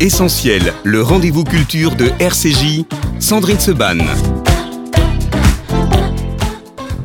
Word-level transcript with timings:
Essentiel, 0.00 0.72
le 0.82 1.02
rendez-vous 1.02 1.44
culture 1.44 1.94
de 1.94 2.06
RCJ, 2.18 2.84
Sandrine 3.20 3.58
Seban. 3.58 3.98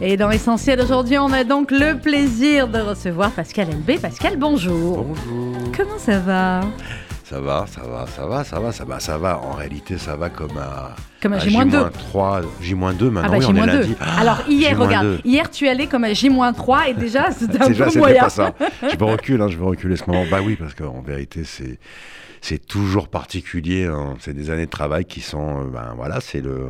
Et 0.01 0.17
dans 0.17 0.31
Essentiel 0.31 0.81
aujourd'hui, 0.81 1.17
on 1.17 1.31
a 1.31 1.43
donc 1.43 1.71
le 1.71 1.97
plaisir 1.99 2.67
de 2.67 2.79
recevoir 2.79 3.31
Pascal 3.31 3.67
LB. 3.69 3.99
Pascal, 4.01 4.37
bonjour. 4.37 5.03
Bonjour. 5.03 5.57
Comment 5.75 5.97
ça 5.99 6.19
va? 6.19 6.61
Ça 7.23 7.39
va, 7.39 7.65
ça 7.67 7.81
va, 7.81 8.07
ça 8.07 8.25
va, 8.25 8.43
ça 8.43 8.59
va, 8.59 8.71
ça 8.71 8.85
va, 8.85 8.99
ça 8.99 9.17
va. 9.19 9.39
En 9.39 9.51
réalité, 9.53 9.97
ça 9.99 10.15
va 10.15 10.29
comme 10.29 10.57
à, 10.57 10.95
Comme 11.21 11.33
à 11.33 11.35
à 11.35 11.39
J-2. 11.39 11.69
J-3, 11.69 12.41
J-2 12.61 12.75
maintenant. 12.75 13.21
Ah 13.23 13.29
bah 13.29 13.37
oui, 13.39 13.45
on 13.47 13.55
est 13.55 13.59
J-2. 13.61 13.65
lundi. 13.67 13.95
Alors 14.17 14.41
hier, 14.49 14.71
J-2. 14.71 14.77
regarde, 14.83 15.19
hier 15.23 15.51
tu 15.51 15.67
allais 15.67 15.85
comme 15.85 16.05
à 16.05 16.13
J-3 16.13 16.89
et 16.89 16.93
déjà 16.95 17.29
c'était 17.31 17.61
un 17.63 17.67
Déjà, 17.67 17.85
peu 17.85 17.99
moyen. 17.99 18.23
pas 18.23 18.29
ça. 18.29 18.53
Je 18.81 18.97
me 18.97 19.03
recule, 19.11 19.41
hein, 19.43 19.47
je 19.47 19.57
me 19.57 19.63
recule 19.65 19.95
ce 19.95 20.03
moment. 20.07 20.23
Bah 20.31 20.39
oui, 20.43 20.55
parce 20.59 20.73
qu'en 20.73 21.01
vérité, 21.05 21.43
c'est 21.45 21.77
c'est 22.41 22.65
toujours 22.65 23.07
particulier. 23.09 23.85
hein. 23.85 24.15
C'est 24.19 24.33
des 24.33 24.49
années 24.49 24.65
de 24.65 24.71
travail 24.71 25.05
qui 25.05 25.21
sont, 25.21 25.65
euh, 25.65 25.69
ben 25.69 25.93
voilà, 25.95 26.21
c'est 26.21 26.41
le 26.41 26.67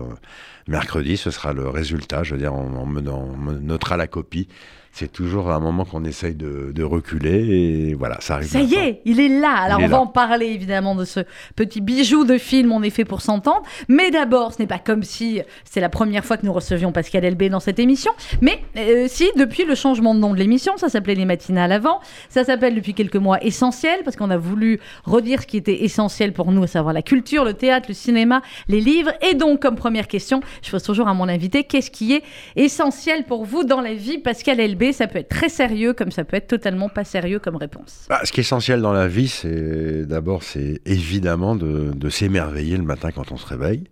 mercredi, 0.68 1.18
ce 1.18 1.32
sera 1.32 1.54
le 1.54 1.68
résultat. 1.70 2.24
Je 2.24 2.34
veux 2.36 2.40
dire, 2.40 2.54
on, 2.54 2.88
on 2.88 3.08
on 3.08 3.38
notera 3.60 3.98
la 3.98 4.08
copie. 4.08 4.48
C'est 4.92 5.12
toujours 5.12 5.52
un 5.52 5.60
moment 5.60 5.86
qu'on 5.86 6.04
essaye 6.04 6.36
de, 6.36 6.72
de 6.74 6.84
reculer 6.84 7.90
et 7.90 7.94
voilà, 7.94 8.18
ça 8.22 8.36
arrive. 8.36 8.50
Ça 8.50 8.62
y 8.62 8.74
est, 8.76 9.02
il 9.06 9.20
est 9.20 9.30
là. 9.40 9.56
Alors 9.56 9.80
Il 9.80 9.86
on 9.86 9.88
va 9.88 9.98
là. 9.98 10.02
en 10.02 10.08
parler 10.08 10.48
évidemment 10.48 10.96
de 10.96 11.06
ce 11.06 11.22
petit 11.56 11.80
bijou 11.80 12.26
de 12.26 12.38
film 12.38 12.72
On 12.72 12.82
est 12.84 12.90
fait 12.90 13.06
pour 13.06 13.22
s'entendre. 13.22 13.62
Mais 13.88 14.12
d'abord, 14.12 14.54
ce 14.54 14.62
n'est 14.62 14.68
pas 14.68 14.80
comme 14.80 15.04
si 15.04 15.42
c'est 15.64 15.80
la 15.80 15.90
première 15.90 16.26
fois 16.26 16.38
que 16.38 16.46
nous 16.46 16.52
recevions 16.54 16.92
Pascal 16.92 17.24
Elbé 17.24 17.50
dans 17.50 17.60
cette 17.60 17.80
émission. 17.80 18.12
Mais 18.42 18.62
euh, 18.78 19.06
si, 19.08 19.30
depuis 19.38 19.64
le 19.64 19.76
changement 19.76 20.14
de 20.16 20.20
nom 20.20 20.34
de 20.34 20.40
l'émission, 20.40 20.74
ça 20.78 20.90
s'appelait 20.90 21.16
Les 21.16 21.26
Matinales 21.26 21.72
avant, 21.72 22.00
ça 22.30 22.44
s'appelle 22.44 22.76
depuis 22.76 22.94
quelques 22.94 23.16
mois 23.16 23.42
Essentiel, 23.44 24.00
parce 24.04 24.16
qu'on 24.16 24.32
a 24.32 24.38
voulu 24.38 24.80
redire 25.06 25.42
ce 25.42 25.48
qui 25.48 25.58
était 25.58 25.84
essentiel 25.84 26.34
pour 26.34 26.52
nous, 26.52 26.64
à 26.64 26.68
savoir 26.68 26.94
la 26.94 27.02
culture, 27.04 27.46
le 27.46 27.54
théâtre, 27.54 27.86
le 27.90 27.94
cinéma, 27.94 28.42
les 28.68 28.82
livres. 28.82 29.12
Et 29.30 29.36
donc, 29.36 29.62
comme 29.62 29.76
première 29.76 30.08
question, 30.08 30.42
je 30.64 30.72
pose 30.72 30.84
toujours 30.84 31.08
à 31.08 31.14
mon 31.14 31.28
invité, 31.30 31.64
qu'est-ce 31.64 31.92
qui 31.92 32.14
est 32.14 32.24
essentiel 32.56 33.24
pour 33.26 33.46
vous 33.46 33.64
dans 33.64 33.82
la 33.82 33.94
vie 33.94 34.18
Pascal 34.18 34.60
Elbé, 34.60 34.79
ça 34.94 35.08
peut 35.08 35.20
être 35.20 35.30
très 35.30 35.50
sérieux, 35.50 35.94
comme 35.94 36.12
ça 36.12 36.24
peut 36.24 36.38
être 36.38 36.48
totalement 36.48 36.90
pas 36.90 37.04
sérieux 37.04 37.40
comme 37.40 37.56
réponse. 37.56 38.06
Bah, 38.10 38.22
ce 38.24 38.32
qui 38.32 38.40
est 38.40 38.44
essentiel 38.44 38.82
dans 38.82 38.94
la 38.94 39.08
vie, 39.08 39.28
c'est 39.28 40.06
d'abord, 40.06 40.44
c'est 40.44 40.82
évidemment 40.86 41.56
de, 41.56 41.92
de 41.94 42.10
s'émerveiller 42.10 42.78
le 42.78 42.84
matin 42.84 43.12
quand 43.12 43.32
on 43.32 43.38
se 43.38 43.46
réveille, 43.46 43.84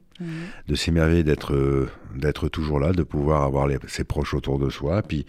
de 0.68 0.76
s'émerveiller 0.76 1.24
d'être 1.24 1.54
euh, 1.54 1.90
d'être 2.16 2.48
toujours 2.50 2.80
là, 2.80 2.92
de 2.92 3.04
pouvoir 3.04 3.44
avoir 3.44 3.68
les- 3.68 3.78
ses 3.88 4.04
proches 4.04 4.34
autour 4.34 4.58
de 4.58 4.70
soi. 4.70 5.02
Puis, 5.04 5.26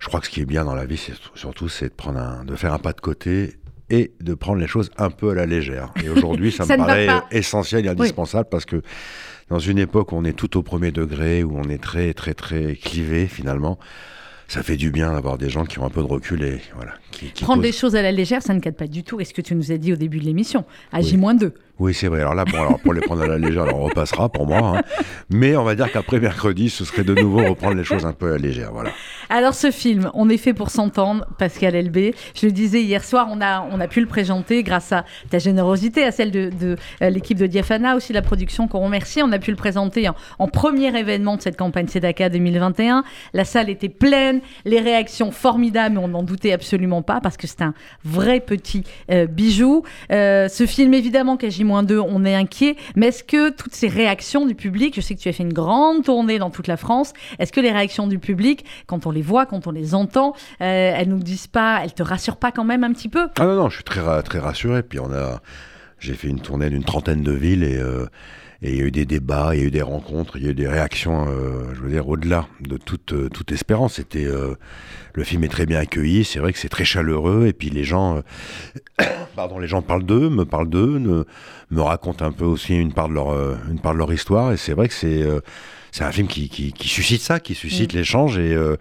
je 0.00 0.06
crois 0.08 0.18
que 0.20 0.26
ce 0.26 0.30
qui 0.30 0.40
est 0.40 0.46
bien 0.46 0.64
dans 0.64 0.74
la 0.74 0.86
vie, 0.86 0.96
c'est 0.96 1.12
surtout 1.34 1.68
c'est 1.68 1.88
de 1.90 1.94
prendre 1.94 2.18
un, 2.18 2.44
de 2.44 2.56
faire 2.56 2.72
un 2.72 2.78
pas 2.80 2.92
de 2.92 3.00
côté 3.00 3.54
et 3.90 4.12
de 4.20 4.34
prendre 4.34 4.58
les 4.60 4.66
choses 4.66 4.90
un 4.98 5.10
peu 5.10 5.30
à 5.30 5.34
la 5.34 5.46
légère. 5.46 5.92
Et 6.04 6.08
aujourd'hui, 6.08 6.50
ça, 6.52 6.64
Ça 6.66 6.76
me 6.76 6.84
paraît 6.84 7.06
essentiel 7.30 7.86
et 7.86 7.88
indispensable 7.88 8.48
parce 8.50 8.64
que 8.64 8.82
dans 9.48 9.58
une 9.60 9.78
époque 9.78 10.12
où 10.12 10.16
on 10.16 10.24
est 10.24 10.34
tout 10.36 10.56
au 10.58 10.62
premier 10.62 10.90
degré, 10.90 11.42
où 11.44 11.56
on 11.58 11.68
est 11.70 11.82
très 11.82 12.12
très 12.12 12.34
très 12.34 12.74
clivé 12.74 13.26
finalement. 13.28 13.78
Ça 14.48 14.62
fait 14.62 14.76
du 14.76 14.90
bien 14.90 15.12
d'avoir 15.12 15.36
des 15.36 15.50
gens 15.50 15.64
qui 15.66 15.78
ont 15.78 15.84
un 15.84 15.90
peu 15.90 16.00
de 16.00 16.06
recul 16.06 16.42
et 16.42 16.60
voilà. 16.74 16.94
Qui, 17.10 17.26
qui 17.26 17.44
Prendre 17.44 17.60
posent- 17.60 17.66
les 17.66 17.72
choses 17.72 17.94
à 17.96 18.00
la 18.02 18.10
légère, 18.12 18.42
ça 18.42 18.54
ne 18.54 18.60
cadre 18.60 18.76
pas 18.78 18.86
du 18.86 19.04
tout. 19.04 19.20
Est-ce 19.20 19.34
que 19.34 19.42
tu 19.42 19.54
nous 19.54 19.72
as 19.72 19.76
dit 19.76 19.92
au 19.92 19.96
début 19.96 20.18
de 20.20 20.24
l'émission 20.24 20.64
À 20.90 21.00
Oui. 21.00 21.04
J-2. 21.04 21.52
Oui, 21.78 21.94
c'est 21.94 22.08
vrai. 22.08 22.20
Alors 22.20 22.34
là, 22.34 22.44
pour 22.82 22.92
les 22.92 23.00
prendre 23.00 23.22
à 23.22 23.26
la 23.26 23.38
légère, 23.38 23.62
alors 23.62 23.78
on 23.80 23.84
repassera 23.84 24.28
pour 24.28 24.46
moi. 24.46 24.78
hein. 24.78 24.82
Mais 25.30 25.56
on 25.56 25.62
va 25.62 25.76
dire 25.76 25.90
qu'après 25.92 26.18
mercredi, 26.18 26.70
ce 26.70 26.84
serait 26.84 27.04
de 27.04 27.14
nouveau 27.14 27.38
reprendre 27.38 27.76
les 27.76 27.84
choses 27.84 28.04
un 28.04 28.12
peu 28.12 28.26
à 28.26 28.30
la 28.32 28.38
légère. 28.38 28.72
Voilà. 28.72 28.90
Alors 29.30 29.54
ce 29.54 29.70
film, 29.70 30.10
on 30.14 30.28
est 30.28 30.38
fait 30.38 30.54
pour 30.54 30.70
s'entendre, 30.70 31.26
Pascal 31.38 31.74
Elbé. 31.76 32.14
Je 32.34 32.46
le 32.46 32.52
disais 32.52 32.82
hier 32.82 33.04
soir, 33.04 33.28
on 33.30 33.40
a, 33.40 33.60
on 33.70 33.78
a 33.78 33.86
pu 33.86 34.00
le 34.00 34.06
présenter 34.06 34.62
grâce 34.62 34.90
à 34.90 35.04
ta 35.30 35.38
générosité, 35.38 36.02
à 36.02 36.10
celle 36.10 36.30
de, 36.30 36.50
euh, 37.02 37.10
l'équipe 37.10 37.38
de 37.38 37.46
Diafana, 37.46 37.94
aussi 37.94 38.12
la 38.12 38.22
production 38.22 38.66
qu'on 38.66 38.80
remercie. 38.80 39.22
On 39.22 39.30
a 39.30 39.38
pu 39.38 39.50
le 39.50 39.56
présenter 39.56 40.08
en, 40.08 40.48
premier 40.48 40.98
événement 40.98 41.36
de 41.36 41.42
cette 41.42 41.56
campagne 41.56 41.86
Sedaka 41.86 42.28
2021. 42.30 43.04
La 43.34 43.44
salle 43.44 43.70
était 43.70 43.88
pleine, 43.88 44.40
les 44.64 44.80
réactions 44.80 45.30
formidables, 45.30 45.98
on 45.98 46.08
n'en 46.08 46.22
doutait 46.22 46.52
absolument 46.52 47.02
pas 47.02 47.20
parce 47.20 47.36
que 47.36 47.46
c'est 47.46 47.62
un 47.62 47.74
vrai 48.04 48.40
petit 48.40 48.82
euh, 49.10 49.26
bijou. 49.26 49.84
Euh, 50.10 50.48
ce 50.48 50.66
film, 50.66 50.94
évidemment, 50.94 51.36
qu'à 51.68 51.80
J-2, 51.80 51.98
on 52.00 52.24
est 52.24 52.34
inquiet, 52.34 52.76
mais 52.96 53.08
est-ce 53.08 53.24
que 53.24 53.50
toutes 53.50 53.74
ces 53.74 53.88
réactions 53.88 54.46
du 54.46 54.54
public, 54.54 54.94
je 54.94 55.00
sais 55.00 55.14
que 55.14 55.20
tu 55.20 55.28
as 55.28 55.32
fait 55.32 55.42
une 55.42 55.52
grande 55.52 56.04
tournée 56.04 56.38
dans 56.38 56.50
toute 56.50 56.66
la 56.66 56.76
France, 56.76 57.12
est-ce 57.38 57.52
que 57.52 57.60
les 57.60 57.72
réactions 57.72 58.06
du 58.06 58.18
public, 58.18 58.64
quand 58.86 59.06
on 59.06 59.10
les 59.10 59.22
voit, 59.22 59.46
quand 59.46 59.66
on 59.66 59.70
les 59.70 59.94
entend, 59.94 60.34
euh, 60.60 60.92
elles 60.96 61.08
nous 61.08 61.18
disent 61.18 61.46
pas, 61.46 61.80
elles 61.82 61.94
te 61.94 62.02
rassurent 62.02 62.36
pas 62.36 62.52
quand 62.52 62.64
même 62.64 62.84
un 62.84 62.92
petit 62.92 63.08
peu? 63.08 63.28
Ah 63.38 63.44
non, 63.44 63.54
non, 63.54 63.68
je 63.68 63.76
suis 63.76 63.84
très, 63.84 64.22
très 64.22 64.38
rassuré. 64.38 64.82
Puis 64.82 64.98
on 65.00 65.12
a, 65.12 65.40
j'ai 65.98 66.14
fait 66.14 66.28
une 66.28 66.40
tournée 66.40 66.70
d'une 66.70 66.84
trentaine 66.84 67.22
de 67.22 67.32
villes 67.32 67.64
et, 67.64 67.76
euh, 67.76 68.06
et 68.60 68.70
il 68.72 68.76
y 68.76 68.80
a 68.80 68.84
eu 68.84 68.90
des 68.90 69.04
débats, 69.06 69.50
il 69.54 69.60
y 69.60 69.62
a 69.62 69.66
eu 69.66 69.70
des 69.70 69.82
rencontres, 69.82 70.36
il 70.36 70.44
y 70.44 70.48
a 70.48 70.50
eu 70.50 70.54
des 70.54 70.66
réactions, 70.66 71.26
euh, 71.28 71.72
je 71.74 71.80
veux 71.80 71.90
dire, 71.90 72.08
au-delà 72.08 72.48
de 72.60 72.76
toute, 72.76 73.12
euh, 73.12 73.28
toute 73.28 73.52
espérance. 73.52 73.94
C'était, 73.94 74.24
euh, 74.26 74.54
le 75.14 75.22
film 75.24 75.44
est 75.44 75.48
très 75.48 75.64
bien 75.64 75.78
accueilli, 75.78 76.24
c'est 76.24 76.40
vrai 76.40 76.52
que 76.52 76.58
c'est 76.58 76.68
très 76.68 76.84
chaleureux 76.84 77.46
et 77.46 77.52
puis 77.52 77.70
les 77.70 77.84
gens, 77.84 78.16
euh, 79.00 79.04
pardon, 79.36 79.58
les 79.60 79.68
gens 79.68 79.80
parlent 79.82 80.02
d'eux, 80.04 80.28
me 80.28 80.44
parlent 80.44 80.68
d'eux, 80.70 80.98
ne- 80.98 81.24
me 81.70 81.80
racontent 81.82 82.24
un 82.24 82.32
peu 82.32 82.44
aussi 82.44 82.74
une 82.76 82.92
part 82.92 83.08
de 83.08 83.14
leur, 83.14 83.30
euh, 83.30 83.54
une 83.70 83.78
part 83.78 83.92
de 83.92 83.98
leur 83.98 84.12
histoire 84.12 84.52
et 84.52 84.56
c'est 84.56 84.72
vrai 84.74 84.88
que 84.88 84.94
c'est, 84.94 85.22
euh, 85.22 85.40
c'est 85.92 86.04
un 86.04 86.10
film 86.12 86.26
qui, 86.26 86.48
qui, 86.48 86.72
qui 86.72 86.88
suscite 86.88 87.22
ça, 87.22 87.38
qui 87.40 87.54
suscite 87.54 87.92
l'échange 87.92 88.38
et 88.38 88.54
euh, 88.54 88.76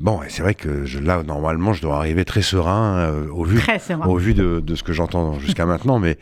Bon, 0.00 0.18
c'est 0.28 0.42
vrai 0.42 0.56
que 0.56 0.84
je, 0.86 0.98
là, 0.98 1.22
normalement, 1.22 1.72
je 1.72 1.80
dois 1.80 1.98
arriver 1.98 2.24
très 2.24 2.42
serein 2.42 2.96
euh, 2.98 3.28
au 3.30 3.44
vu, 3.44 3.60
Très 3.60 3.78
serein. 3.78 4.04
au 4.06 4.16
vu 4.16 4.34
de, 4.34 4.58
de 4.58 4.74
ce 4.74 4.82
que 4.82 4.92
j'entends 4.92 5.38
jusqu'à 5.38 5.66
maintenant, 5.72 6.00
mais 6.00 6.18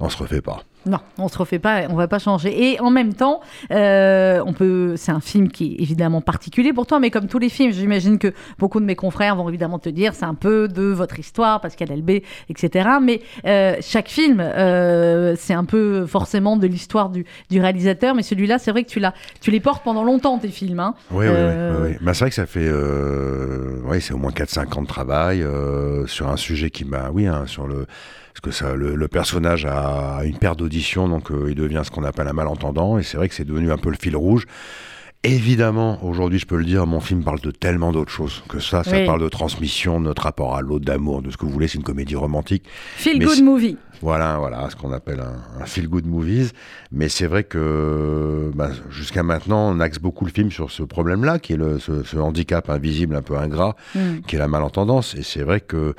on 0.00 0.10
se 0.10 0.18
refait 0.18 0.42
pas. 0.42 0.64
Non, 0.86 0.98
on 1.18 1.26
se 1.26 1.36
refait 1.36 1.58
pas, 1.58 1.82
on 1.90 1.94
va 1.94 2.06
pas 2.06 2.20
changer. 2.20 2.70
Et 2.70 2.80
en 2.80 2.90
même 2.90 3.12
temps, 3.12 3.40
euh, 3.72 4.40
on 4.46 4.52
peut, 4.52 4.94
c'est 4.96 5.10
un 5.10 5.20
film 5.20 5.48
qui 5.48 5.72
est 5.72 5.82
évidemment 5.82 6.20
particulier 6.20 6.72
pour 6.72 6.86
toi, 6.86 7.00
mais 7.00 7.10
comme 7.10 7.26
tous 7.26 7.40
les 7.40 7.48
films, 7.48 7.72
j'imagine 7.72 8.18
que 8.18 8.32
beaucoup 8.58 8.78
de 8.78 8.84
mes 8.84 8.94
confrères 8.94 9.34
vont 9.34 9.48
évidemment 9.48 9.80
te 9.80 9.88
dire, 9.88 10.14
c'est 10.14 10.24
un 10.24 10.34
peu 10.34 10.68
de 10.68 10.84
votre 10.84 11.18
histoire, 11.18 11.60
Pascal 11.60 11.90
Elbé, 11.90 12.22
etc. 12.48 12.88
Mais 13.02 13.20
euh, 13.46 13.76
chaque 13.80 14.08
film, 14.08 14.38
euh, 14.40 15.34
c'est 15.36 15.54
un 15.54 15.64
peu 15.64 16.06
forcément 16.06 16.56
de 16.56 16.68
l'histoire 16.68 17.10
du, 17.10 17.26
du 17.50 17.60
réalisateur, 17.60 18.14
mais 18.14 18.22
celui-là, 18.22 18.58
c'est 18.60 18.70
vrai 18.70 18.84
que 18.84 18.90
tu 18.90 19.00
l'as, 19.00 19.14
tu 19.40 19.50
les 19.50 19.60
portes 19.60 19.82
pendant 19.82 20.04
longtemps 20.04 20.38
tes 20.38 20.48
films. 20.48 20.78
Hein. 20.78 20.94
Oui, 21.10 21.26
oui, 21.26 21.34
oui, 21.34 21.76
oui. 21.82 21.96
Bah, 22.00 22.14
c'est 22.14 22.20
vrai 22.20 22.30
que 22.30 22.36
ça 22.36 22.46
fait, 22.46 22.70
ouais, 22.70 23.98
c'est 23.98 24.14
au 24.14 24.18
moins 24.18 24.30
4-5 24.30 24.78
ans 24.78 24.82
de 24.82 24.86
travail 24.86 25.44
sur 26.06 26.28
un 26.28 26.36
sujet 26.36 26.70
qui 26.70 26.84
m'a, 26.84 27.10
oui, 27.10 27.26
hein, 27.26 27.44
sur 27.46 27.66
le, 27.66 27.86
parce 28.36 28.40
que 28.42 28.50
ça, 28.50 28.74
le, 28.74 28.94
le 28.94 29.08
personnage 29.08 29.64
a 29.64 30.20
une 30.24 30.36
paire 30.36 30.56
d'auditions, 30.56 31.08
donc 31.08 31.30
euh, 31.30 31.46
il 31.48 31.54
devient 31.54 31.80
ce 31.84 31.90
qu'on 31.90 32.04
appelle 32.04 32.28
un 32.28 32.34
malentendant, 32.34 32.98
et 32.98 33.02
c'est 33.02 33.16
vrai 33.16 33.28
que 33.30 33.34
c'est 33.34 33.46
devenu 33.46 33.72
un 33.72 33.78
peu 33.78 33.88
le 33.88 33.96
fil 33.98 34.14
rouge. 34.14 34.44
Évidemment, 35.24 36.04
aujourd'hui, 36.04 36.38
je 36.38 36.46
peux 36.46 36.56
le 36.56 36.64
dire, 36.64 36.86
mon 36.86 37.00
film 37.00 37.24
parle 37.24 37.40
de 37.40 37.50
tellement 37.50 37.90
d'autres 37.90 38.12
choses 38.12 38.44
que 38.48 38.60
ça. 38.60 38.84
Ça 38.84 38.92
Oui. 38.92 39.06
parle 39.06 39.20
de 39.22 39.28
transmission, 39.28 39.98
de 39.98 40.04
notre 40.04 40.22
rapport 40.22 40.54
à 40.54 40.60
l'autre, 40.60 40.84
d'amour, 40.84 41.20
de 41.22 41.30
ce 41.30 41.36
que 41.36 41.46
vous 41.46 41.50
voulez. 41.50 41.66
C'est 41.66 41.78
une 41.78 41.82
comédie 41.84 42.14
romantique. 42.14 42.64
Feel 42.96 43.18
Mais 43.18 43.24
good 43.24 43.42
movie. 43.42 43.76
Voilà, 44.02 44.36
voilà, 44.38 44.68
ce 44.70 44.76
qu'on 44.76 44.92
appelle 44.92 45.20
un, 45.20 45.62
un 45.62 45.64
feel 45.64 45.88
good 45.88 46.06
movies. 46.06 46.52
Mais 46.92 47.08
c'est 47.08 47.26
vrai 47.26 47.42
que 47.42 48.52
bah, 48.54 48.68
jusqu'à 48.90 49.22
maintenant, 49.24 49.68
on 49.74 49.80
axe 49.80 49.98
beaucoup 49.98 50.26
le 50.26 50.30
film 50.30 50.52
sur 50.52 50.70
ce 50.70 50.82
problème-là, 50.84 51.38
qui 51.40 51.54
est 51.54 51.56
le, 51.56 51.80
ce, 51.80 52.04
ce 52.04 52.18
handicap 52.18 52.68
invisible, 52.70 53.16
un 53.16 53.22
peu 53.22 53.36
ingrat, 53.36 53.74
Mm. 53.96 54.20
qui 54.28 54.36
est 54.36 54.38
la 54.38 54.48
malentendance. 54.48 55.14
Et 55.16 55.22
c'est 55.22 55.42
vrai 55.42 55.60
que 55.60 55.94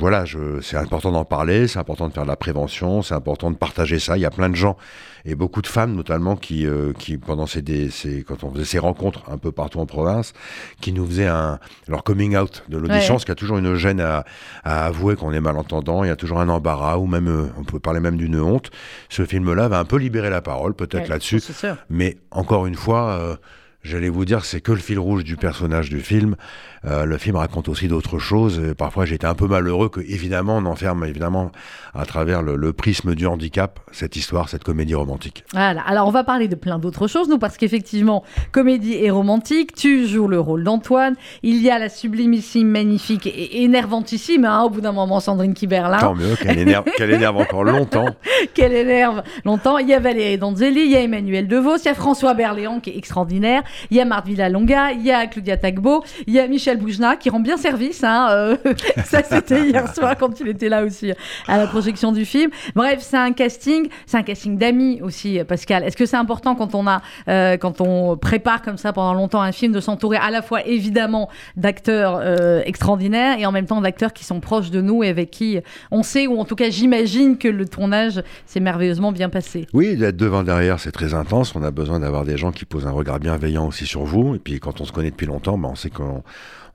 voilà, 0.00 0.24
c'est 0.60 0.76
important 0.76 1.12
d'en 1.12 1.24
parler, 1.24 1.68
c'est 1.68 1.78
important 1.78 2.08
de 2.08 2.12
faire 2.12 2.24
de 2.24 2.28
la 2.28 2.34
prévention, 2.36 3.00
c'est 3.02 3.14
important 3.14 3.50
de 3.52 3.56
partager 3.56 4.00
ça. 4.00 4.16
Il 4.16 4.20
y 4.20 4.24
a 4.26 4.30
plein 4.30 4.48
de 4.48 4.56
gens 4.56 4.76
et 5.24 5.36
beaucoup 5.36 5.62
de 5.62 5.68
femmes 5.68 5.94
notamment 5.94 6.34
qui, 6.34 6.66
euh, 6.66 6.92
qui 6.92 7.16
pendant 7.16 7.46
ces, 7.46 7.62
des- 7.62 7.88
ces- 7.90 8.24
quand 8.24 8.42
on 8.42 8.50
faisait 8.52 8.64
ces 8.64 8.80
rencontres 8.80 9.22
un 9.30 9.38
peu 9.38 9.52
partout 9.52 9.78
en 9.78 9.86
province, 9.86 10.32
qui 10.80 10.92
nous 10.92 11.06
faisaient 11.06 11.28
un, 11.28 11.60
leur 11.86 12.02
coming 12.02 12.36
out 12.36 12.64
de 12.68 12.76
l'audition, 12.76 13.14
Ouais. 13.14 13.18
parce 13.18 13.24
qu'il 13.24 13.30
y 13.30 13.32
a 13.32 13.36
toujours 13.36 13.58
une 13.58 13.76
gêne 13.76 14.00
à, 14.00 14.24
à 14.64 14.86
avouer 14.86 15.14
qu'on 15.14 15.32
est 15.32 15.40
malentendant, 15.40 16.02
il 16.02 16.08
y 16.08 16.10
a 16.10 16.16
toujours 16.16 16.40
un 16.40 16.48
embarras 16.48 16.96
ou 16.98 17.06
même, 17.06 17.28
euh, 17.28 17.46
on 17.56 17.62
peut 17.62 17.78
parler 17.78 18.00
même 18.00 18.16
d'une 18.16 18.40
honte. 18.40 18.70
Ce 19.10 19.24
film-là 19.24 19.68
va 19.68 19.78
un 19.78 19.84
peu 19.84 19.96
libérer 19.96 20.30
la 20.30 20.42
parole, 20.42 20.74
peut-être 20.74 21.04
Ouais, 21.04 21.08
là-dessus. 21.08 21.40
Mais 21.88 22.16
encore 22.32 22.66
une 22.66 22.74
fois, 22.74 23.10
euh, 23.10 23.36
j'allais 23.82 24.08
vous 24.08 24.24
dire, 24.24 24.44
c'est 24.44 24.60
que 24.60 24.72
le 24.72 24.78
fil 24.78 24.98
rouge 24.98 25.24
du 25.24 25.36
personnage 25.36 25.90
du 25.90 26.00
film. 26.00 26.36
Euh, 26.84 27.04
le 27.04 27.16
film 27.16 27.36
raconte 27.36 27.68
aussi 27.68 27.86
d'autres 27.86 28.18
choses. 28.18 28.60
Et 28.60 28.74
parfois, 28.74 29.04
j'étais 29.04 29.26
un 29.26 29.34
peu 29.34 29.46
malheureux 29.46 29.88
que, 29.88 30.00
évidemment, 30.00 30.56
on 30.56 30.66
enferme 30.66 31.04
évidemment 31.04 31.52
à 31.94 32.04
travers 32.06 32.42
le, 32.42 32.56
le 32.56 32.72
prisme 32.72 33.14
du 33.14 33.26
handicap 33.26 33.80
cette 33.92 34.16
histoire, 34.16 34.48
cette 34.48 34.64
comédie 34.64 34.94
romantique. 34.94 35.44
Voilà. 35.52 35.82
Alors, 35.82 36.08
on 36.08 36.10
va 36.10 36.24
parler 36.24 36.48
de 36.48 36.54
plein 36.54 36.78
d'autres 36.78 37.06
choses, 37.06 37.28
nous, 37.28 37.38
parce 37.38 37.56
qu'effectivement, 37.56 38.24
comédie 38.50 38.94
et 38.94 39.10
romantique, 39.10 39.74
tu 39.74 40.06
joues 40.06 40.28
le 40.28 40.40
rôle 40.40 40.64
d'Antoine. 40.64 41.14
Il 41.42 41.62
y 41.62 41.70
a 41.70 41.78
la 41.78 41.88
sublimissime, 41.88 42.68
magnifique 42.68 43.26
et 43.26 43.62
énervantissime, 43.62 44.44
hein, 44.44 44.62
au 44.62 44.70
bout 44.70 44.80
d'un 44.80 44.92
moment, 44.92 45.20
Sandrine 45.20 45.54
Kiberlin, 45.54 45.98
Tant 45.98 46.14
mieux 46.14 46.34
qu'elle 46.36 46.58
énerve, 46.58 46.84
qu'elle 46.96 47.12
énerve 47.12 47.36
encore 47.36 47.64
longtemps. 47.64 48.06
qu'elle 48.54 48.72
énerve 48.72 49.22
longtemps. 49.44 49.78
Il 49.78 49.88
y 49.88 49.94
a 49.94 50.00
Valérie 50.00 50.38
Donzelli, 50.38 50.82
il 50.82 50.90
y 50.90 50.96
a 50.96 51.00
Emmanuel 51.00 51.46
DeVos, 51.46 51.76
il 51.78 51.84
y 51.86 51.88
a 51.88 51.94
François 51.94 52.34
Berléand, 52.34 52.80
qui 52.80 52.90
est 52.90 52.96
extraordinaire. 52.96 53.62
Il 53.90 53.96
y 53.96 54.00
a 54.00 54.04
Marthe 54.04 54.28
Longa, 54.50 54.92
il 54.92 55.04
y 55.04 55.10
a 55.10 55.26
Claudia 55.26 55.56
Tagbo, 55.56 56.04
il 56.26 56.34
y 56.34 56.40
a 56.40 56.46
Michel 56.46 56.78
Boujna 56.78 57.16
qui 57.16 57.30
rend 57.30 57.40
bien 57.40 57.56
service. 57.56 58.02
Hein, 58.04 58.28
euh, 58.30 58.56
ça, 59.04 59.22
c'était 59.22 59.68
hier 59.68 59.92
soir 59.94 60.16
quand 60.18 60.38
il 60.40 60.48
était 60.48 60.68
là 60.68 60.84
aussi 60.84 61.12
à 61.48 61.58
la 61.58 61.66
projection 61.66 62.12
du 62.12 62.24
film. 62.24 62.50
Bref, 62.74 62.98
c'est 63.00 63.16
un 63.16 63.32
casting, 63.32 63.88
c'est 64.06 64.16
un 64.16 64.22
casting 64.22 64.58
d'amis 64.58 65.00
aussi, 65.02 65.40
Pascal. 65.46 65.84
Est-ce 65.84 65.96
que 65.96 66.06
c'est 66.06 66.16
important 66.16 66.54
quand 66.54 66.74
on 66.74 66.86
a, 66.86 67.02
euh, 67.28 67.56
quand 67.56 67.80
on 67.80 68.16
prépare 68.16 68.62
comme 68.62 68.76
ça 68.76 68.92
pendant 68.92 69.14
longtemps 69.14 69.42
un 69.42 69.52
film 69.52 69.72
de 69.72 69.80
s'entourer 69.80 70.16
à 70.16 70.30
la 70.30 70.42
fois 70.42 70.66
évidemment 70.66 71.28
d'acteurs 71.56 72.20
euh, 72.22 72.62
extraordinaires 72.64 73.38
et 73.38 73.46
en 73.46 73.52
même 73.52 73.66
temps 73.66 73.80
d'acteurs 73.80 74.12
qui 74.12 74.24
sont 74.24 74.40
proches 74.40 74.70
de 74.70 74.80
nous 74.80 75.02
et 75.02 75.08
avec 75.08 75.30
qui 75.30 75.58
on 75.90 76.02
sait 76.02 76.26
ou 76.26 76.38
en 76.38 76.44
tout 76.44 76.56
cas 76.56 76.70
j'imagine 76.70 77.38
que 77.38 77.48
le 77.48 77.66
tournage 77.66 78.22
s'est 78.46 78.60
merveilleusement 78.60 79.12
bien 79.12 79.28
passé. 79.28 79.66
Oui, 79.72 79.96
d'être 79.96 80.16
devant 80.16 80.42
derrière, 80.42 80.80
c'est 80.80 80.92
très 80.92 81.14
intense. 81.14 81.54
On 81.54 81.62
a 81.62 81.70
besoin 81.70 82.00
d'avoir 82.00 82.24
des 82.24 82.36
gens 82.36 82.52
qui 82.52 82.64
posent 82.64 82.86
un 82.86 82.92
regard 82.92 83.18
bienveillant 83.18 83.61
aussi 83.66 83.86
sur 83.86 84.04
vous. 84.04 84.34
Et 84.34 84.38
puis 84.38 84.60
quand 84.60 84.80
on 84.80 84.84
se 84.84 84.92
connaît 84.92 85.10
depuis 85.10 85.26
longtemps, 85.26 85.58
ben, 85.58 85.68
on 85.68 85.74
sait 85.74 85.90
qu'on 85.90 86.22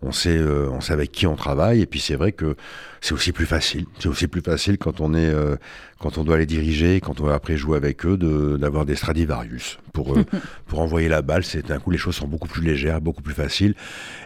on 0.02 0.12
sait, 0.12 0.38
euh, 0.38 0.70
on 0.72 0.80
sait 0.80 0.94
avec 0.94 1.12
qui 1.12 1.26
on 1.28 1.36
travaille. 1.36 1.82
Et 1.82 1.86
puis 1.86 2.00
c'est 2.00 2.16
vrai 2.16 2.32
que 2.32 2.56
c'est 3.02 3.14
aussi 3.14 3.32
plus 3.32 3.46
facile. 3.46 3.86
C'est 4.00 4.08
aussi 4.08 4.28
plus 4.28 4.42
facile 4.42 4.78
quand 4.78 5.02
on 5.02 5.14
est, 5.14 5.30
euh, 5.30 5.56
quand 6.00 6.18
on 6.18 6.24
doit 6.24 6.38
les 6.38 6.46
diriger, 6.46 7.02
quand 7.02 7.20
on 7.22 7.26
va 7.26 7.34
après 7.34 7.58
jouer 7.58 7.78
avec 7.78 8.06
eux, 8.06 8.18
d'avoir 8.60 8.86
des 8.86 8.96
Stradivarius 8.96 9.80
pour 9.94 10.16
euh, 10.16 10.24
pour 10.68 10.80
envoyer 10.80 11.10
la 11.10 11.22
balle. 11.22 11.44
C'est 11.44 11.68
d'un 11.68 11.80
coup 11.80 11.92
les 11.92 11.98
choses 11.98 12.16
sont 12.16 12.28
beaucoup 12.28 12.48
plus 12.48 12.64
légères, 12.64 13.02
beaucoup 13.02 13.22
plus 13.22 13.34
faciles. 13.34 13.76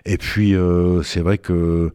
Et 0.05 0.17
puis 0.17 0.55
c'est 1.03 1.21
vrai 1.21 1.37
que 1.37 1.93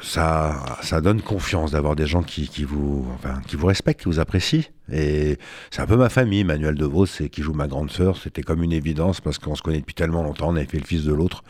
ça, 0.00 0.64
ça 0.82 1.00
donne 1.00 1.20
confiance 1.20 1.72
d'avoir 1.72 1.96
des 1.96 2.06
gens 2.06 2.22
qui, 2.22 2.48
qui, 2.48 2.64
vous, 2.64 3.06
enfin, 3.14 3.40
qui 3.46 3.56
vous 3.56 3.66
respectent, 3.66 4.02
qui 4.02 4.08
vous 4.08 4.20
apprécient. 4.20 4.62
Et 4.92 5.38
c'est 5.70 5.82
un 5.82 5.86
peu 5.86 5.96
ma 5.96 6.08
famille. 6.08 6.44
Manuel 6.44 6.74
Devos, 6.74 7.06
qui 7.06 7.42
joue 7.42 7.54
ma 7.54 7.66
grande 7.66 7.90
sœur. 7.90 8.16
C'était 8.16 8.42
comme 8.42 8.62
une 8.62 8.72
évidence 8.72 9.20
parce 9.20 9.38
qu'on 9.38 9.54
se 9.54 9.62
connaît 9.62 9.80
depuis 9.80 9.94
tellement 9.94 10.22
longtemps. 10.22 10.48
On 10.50 10.56
avait 10.56 10.66
fait 10.66 10.78
le 10.78 10.84
fils 10.84 11.04
de 11.04 11.12
l'autre 11.12 11.42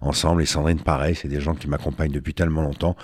ensemble. 0.00 0.42
Et 0.42 0.46
Sandrine, 0.46 0.80
pareil. 0.80 1.14
C'est 1.14 1.28
des 1.28 1.40
gens 1.40 1.54
qui 1.54 1.68
m'accompagnent 1.68 2.12
depuis 2.12 2.34
tellement 2.34 2.62
longtemps. 2.62 2.96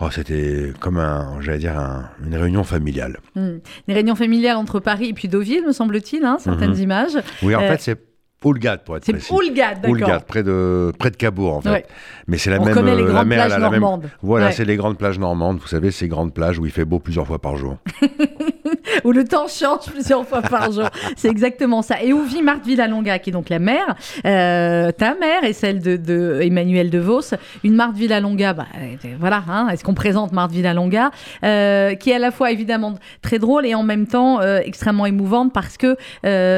Oh, 0.00 0.08
c'était 0.10 0.72
comme 0.80 0.98
un, 0.98 1.40
j'allais 1.40 1.58
dire, 1.58 1.78
une 2.24 2.34
réunion 2.34 2.64
familiale. 2.64 3.18
Hmm. 3.36 3.58
Une 3.86 3.94
réunion 3.94 4.16
familiale 4.16 4.56
entre 4.56 4.80
Paris 4.80 5.10
et 5.10 5.14
puis 5.14 5.28
Deauville, 5.28 5.64
me 5.64 5.72
semble-t-il, 5.72 6.24
hein, 6.24 6.38
certaines 6.40 6.72
mhm. 6.72 6.80
images. 6.80 7.18
Oui, 7.42 7.54
en 7.54 7.62
euh, 7.62 7.68
fait, 7.68 7.80
c'est 7.80 8.11
Oulgade, 8.44 8.84
pour 8.84 8.96
être 8.96 9.04
précis. 9.04 9.26
C'est 9.28 9.34
Oulgade, 9.34 9.80
d'accord. 9.80 9.90
Oulgade, 9.90 10.24
près 10.24 10.42
de, 10.42 10.92
près 10.98 11.10
de 11.10 11.16
Cabourg, 11.16 11.56
en 11.56 11.60
fait. 11.62 11.86
Mais 12.26 12.38
c'est 12.38 12.50
la 12.50 12.60
On 12.60 12.64
même. 12.64 12.84
Les 12.84 12.92
euh, 12.92 13.06
grandes 13.06 13.28
plages 13.28 13.58
normandes. 13.58 14.10
Voilà, 14.22 14.52
c'est 14.52 14.64
les 14.64 14.76
grandes 14.76 14.98
plages 14.98 15.18
normandes. 15.18 15.58
Vous 15.58 15.68
savez, 15.68 15.90
ces 15.90 16.08
grandes 16.08 16.34
plages 16.34 16.58
où 16.58 16.66
il 16.66 16.72
fait 16.72 16.84
beau 16.84 16.98
plusieurs 16.98 17.26
fois 17.26 17.38
par 17.38 17.56
jour. 17.56 17.78
où 19.04 19.12
le 19.12 19.24
temps 19.24 19.46
change 19.48 19.86
plusieurs 19.86 20.26
fois 20.26 20.42
par 20.42 20.70
jour. 20.72 20.88
C'est 21.16 21.28
exactement 21.28 21.82
ça. 21.82 22.02
Et 22.02 22.12
où 22.12 22.22
vit 22.22 22.42
Marthe 22.42 22.64
Villalonga, 22.66 23.18
qui 23.18 23.30
est 23.30 23.32
donc 23.32 23.48
la 23.48 23.58
mère, 23.58 23.94
euh, 24.24 24.92
ta 24.92 25.14
mère 25.14 25.44
et 25.44 25.52
celle 25.52 25.80
de, 25.80 25.96
de 25.96 26.40
Emmanuel 26.42 26.90
De 26.90 26.98
Vos. 26.98 27.34
Une 27.64 27.74
Marthe 27.74 27.96
Villalonga, 27.96 28.52
bah, 28.54 28.66
euh, 28.76 28.96
voilà, 29.18 29.42
hein, 29.48 29.68
est-ce 29.68 29.84
qu'on 29.84 29.94
présente 29.94 30.32
Marthe 30.32 30.52
Villalonga, 30.52 31.10
euh, 31.44 31.94
qui 31.94 32.10
est 32.10 32.14
à 32.14 32.18
la 32.18 32.30
fois 32.30 32.50
évidemment 32.50 32.94
très 33.22 33.38
drôle 33.38 33.66
et 33.66 33.74
en 33.74 33.82
même 33.82 34.06
temps 34.06 34.40
extrêmement 34.40 35.06
émouvante 35.06 35.52
parce 35.52 35.76
que 35.76 35.96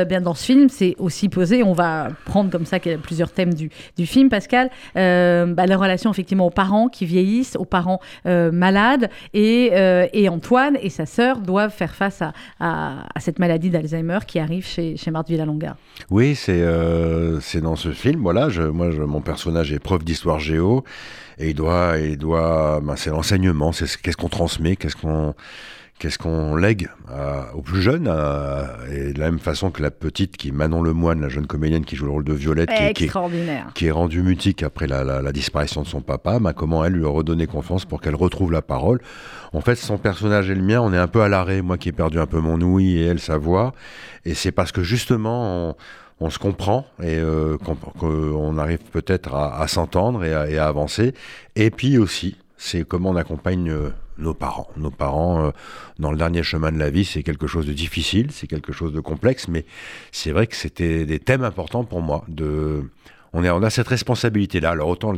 bien 0.04 0.20
dans 0.20 0.34
ce 0.34 0.44
film, 0.44 0.68
c'est 0.68 0.94
aussi 0.98 1.28
posé, 1.28 1.62
on 1.62 1.72
va 1.72 2.08
prendre 2.24 2.50
comme 2.50 2.66
ça 2.66 2.78
plusieurs 3.02 3.30
thèmes 3.30 3.54
du, 3.54 3.70
du 3.96 4.06
film, 4.06 4.28
Pascal, 4.28 4.70
bah, 4.94 5.66
la 5.66 5.76
relation 5.76 6.10
effectivement 6.10 6.46
aux 6.46 6.50
parents 6.50 6.88
qui 6.88 7.06
vieillissent, 7.06 7.56
aux 7.56 7.64
parents 7.64 8.00
malades 8.24 9.10
et, 9.32 9.72
et 10.12 10.28
Antoine 10.28 10.76
et 10.80 10.90
sa 10.90 11.06
sœur 11.06 11.38
doivent 11.38 11.72
faire 11.72 11.94
face 11.94 12.03
à 12.60 13.20
cette 13.20 13.38
maladie 13.38 13.70
d'Alzheimer 13.70 14.18
qui 14.26 14.38
arrive 14.38 14.66
chez, 14.66 14.96
chez 14.96 15.10
Marthe 15.10 15.28
Villalonga. 15.28 15.76
Oui, 16.10 16.34
c'est 16.34 16.60
euh, 16.60 17.40
dans 17.62 17.76
ce 17.76 17.92
film. 17.92 18.20
Voilà, 18.22 18.48
moi, 18.72 18.88
mon 18.88 19.20
personnage 19.20 19.72
est 19.72 19.78
prof 19.78 20.04
d'histoire 20.04 20.40
géo 20.40 20.84
et 21.38 21.50
il 21.50 21.54
doit, 21.54 21.98
il 21.98 22.18
doit, 22.18 22.80
ben, 22.82 22.96
c'est 22.96 23.10
l'enseignement, 23.10 23.72
c'est 23.72 23.86
qu'est-ce 24.00 24.16
qu'on 24.16 24.28
transmet, 24.28 24.76
qu'est-ce 24.76 24.96
qu'on 24.96 25.34
qu'est-ce 25.98 26.18
qu'on 26.18 26.56
lègue 26.56 26.88
aux 27.54 27.62
plus 27.62 27.80
jeunes 27.80 28.08
et 28.90 29.12
de 29.12 29.18
la 29.18 29.30
même 29.30 29.38
façon 29.38 29.70
que 29.70 29.82
la 29.82 29.90
petite 29.90 30.36
qui 30.36 30.52
Manon 30.52 30.82
Lemoine, 30.82 31.20
la 31.20 31.28
jeune 31.28 31.46
comédienne 31.46 31.84
qui 31.84 31.96
joue 31.96 32.06
le 32.06 32.10
rôle 32.10 32.24
de 32.24 32.32
Violette, 32.32 32.70
qui, 32.94 33.08
qui, 33.74 33.86
est, 33.86 33.90
rendue 33.90 34.22
mutique 34.22 34.62
après 34.62 34.86
la, 34.86 35.32
disparition 35.32 35.82
de 35.82 35.86
son 35.86 36.00
papa, 36.00 36.38
bah, 36.38 36.52
comment 36.52 36.84
elle 36.84 36.94
lui 36.94 37.04
a 37.04 37.08
redonné 37.08 37.46
confiance 37.46 37.84
pour 37.84 38.00
qu'elle 38.00 38.14
retrouve 38.14 38.52
la 38.52 38.62
parole. 38.62 39.00
En 39.52 39.60
fait, 39.60 39.76
son 39.76 39.98
personnage 39.98 40.50
et 40.50 40.54
le 40.54 40.62
mien, 40.62 40.80
on 40.80 40.92
est 40.92 40.98
un 40.98 41.06
peu 41.06 41.22
à 41.22 41.28
l'arrêt, 41.28 41.62
moi 41.62 41.78
qui 41.78 41.88
ai 41.88 41.92
perdu 41.92 42.18
un 42.18 42.26
peu 42.26 42.40
mon 42.40 42.60
ouïe 42.60 42.98
et 42.98 43.06
elle 43.06 43.20
sa 43.20 43.38
voix, 43.38 43.72
et 44.24 44.34
c'est 44.34 44.52
parce 44.52 44.72
que 44.72 44.82
justement 44.82 45.76
on, 46.20 46.30
se 46.30 46.38
comprend 46.38 46.86
et 47.02 47.18
euh, 47.18 47.58
qu'on 47.98 48.58
arrive 48.58 48.78
peut-être 48.92 49.34
à, 49.34 49.66
s'entendre 49.68 50.24
et, 50.24 50.30
et 50.52 50.58
à, 50.58 50.66
avancer. 50.66 51.12
Et 51.54 51.70
puis 51.70 51.98
aussi, 51.98 52.36
c'est 52.56 52.84
comment 52.84 53.10
on 53.10 53.16
accompagne 53.16 53.70
euh, 53.70 53.90
nos 54.18 54.34
parents. 54.34 54.68
Nos 54.76 54.90
parents, 54.90 55.46
euh, 55.46 55.50
dans 55.98 56.10
le 56.10 56.16
dernier 56.16 56.42
chemin 56.42 56.72
de 56.72 56.78
la 56.78 56.90
vie, 56.90 57.04
c'est 57.04 57.22
quelque 57.22 57.46
chose 57.46 57.66
de 57.66 57.72
difficile, 57.72 58.28
c'est 58.30 58.46
quelque 58.46 58.72
chose 58.72 58.92
de 58.92 59.00
complexe, 59.00 59.48
mais 59.48 59.64
c'est 60.12 60.32
vrai 60.32 60.46
que 60.46 60.56
c'était 60.56 61.06
des 61.06 61.18
thèmes 61.18 61.44
importants 61.44 61.84
pour 61.84 62.00
moi. 62.00 62.24
De, 62.28 62.84
on, 63.32 63.42
est, 63.42 63.50
on 63.50 63.62
a 63.62 63.70
cette 63.70 63.88
responsabilité-là. 63.88 64.70
Alors 64.70 64.88
autant, 64.88 65.12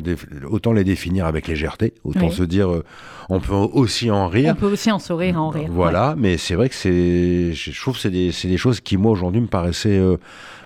autant 0.49 0.73
les 0.73 0.85
définir 0.85 1.27
avec 1.27 1.49
légèreté, 1.49 1.95
autant 2.05 2.31
se 2.31 2.43
dire, 2.43 2.71
euh, 2.71 2.85
on 3.29 3.41
peut 3.41 3.53
aussi 3.53 4.11
en 4.11 4.29
rire. 4.29 4.55
On 4.57 4.61
peut 4.61 4.73
aussi 4.73 4.91
en 4.91 4.99
sourire, 4.99 5.41
en 5.41 5.51
rire. 5.51 5.69
Voilà, 5.71 6.15
mais 6.17 6.39
c'est 6.39 6.55
vrai 6.55 6.69
que 6.69 6.75
c'est, 6.75 7.53
je 7.53 7.81
trouve 7.81 7.95
que 7.95 8.01
c'est 8.01 8.11
des, 8.11 8.31
des, 8.31 8.57
choses 8.57 8.81
qui 8.81 8.97
moi 8.97 9.13
aujourd'hui 9.13 9.41
me 9.41 9.49
paraissaient 9.49 9.99
euh, 9.99 10.17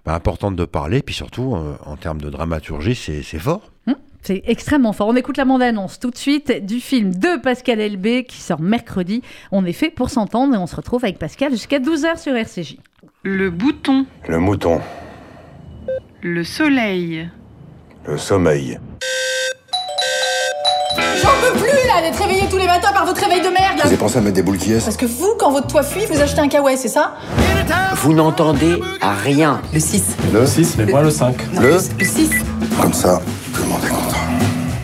bah, 0.04 0.14
importantes 0.14 0.56
de 0.56 0.64
parler, 0.64 1.02
puis 1.02 1.14
surtout 1.14 1.56
en 1.84 1.96
termes 1.96 2.20
de 2.20 2.30
dramaturgie, 2.30 2.94
c'est 2.94 3.38
fort. 3.38 3.62
C'est 4.22 4.42
extrêmement 4.46 4.92
fort. 4.92 5.08
On 5.08 5.16
écoute 5.16 5.36
la 5.38 5.44
bande-annonce 5.44 5.98
tout 5.98 6.10
de 6.10 6.16
suite 6.16 6.64
du 6.64 6.80
film 6.80 7.14
de 7.14 7.40
Pascal 7.40 7.80
Elbé 7.80 8.24
qui 8.24 8.36
sort 8.40 8.60
mercredi. 8.60 9.22
On 9.50 9.64
est 9.64 9.72
fait 9.72 9.90
pour 9.90 10.10
s'entendre 10.10 10.54
et 10.54 10.58
on 10.58 10.66
se 10.66 10.76
retrouve 10.76 11.04
avec 11.04 11.18
Pascal 11.18 11.50
jusqu'à 11.52 11.78
12h 11.78 12.18
sur 12.20 12.34
RCJ. 12.34 12.76
Le 13.22 13.50
bouton. 13.50 14.06
Le 14.28 14.38
mouton. 14.38 14.80
Le 16.22 16.44
soleil. 16.44 17.28
Le 18.06 18.18
sommeil. 18.18 18.78
J'en 21.22 21.28
peux 21.42 21.58
plus 21.58 21.86
là 21.86 22.02
d'être 22.02 22.18
réveillé 22.22 22.42
tous 22.50 22.56
les 22.56 22.66
matins 22.66 22.92
par 22.92 23.06
votre 23.06 23.20
réveil 23.20 23.40
de 23.40 23.48
merde 23.48 23.78
Vous 23.82 23.86
avez 23.86 23.96
pensé 23.96 24.18
à 24.18 24.20
mettre 24.20 24.36
des 24.36 24.42
boules 24.42 24.58
qui 24.58 24.72
est 24.72 24.82
Parce 24.84 24.96
que 24.96 25.06
vous, 25.06 25.34
quand 25.38 25.50
votre 25.50 25.66
toit 25.66 25.82
fuit, 25.82 26.04
vous 26.06 26.20
achetez 26.20 26.40
un 26.40 26.48
kawaii, 26.48 26.76
c'est 26.76 26.88
ça? 26.88 27.14
Vous 27.96 28.12
n'entendez 28.14 28.80
rien. 29.02 29.60
Le 29.72 29.80
6. 29.80 30.16
Le 30.32 30.46
6, 30.46 30.76
mais 30.78 30.86
moi 30.86 31.02
le 31.02 31.10
5. 31.10 31.36
le... 31.60 31.72
Le 31.98 32.04
6. 32.04 32.30
Comme 32.80 32.92
ça, 32.94 33.20
tout 33.54 33.62
le 33.62 33.68
monde 33.68 33.80
est 33.84 33.88
content. 33.88 34.09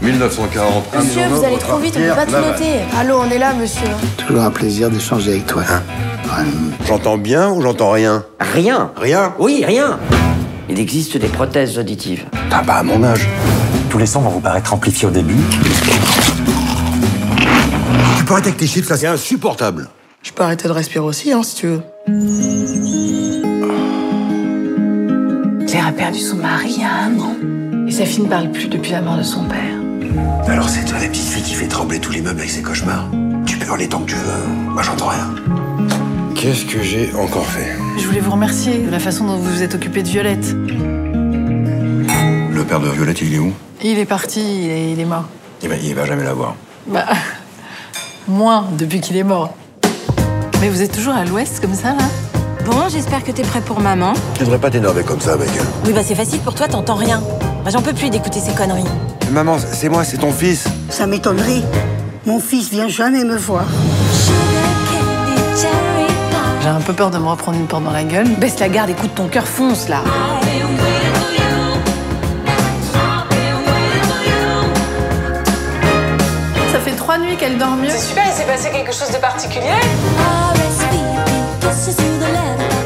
1940. 0.06 0.94
Monsieur, 0.94 1.22
vous 1.28 1.44
allez 1.44 1.58
trop 1.58 1.78
vite, 1.78 1.96
on 1.96 2.00
peut 2.00 2.14
pas 2.14 2.26
tout 2.26 2.32
noter. 2.32 2.74
Allô, 2.96 3.20
on 3.26 3.30
est 3.30 3.38
là, 3.38 3.52
monsieur. 3.54 3.88
Toujours 4.16 4.42
un 4.42 4.50
plaisir 4.52 4.88
d'échanger 4.88 5.32
avec 5.32 5.46
toi. 5.46 5.62
Hein 5.68 5.82
j'entends 6.86 7.18
bien 7.18 7.50
ou 7.50 7.60
j'entends 7.60 7.90
rien 7.90 8.24
Rien. 8.38 8.92
Rien 8.96 9.34
Oui, 9.40 9.64
rien. 9.66 9.98
Il 10.68 10.78
existe 10.78 11.16
des 11.16 11.26
prothèses 11.26 11.76
auditives. 11.78 12.24
Ah 12.52 12.62
bah 12.64 12.76
à 12.76 12.82
mon 12.84 13.02
âge. 13.02 13.26
Tous 13.90 13.98
les 13.98 14.06
sons 14.06 14.20
vont 14.20 14.30
vous 14.30 14.40
paraître 14.40 14.72
amplifiés 14.72 15.08
au 15.08 15.10
début. 15.10 15.34
Tu 18.18 18.24
peux 18.24 18.32
arrêter 18.32 18.48
avec 18.48 18.60
tes 18.60 18.66
chiffres, 18.66 18.88
ça 18.88 18.96
c'est 18.96 19.06
insupportable. 19.08 19.88
Je 20.22 20.32
peux 20.32 20.42
arrêter 20.44 20.68
de 20.68 20.72
respirer 20.72 21.04
aussi, 21.04 21.32
hein, 21.32 21.42
si 21.42 21.56
tu 21.56 21.66
veux. 21.66 21.80
Claire 25.66 25.86
a 25.88 25.92
perdu 25.92 26.18
son 26.20 26.36
mari 26.36 26.74
il 26.76 26.82
y 26.82 26.84
a 26.84 26.94
un 26.94 27.18
an. 27.18 27.86
Et 27.88 27.92
sa 27.92 28.04
fille 28.04 28.22
ne 28.24 28.28
parle 28.28 28.50
plus 28.50 28.68
depuis 28.68 28.92
la 28.92 29.00
mort 29.02 29.16
de 29.16 29.22
son 29.22 29.44
père. 29.44 29.85
Alors 30.48 30.68
c'est 30.68 30.84
toi 30.84 30.98
la 31.00 31.08
petite 31.08 31.26
fille 31.26 31.42
qui 31.42 31.54
fait 31.54 31.68
trembler 31.68 31.98
tous 31.98 32.12
les 32.12 32.20
meubles 32.20 32.40
avec 32.40 32.50
ses 32.50 32.62
cauchemars? 32.62 33.08
Tu 33.46 33.56
peux 33.58 33.66
hurler 33.66 33.88
tant 33.88 34.00
que 34.00 34.10
tu 34.10 34.16
veux, 34.16 34.46
moi 34.72 34.82
j'entends 34.82 35.08
rien. 35.08 35.34
Qu'est-ce 36.34 36.64
que 36.64 36.82
j'ai 36.82 37.10
encore 37.14 37.46
fait? 37.46 37.76
Je 37.98 38.06
voulais 38.06 38.20
vous 38.20 38.30
remercier 38.30 38.78
de 38.78 38.90
la 38.90 38.98
façon 38.98 39.24
dont 39.24 39.36
vous 39.36 39.50
vous 39.50 39.62
êtes 39.62 39.74
occupé 39.74 40.02
de 40.02 40.08
Violette. 40.08 40.54
Le 42.50 42.64
père 42.64 42.80
de 42.80 42.88
Violette, 42.88 43.20
il 43.22 43.34
est 43.34 43.38
où? 43.38 43.52
Il 43.82 43.98
est 43.98 44.06
parti, 44.06 44.40
il 44.40 44.70
est, 44.70 44.92
il 44.92 45.00
est 45.00 45.04
mort. 45.04 45.24
Eh 45.62 45.68
ben, 45.68 45.78
il 45.82 45.94
va 45.94 46.04
jamais 46.04 46.24
la 46.24 46.34
voir. 46.34 46.54
Bah, 46.86 47.06
moins 48.28 48.66
depuis 48.78 49.00
qu'il 49.00 49.16
est 49.16 49.24
mort. 49.24 49.54
Mais 50.60 50.68
vous 50.68 50.82
êtes 50.82 50.92
toujours 50.92 51.14
à 51.14 51.24
l'ouest 51.24 51.60
comme 51.60 51.74
ça, 51.74 51.88
là? 51.88 52.04
Bon, 52.64 52.88
j'espère 52.88 53.22
que 53.22 53.30
t'es 53.30 53.42
prêt 53.42 53.60
pour 53.60 53.80
maman. 53.80 54.12
Tu 54.34 54.40
devrais 54.40 54.58
pas 54.58 54.70
t'énerver 54.70 55.04
comme 55.04 55.20
ça 55.20 55.34
avec 55.34 55.48
elle. 55.54 55.66
Oui, 55.84 55.92
bah 55.92 56.00
c'est 56.04 56.14
facile 56.14 56.40
pour 56.40 56.54
toi, 56.54 56.66
t'entends 56.66 56.96
rien. 56.96 57.22
Bah 57.66 57.72
j'en 57.72 57.82
peux 57.82 57.92
plus 57.92 58.10
d'écouter 58.10 58.38
ces 58.38 58.52
conneries. 58.52 58.84
Maman, 59.32 59.56
c'est 59.58 59.88
moi, 59.88 60.04
c'est 60.04 60.18
ton 60.18 60.30
fils. 60.30 60.68
Ça 60.88 61.08
m'étonnerait. 61.08 61.62
Mon 62.24 62.38
fils 62.38 62.70
vient 62.70 62.86
jamais 62.86 63.24
me 63.24 63.36
voir. 63.36 63.64
J'ai 66.62 66.68
un 66.68 66.80
peu 66.80 66.92
peur 66.92 67.10
de 67.10 67.18
me 67.18 67.26
reprendre 67.26 67.58
une 67.58 67.66
porte 67.66 67.82
dans 67.82 67.90
la 67.90 68.04
gueule. 68.04 68.28
Baisse 68.36 68.60
la 68.60 68.68
garde, 68.68 68.90
écoute 68.90 69.16
ton 69.16 69.26
cœur 69.26 69.48
fonce 69.48 69.88
là. 69.88 70.04
Ça 76.70 76.78
fait 76.78 76.92
trois 76.92 77.18
nuits 77.18 77.36
qu'elle 77.36 77.58
dort 77.58 77.74
mieux. 77.74 77.90
C'est 77.90 78.10
super, 78.10 78.26
il 78.28 78.32
s'est 78.32 78.44
passé 78.46 78.70
quelque 78.70 78.92
chose 78.92 79.10
de 79.10 79.18
particulier 79.18 79.72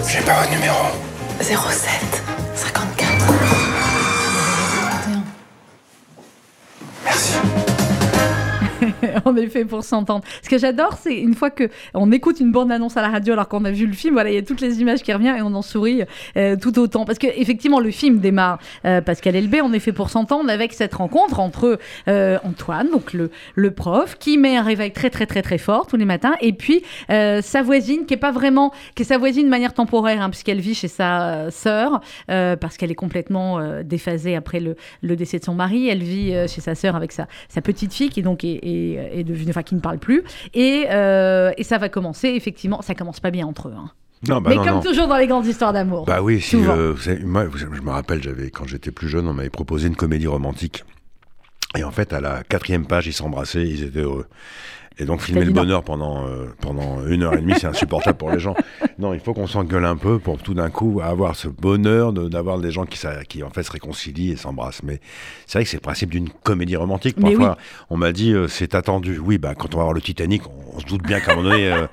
J'ai 0.09 0.21
pas 0.23 0.41
votre 0.41 0.51
numéro. 0.51 0.77
07 1.43 2.10
est 9.37 9.49
fait 9.49 9.65
pour 9.65 9.85
s'entendre. 9.85 10.25
Ce 10.43 10.49
que 10.49 10.59
j'adore, 10.59 10.99
c'est 11.01 11.17
une 11.17 11.35
fois 11.35 11.51
que 11.51 11.69
on 11.95 12.11
écoute 12.13 12.41
une 12.41 12.53
bande-annonce 12.53 12.97
à 12.97 13.03
la 13.03 13.09
radio 13.09 13.33
alors 13.35 13.49
qu'on 13.49 13.65
a 13.65 13.71
vu 13.71 13.87
le 13.87 13.93
film, 13.93 14.15
voilà, 14.15 14.31
il 14.31 14.35
y 14.35 14.39
a 14.39 14.43
toutes 14.43 14.61
les 14.61 14.81
images 14.81 15.03
qui 15.03 15.13
reviennent 15.13 15.37
et 15.37 15.43
on 15.43 15.55
en 15.55 15.63
sourit 15.63 16.03
euh, 16.37 16.57
tout 16.57 16.79
autant. 16.79 17.05
Parce 17.05 17.19
que 17.19 17.27
effectivement, 17.27 17.81
le 17.81 17.91
film 17.91 18.19
démarre, 18.19 18.59
euh, 18.85 19.01
Pascal 19.01 19.37
Elbé, 19.37 19.61
est 19.73 19.79
fait 19.79 19.93
pour 19.93 20.11
s'entendre 20.11 20.51
avec 20.51 20.73
cette 20.73 20.95
rencontre 20.95 21.41
entre 21.41 21.79
euh, 22.09 22.39
Antoine, 22.45 22.91
donc 22.91 23.13
le, 23.13 23.71
prof, 23.71 24.17
qui 24.19 24.37
met 24.37 24.57
un 24.57 24.63
réveil 24.63 24.93
très 24.93 25.11
très 25.11 25.27
très 25.27 25.43
très 25.43 25.59
fort 25.59 25.87
tous 25.87 25.97
les 25.97 26.05
matins, 26.05 26.35
et 26.41 26.53
puis 26.53 26.83
euh, 27.11 27.41
sa 27.41 27.63
voisine, 27.63 28.07
qui 28.07 28.15
est 28.15 28.19
pas 28.19 28.33
vraiment, 28.33 28.73
qui 28.95 29.03
est 29.03 29.07
sa 29.07 29.19
voisine 29.19 29.45
de 29.45 29.51
manière 29.51 29.75
temporaire, 29.75 30.23
hein, 30.23 30.31
puisqu'elle 30.31 30.61
vit 30.61 30.75
chez 30.75 30.89
sa 30.89 31.51
sœur, 31.51 32.01
parce 32.27 32.77
qu'elle 32.77 32.91
est 32.91 32.95
complètement 32.95 33.61
déphasée 33.83 34.35
après 34.35 34.61
le, 34.61 34.77
décès 35.17 35.39
de 35.39 35.45
son 35.45 35.55
mari. 35.55 35.89
Elle 35.89 36.03
vit 36.03 36.33
chez 36.49 36.61
sa 36.61 36.75
sœur 36.75 36.97
avec 36.97 37.13
sa, 37.13 37.27
sa 37.49 37.61
petite 37.61 37.93
fille, 37.93 38.11
qui 38.11 38.23
donc 38.23 38.45
est, 38.45 38.61
est, 38.63 39.10
est 39.13 39.25
devenue, 39.25 39.51
enfin 39.51 39.63
qui 39.63 39.75
ne 39.75 39.81
parle 39.81 39.99
plus, 39.99 40.23
et, 40.55 40.87
euh, 40.91 41.53
et 41.57 41.65
ça 41.65 41.79
va 41.79 41.89
commencer 41.89 42.29
effectivement, 42.29 42.83
ça 42.83 42.95
commence 42.95 43.21
pas 43.21 43.31
bien 43.31 43.47
entre 43.47 43.69
eux. 43.69 43.75
hein. 43.77 43.91
Non, 44.29 44.41
bah 44.43 44.51
Mais 44.51 44.57
non, 44.57 44.65
comme 44.65 44.75
non. 44.75 44.81
toujours 44.83 45.09
dans 45.09 45.17
les 45.17 45.27
grandes 45.27 45.47
histoires 45.47 45.73
d'amour. 45.73 46.05
Bah 46.05 46.21
oui, 46.23 46.41
si, 46.43 46.57
euh, 46.57 46.93
vous 46.95 47.01
savez, 47.01 47.25
moi, 47.25 47.45
vous 47.45 47.57
savez, 47.57 47.75
je 47.77 47.81
me 47.83 47.91
rappelle, 47.91 48.23
j'avais 48.23 48.51
quand 48.51 48.67
j'étais 48.67 48.91
plus 48.91 49.09
jeune, 49.09 49.27
on 49.27 49.33
m'avait 49.33 49.49
proposé 49.49 49.89
une 49.89 49.97
comédie 49.97 50.27
romantique. 50.27 50.85
Et 51.79 51.85
en 51.85 51.91
fait, 51.91 52.13
à 52.13 52.21
la 52.21 52.43
quatrième 52.43 52.85
page, 52.87 53.07
ils 53.07 53.13
s'embrassaient, 53.15 53.67
ils 53.67 53.83
étaient 53.85 54.01
heureux. 54.01 54.27
Et 55.01 55.07
donc, 55.07 55.23
filmer 55.23 55.47
le 55.47 55.53
bonheur 55.53 55.83
pendant, 55.83 56.27
euh, 56.27 56.47
pendant 56.61 57.05
une 57.07 57.23
heure 57.23 57.33
et 57.35 57.41
demie, 57.41 57.55
c'est 57.59 57.67
insupportable 57.67 58.19
pour 58.19 58.31
les 58.31 58.39
gens. 58.39 58.55
Non, 58.99 59.15
il 59.15 59.21
faut 59.21 59.33
qu'on 59.33 59.47
s'engueule 59.47 59.87
un 59.87 59.97
peu 59.97 60.19
pour 60.19 60.37
tout 60.43 60.53
d'un 60.53 60.69
coup 60.69 61.01
avoir 61.03 61.35
ce 61.35 61.49
bonheur 61.49 62.13
de- 62.13 62.29
d'avoir 62.29 62.59
des 62.59 62.71
gens 62.71 62.85
qui, 62.85 63.01
qui, 63.31 63.43
en 63.43 63.49
fait, 63.49 63.63
se 63.63 63.73
réconcilient 63.73 64.33
et 64.33 64.37
s'embrassent. 64.37 64.83
Mais 64.83 65.01
c'est 65.47 65.57
vrai 65.59 65.65
que 65.65 65.71
c'est 65.71 65.79
le 65.79 65.81
principe 65.81 66.11
d'une 66.11 66.29
comédie 66.29 66.77
romantique. 66.77 67.17
Parfois, 67.19 67.57
on 67.89 67.97
m'a 67.97 68.13
dit, 68.13 68.35
euh, 68.35 68.47
c'est 68.47 68.75
attendu. 68.75 69.19
Oui, 69.19 69.39
bah, 69.39 69.55
quand 69.55 69.75
on 69.75 69.79
va 69.79 69.85
voir 69.85 69.95
le 69.95 70.03
Titanic, 70.03 70.43
on, 70.47 70.77
on 70.77 70.81
se 70.81 70.85
doute 70.85 71.03
bien 71.03 71.19
qu'à 71.21 71.33
un 71.33 71.37
moment 71.37 71.49
donné, 71.49 71.73
euh, 71.73 71.87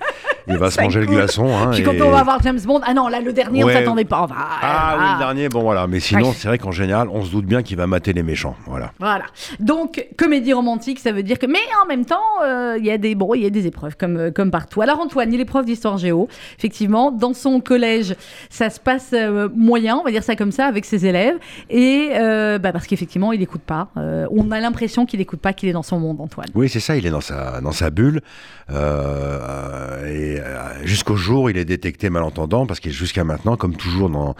il 0.47 0.57
va 0.57 0.71
se 0.71 0.81
manger 0.81 0.99
le 1.01 1.05
glaçon. 1.07 1.47
Hein, 1.47 1.69
Puis 1.71 1.81
et- 1.81 1.83
quand 1.83 1.93
on 2.01 2.09
va 2.11 2.23
voir 2.23 2.39
James 2.43 2.59
Bond, 2.65 2.81
ah 2.85 2.93
non, 2.93 3.07
là 3.07 3.19
le 3.21 3.33
dernier, 3.33 3.63
on 3.63 3.67
Ouais. 3.67 3.73
s'attendait 3.73 4.05
pas. 4.05 4.23
On 4.23 4.25
va- 4.27 4.35
ah 4.61 4.95
oui, 4.99 5.05
le 5.13 5.17
dernier, 5.19 5.49
bon 5.49 5.61
voilà. 5.61 5.87
Mais 5.87 5.99
sinon, 5.99 6.29
Ouais. 6.29 6.33
c'est 6.35 6.47
vrai 6.47 6.57
qu'en 6.57 6.71
général, 6.71 7.07
on 7.11 7.23
se 7.23 7.31
doute 7.31 7.45
bien 7.45 7.63
qu'il 7.63 7.77
va 7.77 7.87
mater 7.87 8.13
les 8.13 8.23
méchants. 8.23 8.55
Voilà. 8.65 8.91
Voilà. 8.99 9.25
Donc, 9.59 10.05
comédie 10.17 10.53
romantique, 10.53 10.99
ça 10.99 11.11
veut 11.11 11.23
dire 11.23 11.39
que. 11.39 11.45
Mais 11.45 11.59
en 11.83 11.87
même 11.87 12.05
temps, 12.05 12.15
euh, 12.43 12.75
il 12.79 12.85
y 12.85 12.91
a 12.91 12.97
des 12.97 13.15
bon, 13.15 13.33
il 13.33 13.43
y 13.43 13.45
a 13.45 13.49
des 13.49 13.67
épreuves 13.67 13.95
comme, 13.97 14.17
euh, 14.17 14.31
comme 14.31 14.51
partout. 14.51 14.81
Alors, 14.81 14.99
Antoine, 14.99 15.31
il 15.33 15.39
est 15.39 15.45
prof 15.45 15.65
d'histoire 15.65 15.97
géo. 15.97 16.27
Effectivement, 16.57 17.11
dans 17.11 17.33
son 17.33 17.59
collège, 17.59 18.15
ça 18.49 18.69
se 18.69 18.79
passe 18.79 19.09
euh, 19.13 19.49
moyen, 19.55 19.97
on 19.97 20.03
va 20.03 20.11
dire 20.11 20.23
ça 20.23 20.35
comme 20.35 20.51
ça, 20.51 20.65
avec 20.65 20.85
ses 20.85 21.05
élèves. 21.05 21.35
Et 21.69 22.09
euh, 22.13 22.57
bah, 22.57 22.71
parce 22.71 22.87
qu'effectivement, 22.87 23.31
il 23.33 23.39
n'écoute 23.39 23.61
pas. 23.61 23.89
On 23.95 24.51
a 24.51 24.59
l'impression 24.59 25.05
qu'il 25.05 25.19
n'écoute 25.19 25.39
pas, 25.39 25.53
qu'il 25.53 25.69
est 25.69 25.73
dans 25.73 25.83
son 25.83 25.99
monde, 25.99 26.19
Antoine. 26.21 26.47
Oui, 26.55 26.69
c'est 26.69 26.79
ça, 26.79 26.95
il 26.95 27.05
est 27.05 27.09
dans 27.09 27.21
sa, 27.21 27.61
dans 27.61 27.71
sa 27.71 27.89
bulle. 27.89 28.21
Euh, 28.69 30.36
et 30.37 30.41
euh, 30.41 30.85
jusqu'au 30.85 31.15
jour 31.15 31.43
où 31.43 31.49
il 31.49 31.57
est 31.57 31.65
détecté 31.65 32.09
malentendant, 32.09 32.65
parce 32.65 32.79
que 32.79 32.89
jusqu'à 32.89 33.23
maintenant, 33.23 33.55
comme 33.57 33.75
toujours 33.75 34.09
dans, 34.09 34.35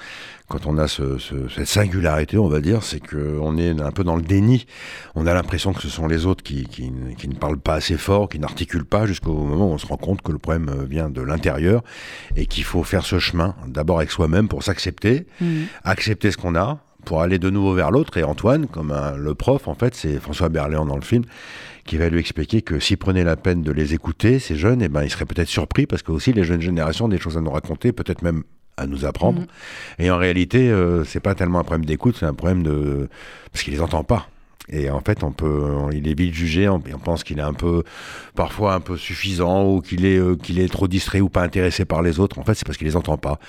quand 0.48 0.66
on 0.66 0.78
a 0.78 0.88
ce, 0.88 1.18
ce- 1.18 1.48
cette 1.50 1.68
singularité, 1.68 2.38
on 2.38 2.48
va 2.48 2.60
dire, 2.62 2.84
c'est 2.84 3.00
qu'on 3.06 3.58
est 3.58 3.80
un 3.82 3.92
peu 3.92 4.04
dans 4.04 4.16
le 4.16 4.22
déni. 4.22 4.66
On 5.16 5.28
a 5.28 5.34
l'impression 5.34 5.74
que 5.74 5.82
ce 5.82 5.90
sont 5.90 6.08
les 6.08 6.26
autres 6.26 6.44
qui, 6.44 6.66
qui, 6.66 6.92
ne- 6.92 7.14
qui 7.14 7.28
ne 7.28 7.36
parlent 7.36 7.60
pas 7.60 7.74
assez 7.76 7.98
fort, 7.98 8.30
qui 8.30 8.40
n'articulent 8.40 8.86
pas, 8.86 9.06
jusqu'au 9.06 9.34
moment 9.34 9.70
où 9.70 9.74
on 9.74 9.78
se 9.78 9.86
rend 9.88 9.98
compte 9.98 10.22
que 10.22 10.32
le 10.32 10.38
problème 10.38 10.86
vient 10.90 11.10
de 11.10 11.22
l'intérieur 11.22 11.84
et 12.36 12.46
qu'il 12.46 12.64
faut 12.64 12.84
faire 12.84 13.06
ce 13.06 13.20
chemin, 13.20 13.56
d'abord 13.68 13.98
avec 13.98 14.12
soi-même 14.12 14.48
pour 14.48 14.64
s'accepter, 14.64 15.26
accepter 15.84 16.32
ce 16.32 16.38
qu'on 16.38 16.56
a, 16.56 16.80
pour 17.06 17.22
aller 17.22 17.40
de 17.40 17.50
nouveau 17.50 17.74
vers 17.74 17.90
l'autre. 17.92 18.18
Et 18.18 18.24
Antoine, 18.24 18.68
comme 18.68 18.92
un- 18.92 19.16
le 19.16 19.34
prof, 19.34 19.68
en 19.68 19.76
fait, 19.76 19.96
c'est 19.96 20.20
François 20.20 20.50
Berléand 20.50 20.86
dans 20.86 20.98
le 20.98 21.02
film, 21.02 21.24
qui 21.88 21.98
va 21.98 22.10
lui 22.10 22.20
expliquer 22.20 22.62
que 22.62 22.80
s'il 22.80 22.98
prenait 22.98 23.24
la 23.24 23.36
peine 23.36 23.64
de 23.64 23.72
les 23.72 23.96
écouter, 23.96 24.38
ces 24.38 24.56
jeunes, 24.56 24.84
eh 24.84 24.90
ben, 24.90 25.04
ils 25.04 25.10
seraient 25.10 25.26
peut-être 25.26 25.48
surpris, 25.48 25.88
parce 25.88 26.04
que 26.04 26.12
aussi 26.12 26.34
les 26.34 26.44
jeunes 26.44 26.62
générations 26.62 27.06
ont 27.06 27.10
des 27.10 27.18
choses 27.18 27.38
à 27.38 27.42
nous 27.42 27.50
raconter, 27.50 27.92
peut-être 27.92 28.22
même 28.22 28.44
à 28.78 28.86
nous 28.86 29.06
apprendre. 29.06 29.44
Et 29.98 30.12
en 30.12 30.18
réalité, 30.18 30.70
euh, 30.70 31.04
c'est 31.04 31.20
pas 31.20 31.34
tellement 31.34 31.60
un 31.60 31.64
problème 31.64 31.86
d'écoute, 31.86 32.16
c'est 32.20 32.28
un 32.28 32.36
problème 32.36 32.62
de... 32.62 33.10
parce 33.52 33.64
qu'il 33.64 33.74
les 33.74 33.82
entend 33.82 34.04
pas. 34.04 34.30
Et 34.70 34.90
en 34.90 35.00
fait, 35.00 35.24
on 35.24 35.32
peut, 35.32 35.64
on- 35.64 35.92
il 35.92 36.08
est 36.10 36.18
vite 36.18 36.34
jugé, 36.34 36.68
on, 36.68 36.76
on 36.94 37.00
pense 37.00 37.24
qu'il 37.24 37.40
est 37.40 37.44
un 37.44 37.54
peu, 37.54 37.84
parfois 38.36 38.74
un 38.74 38.80
peu 38.82 38.98
suffisant, 38.98 39.66
ou 39.66 39.82
qu'il 39.82 40.06
est, 40.06 40.18
euh, 40.18 40.36
qu'il 40.36 40.60
est 40.60 40.68
trop 40.72 40.88
distrait 40.88 41.22
ou 41.22 41.30
pas 41.30 41.42
intéressé 41.42 41.86
par 41.86 42.02
les 42.02 42.20
autres. 42.20 42.38
En 42.40 42.44
fait, 42.44 42.54
c'est 42.54 42.66
parce 42.66 42.78
qu'il 42.78 42.88
les 42.88 42.96
entend 42.98 43.18
pas. 43.18 43.40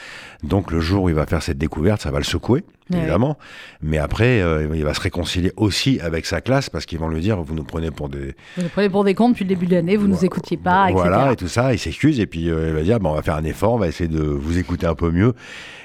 Donc, 0.44 0.70
le 0.70 0.80
jour 0.80 1.04
où 1.04 1.08
il 1.08 1.14
va 1.14 1.26
faire 1.26 1.42
cette 1.42 1.58
découverte, 1.58 2.02
ça 2.02 2.10
va 2.12 2.18
le 2.18 2.24
secouer, 2.24 2.64
Ouais. 2.90 2.98
évidemment. 2.98 3.36
Mais 3.82 3.98
après, 3.98 4.40
euh, 4.40 4.68
il 4.74 4.84
va 4.84 4.94
se 4.94 5.00
réconcilier 5.00 5.52
aussi 5.56 5.98
avec 6.00 6.24
sa 6.24 6.40
classe, 6.40 6.70
parce 6.70 6.86
qu'ils 6.86 6.98
vont 7.00 7.08
lui 7.08 7.20
dire, 7.20 7.42
vous 7.42 7.54
nous 7.54 7.64
prenez 7.64 7.90
pour 7.90 8.08
des, 8.08 8.34
Vous 8.56 8.62
nous 8.62 8.68
prenez 8.68 8.88
pour 8.88 9.02
des 9.04 9.14
comptes 9.14 9.32
depuis 9.32 9.44
le 9.44 9.48
début 9.48 9.66
de 9.66 9.74
l'année, 9.74 9.96
vous 9.96 10.06
nous 10.08 10.24
écoutiez 10.24 10.56
pas, 10.56 10.84
etc. 10.90 10.94
voilà, 10.94 11.32
et 11.32 11.36
tout 11.36 11.48
ça, 11.48 11.72
il 11.74 11.78
s'excuse, 11.80 12.20
et 12.20 12.26
puis 12.26 12.48
euh, 12.48 12.68
il 12.68 12.74
va 12.74 12.82
dire, 12.82 13.00
bon, 13.00 13.10
on 13.10 13.14
va 13.14 13.22
faire 13.22 13.34
un 13.36 13.44
effort, 13.44 13.72
on 13.74 13.78
va 13.78 13.88
essayer 13.88 14.08
de 14.08 14.22
vous 14.22 14.56
écouter 14.58 14.86
un 14.86 14.94
peu 14.94 15.10
mieux. 15.10 15.34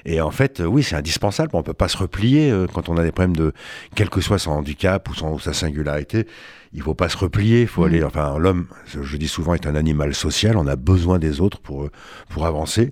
Et 0.05 0.21
en 0.21 0.31
fait, 0.31 0.59
euh, 0.59 0.65
oui, 0.65 0.83
c'est 0.83 0.95
indispensable, 0.95 1.51
on 1.53 1.63
peut 1.63 1.73
pas 1.73 1.87
se 1.87 1.97
replier 1.97 2.51
euh, 2.51 2.67
quand 2.71 2.89
on 2.89 2.97
a 2.97 3.03
des 3.03 3.11
problèmes 3.11 3.35
de, 3.35 3.53
quel 3.95 4.09
que 4.09 4.21
soit 4.21 4.39
son 4.39 4.51
handicap 4.51 5.09
ou, 5.09 5.13
son, 5.13 5.33
ou 5.33 5.39
sa 5.39 5.53
singularité, 5.53 6.27
il 6.73 6.81
faut 6.81 6.93
pas 6.93 7.09
se 7.09 7.17
replier, 7.17 7.61
il 7.61 7.67
faut 7.67 7.83
aller, 7.83 8.03
enfin, 8.03 8.37
l'homme, 8.37 8.67
je 8.85 9.17
dis 9.17 9.27
souvent, 9.27 9.53
est 9.53 9.67
un 9.67 9.75
animal 9.75 10.13
social, 10.13 10.57
on 10.57 10.67
a 10.67 10.75
besoin 10.75 11.19
des 11.19 11.39
autres 11.39 11.59
pour, 11.59 11.89
pour 12.29 12.45
avancer. 12.45 12.91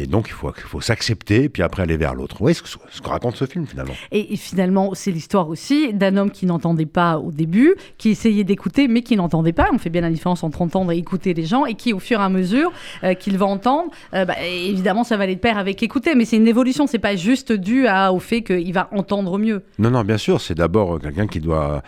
Et 0.00 0.06
donc, 0.06 0.28
il 0.28 0.32
faut, 0.32 0.52
faut 0.54 0.80
s'accepter, 0.80 1.48
puis 1.48 1.62
après 1.62 1.82
aller 1.82 1.96
vers 1.96 2.14
l'autre. 2.14 2.36
Oui, 2.40 2.54
ce, 2.54 2.62
que- 2.62 2.68
ce 2.68 3.00
que 3.00 3.08
raconte 3.08 3.34
ce 3.36 3.46
film, 3.46 3.66
finalement. 3.66 3.94
Et, 4.12 4.32
et 4.32 4.36
finalement, 4.36 4.92
c'est 4.94 5.10
l'histoire 5.10 5.48
aussi 5.48 5.92
d'un 5.92 6.16
homme 6.16 6.30
qui 6.30 6.46
n'entendait 6.46 6.86
pas 6.86 7.18
au 7.18 7.32
début, 7.32 7.74
qui 7.98 8.10
essayait 8.10 8.44
d'écouter, 8.44 8.86
mais 8.86 9.02
qui 9.02 9.16
n'entendait 9.16 9.52
pas. 9.52 9.68
On 9.72 9.78
fait 9.78 9.90
bien 9.90 10.02
la 10.02 10.10
différence 10.10 10.44
entre 10.44 10.62
entendre 10.62 10.92
et 10.92 10.96
écouter 10.98 11.34
les 11.34 11.44
gens, 11.44 11.66
et 11.66 11.74
qui, 11.74 11.92
au 11.92 11.98
fur 11.98 12.20
et 12.20 12.22
à 12.22 12.28
mesure 12.28 12.70
euh, 13.02 13.14
qu'il 13.14 13.36
va 13.38 13.46
entendre, 13.46 13.90
euh, 14.14 14.24
bah, 14.24 14.34
évidemment, 14.44 15.02
ça 15.04 15.16
va 15.16 15.24
aller 15.24 15.34
de 15.34 15.40
pair 15.40 15.58
avec 15.58 15.82
écouter. 15.82 16.14
Mais 16.14 16.24
c'est 16.24 16.36
une 16.36 16.46
évolution, 16.48 16.86
c'est 16.86 16.98
pas 17.00 17.16
juste 17.16 17.52
dû 17.52 17.86
à, 17.88 18.12
au 18.12 18.20
fait 18.20 18.42
qu'il 18.42 18.72
va 18.72 18.88
entendre 18.92 19.38
mieux. 19.38 19.62
Non, 19.78 19.90
non, 19.90 20.04
bien 20.04 20.18
sûr, 20.18 20.40
c'est 20.40 20.54
d'abord 20.54 21.00
quelqu'un 21.00 21.26
qui 21.26 21.40
doit 21.40 21.82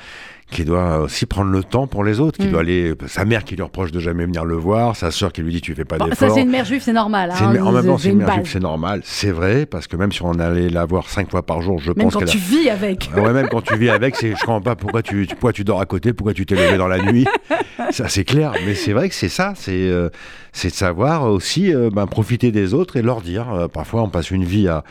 qui 0.51 0.65
doit 0.65 0.99
aussi 0.99 1.27
prendre 1.27 1.51
le 1.51 1.63
temps 1.63 1.87
pour 1.87 2.05
les 2.05 2.21
autres, 2.21 2.39
qui 2.39 2.47
Mm. 2.49 2.51
doit 2.51 2.61
aller, 2.61 2.95
sa 3.07 3.25
mère 3.25 3.45
qui 3.45 3.57
lui 3.57 3.63
reproche 3.63 3.93
de 3.93 4.01
jamais 4.01 4.25
venir 4.25 4.45
le 4.45 4.57
voir, 4.57 4.97
sa 4.97 5.11
sœur 5.11 5.33
qui 5.33 5.43
lui 5.43 5.53
dit 5.53 5.61
tu 5.61 5.75
fais 5.75 5.85
pas 5.85 5.97
Bon, 5.99 6.05
ça, 6.07 6.11
d'efforts. 6.11 6.35
c'est 6.35 6.43
une 6.43 6.51
mère 6.51 6.65
juive, 6.65 6.83
c'est 6.85 6.93
normal. 6.93 7.31
Hein, 7.33 7.55
une- 7.55 7.63
en 7.63 7.73
même 7.73 7.87
temps, 7.87 7.99
c'est 7.99 8.09
une 8.11 8.19
mère 8.19 8.35
juive, 8.35 8.49
c'est 8.51 8.61
normal, 8.61 9.01
c'est 9.05 9.31
vrai, 9.31 9.67
parce 9.67 9.87
que 9.87 9.97
même 9.97 10.13
si 10.13 10.23
on 10.23 10.33
allait 10.39 10.69
la 10.69 10.85
voir 10.85 11.09
cinq 11.09 11.31
fois 11.31 11.43
par 11.43 11.63
jour, 11.63 11.79
je 11.81 11.89
Même 11.93 11.97
pense 12.05 12.13
quand 12.15 12.19
qu'elle 12.21 12.29
a- 12.29 12.33
tu 12.33 12.39
vis 12.39 12.69
avec. 12.69 13.11
Ouais, 13.17 13.33
même 13.33 13.49
quand 13.49 13.63
tu 13.63 13.77
vis 13.77 13.91
avec, 13.91 14.17
c'est, 14.17 14.31
je 14.31 14.41
comprends 14.41 14.61
pas 14.61 14.77
pourquoi 14.77 15.03
tu, 15.03 15.27
pourquoi 15.31 15.53
tu 15.53 15.65
dors 15.65 15.81
à 15.81 15.87
côté, 15.87 16.13
pourquoi 16.13 16.35
tu 16.35 16.45
t'es 16.47 16.55
levé 16.57 16.77
dans 16.77 16.89
la 16.89 17.01
nuit. 17.13 17.27
Ça, 17.91 18.09
c'est 18.09 18.25
clair. 18.25 18.53
Mais 18.67 18.75
c'est 18.75 18.93
vrai 18.93 19.09
que 19.09 19.15
c'est 19.15 19.29
ça. 19.29 19.53
C'est, 19.57 19.73
euh, 19.73 20.11
c'est 20.53 20.69
de 20.69 20.75
savoir 20.75 21.25
aussi 21.25 21.75
euh, 21.75 21.91
ben, 21.93 22.07
profiter 22.07 22.53
des 22.53 22.75
autres 22.75 22.97
et 22.97 23.03
leur 23.03 23.21
dire. 23.21 23.51
Euh, 23.53 23.69
parfois, 23.69 24.03
on 24.03 24.09
passe 24.09 24.31
une 24.31 24.45
vie 24.45 24.69
à, 24.69 24.85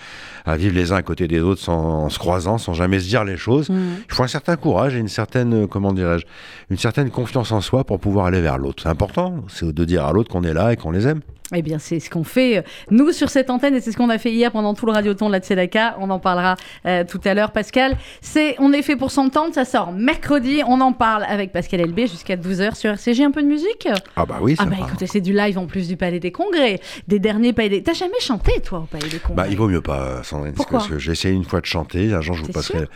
à 0.46 0.58
vivre 0.58 0.76
les 0.76 0.92
uns 0.92 0.96
à 0.98 1.02
côté 1.02 1.28
des 1.28 1.40
autres 1.40 1.62
sans, 1.62 1.78
en 2.06 2.10
se 2.10 2.18
croisant, 2.20 2.58
sans 2.58 2.74
jamais 2.74 3.00
se 3.00 3.08
dire 3.08 3.24
les 3.24 3.38
choses. 3.38 3.70
Mm. 3.70 3.76
Il 4.10 4.14
faut 4.16 4.24
un 4.24 4.28
certain 4.28 4.56
courage 4.58 4.96
et 4.96 5.00
une 5.00 5.08
certaine, 5.08 5.49
euh, 5.54 5.68
comment 5.68 5.94
dirais-je, 5.94 6.26
une 6.70 6.78
certaine 6.78 7.10
confiance 7.10 7.52
en 7.52 7.62
soi 7.62 7.84
pour 7.84 8.00
pouvoir 8.00 8.28
aller 8.28 8.42
vers 8.42 8.58
l'autre. 8.58 8.84
C'est 8.84 8.90
important. 8.90 9.44
C'est 9.48 9.72
de 9.72 9.86
dire 9.86 10.06
à 10.06 10.14
l'autre 10.14 10.30
qu'on 10.30 10.44
est 10.44 10.54
là 10.54 10.74
et 10.74 10.76
qu'on 10.78 10.92
les 10.92 11.08
aime. 11.08 11.22
Eh 11.56 11.64
bien, 11.64 11.80
c'est 11.80 12.00
ce 12.00 12.12
qu'on 12.12 12.24
fait, 12.24 12.58
euh, 12.60 12.62
nous, 12.92 13.12
sur 13.12 13.30
cette 13.30 13.50
antenne, 13.50 13.74
et 13.76 13.82
c'est 13.82 13.92
ce 13.92 13.98
qu'on 13.98 14.10
a 14.12 14.20
fait 14.20 14.32
hier 14.32 14.52
pendant 14.52 14.76
tout 14.76 14.86
le 14.86 14.92
radioton 14.92 15.28
de 15.28 15.32
la 15.32 15.40
Tzedaka. 15.40 15.96
On 16.00 16.12
en 16.12 16.20
parlera 16.20 16.56
euh, 16.86 17.04
tout 17.04 17.20
à 17.26 17.34
l'heure, 17.34 17.52
Pascal. 17.52 17.98
C'est 18.22 18.56
On 18.60 18.72
est 18.72 18.84
fait 18.84 18.96
pour 18.96 19.10
s'entendre, 19.10 19.54
ça 19.56 19.66
sort 19.66 19.92
mercredi. 19.92 20.62
On 20.68 20.80
en 20.80 20.94
parle 20.94 21.24
avec 21.24 21.52
Pascal 21.52 21.82
Elbé 21.82 22.06
jusqu'à 22.06 22.36
12h 22.36 22.76
sur 22.76 22.92
RCG. 22.92 23.24
Un 23.24 23.32
peu 23.32 23.42
de 23.42 23.48
musique? 23.48 23.88
Ah 24.16 24.26
bah 24.28 24.38
oui, 24.42 24.56
Ah 24.60 24.64
ça 24.64 24.70
bah 24.70 24.76
va. 24.80 24.86
écoutez, 24.88 25.08
c'est 25.08 25.22
du 25.22 25.34
live 25.34 25.58
en 25.58 25.66
plus 25.66 25.88
du 25.88 25.98
Palais 25.98 26.20
des 26.20 26.32
Congrès, 26.32 26.80
des 27.08 27.18
derniers 27.20 27.52
Palais 27.54 27.70
des... 27.70 27.84
T'as 27.84 27.94
jamais 27.94 28.20
chanté, 28.20 28.60
toi, 28.62 28.80
au 28.80 28.86
Palais 28.86 29.10
des 29.10 29.18
Congrès 29.18 29.36
Bah, 29.46 29.48
il 29.50 29.58
vaut 29.58 29.68
mieux 29.68 29.82
pas, 29.82 30.22
Sandrine. 30.24 30.54
parce 30.54 30.68
que- 30.68 30.72
Pourquoi? 30.72 30.80
parce 30.80 30.90
que 30.92 31.00
j'ai 31.00 31.14
essayé 31.14 31.34
une 31.34 31.46
fois 31.46 31.62
de 31.62 31.66
chanter. 31.66 32.14
Un 32.14 32.22
jour, 32.22 32.36
je 32.36 32.42
vous 32.42 32.48
T'es 32.48 32.54
passerai. 32.54 32.78
sûr? 32.80 32.88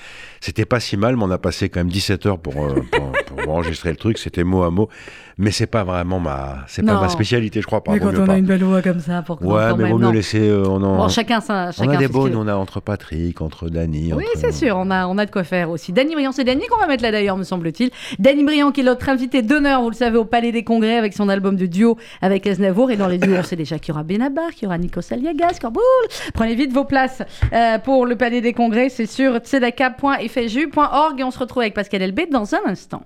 C'était 0.42 0.66
pas 0.66 0.80
si 0.80 0.96
mal, 0.96 1.16
mais 1.16 1.24
on 1.24 1.32
a 1.32 1.38
passé 1.40 1.70
quand 1.70 1.80
même 1.80 1.90
17 1.90 2.26
heures 2.28 2.40
pour, 2.40 2.64
euh, 2.64 2.76
pour, 2.92 3.12
pour 3.44 3.50
enregistrer 3.56 3.90
le 3.90 3.96
truc. 3.96 4.18
C'était 4.20 4.44
mot 4.44 4.62
à 4.64 4.70
mot. 4.70 4.90
Mais 5.38 5.50
c'est 5.52 5.66
pas 5.68 5.84
vraiment 5.84 6.20
ma, 6.20 6.60
c'est 6.68 6.84
pas 6.86 7.00
ma 7.02 7.10
spécialité, 7.10 7.60
je 7.62 7.66
crois 7.66 7.84
pas. 7.84 7.94
Mais 7.94 8.00
quand 8.00 8.12
on 8.18 8.26
pas. 8.26 8.34
a 8.34 8.38
une 8.38 8.46
belle 8.46 8.64
voix 8.64 8.82
comme 8.84 9.00
ça, 9.00 9.22
pour 9.24 9.42
Ouais, 9.44 9.74
mais 9.76 9.90
vaut 9.90 9.98
mieux 9.98 10.12
laisser. 10.12 10.48
euh, 10.48 10.64
on, 10.68 10.82
en- 10.84 10.98
Bon, 10.98 11.08
chacun, 11.10 11.42
ça, 11.42 11.72
on 11.80 11.90
a 11.90 11.98
des 11.98 12.08
bonnes, 12.08 12.36
on 12.36 12.48
a 12.48 12.56
entre 12.56 12.80
Patrick, 12.82 13.42
entre 13.42 13.70
Dany. 13.70 14.14
Oui, 14.14 14.24
entre- 14.24 14.38
c'est 14.40 14.52
sûr, 14.52 14.78
on 14.78 14.92
a, 14.92 15.08
on 15.08 15.18
a 15.18 15.26
de 15.26 15.32
quoi 15.32 15.44
faire 15.44 15.70
aussi. 15.72 15.92
Dany 15.92 16.14
Briand, 16.14 16.32
c'est 16.32 16.44
Dany 16.44 16.62
qu'on 16.70 16.78
va 16.80 16.86
mettre 16.88 17.02
là 17.04 17.12
d'ailleurs, 17.12 17.38
me 17.38 17.44
semble-t-il. 17.44 17.90
Dany 18.20 18.44
Briand, 18.44 18.72
qui 18.72 18.82
est 18.82 18.84
notre 18.84 19.10
invité 19.10 19.42
d'honneur, 19.42 19.82
vous 19.82 19.90
le 19.90 19.96
savez, 19.96 20.18
au 20.18 20.26
Palais 20.26 20.52
des 20.52 20.64
Congrès 20.64 20.98
avec 20.98 21.14
son 21.14 21.28
album 21.30 21.56
de 21.56 21.66
duo 21.66 21.98
avec 22.22 22.46
Aznavour. 22.46 22.92
Et 22.92 22.96
dans 22.98 23.08
les 23.08 23.18
duos, 23.18 23.36
on 23.40 23.44
sait 23.44 23.56
déjà 23.56 23.80
qu'il 23.80 23.90
y 23.90 23.92
aura 23.96 24.04
Benabar, 24.04 24.52
qu'il 24.52 24.64
y 24.64 24.68
aura 24.68 24.78
Nico 24.78 25.00
Aliagas, 25.12 25.58
Corboul. 25.60 25.82
Prenez 26.36 26.54
vite 26.56 26.72
vos 26.74 26.86
places 26.86 27.24
euh, 27.54 27.80
pour 27.80 28.06
le 28.06 28.16
Palais 28.16 28.42
des 28.42 28.54
Congrès. 28.54 28.90
C'est 28.90 29.08
sur 29.08 29.38
tzedaka.fju.org 29.38 31.20
et 31.20 31.24
on 31.24 31.32
se 31.32 31.40
retrouve 31.40 31.62
avec 31.64 31.74
Pascal 31.74 32.02
Elbé 32.04 32.28
dans 32.32 32.54
un 32.54 32.62
instant. 32.68 33.02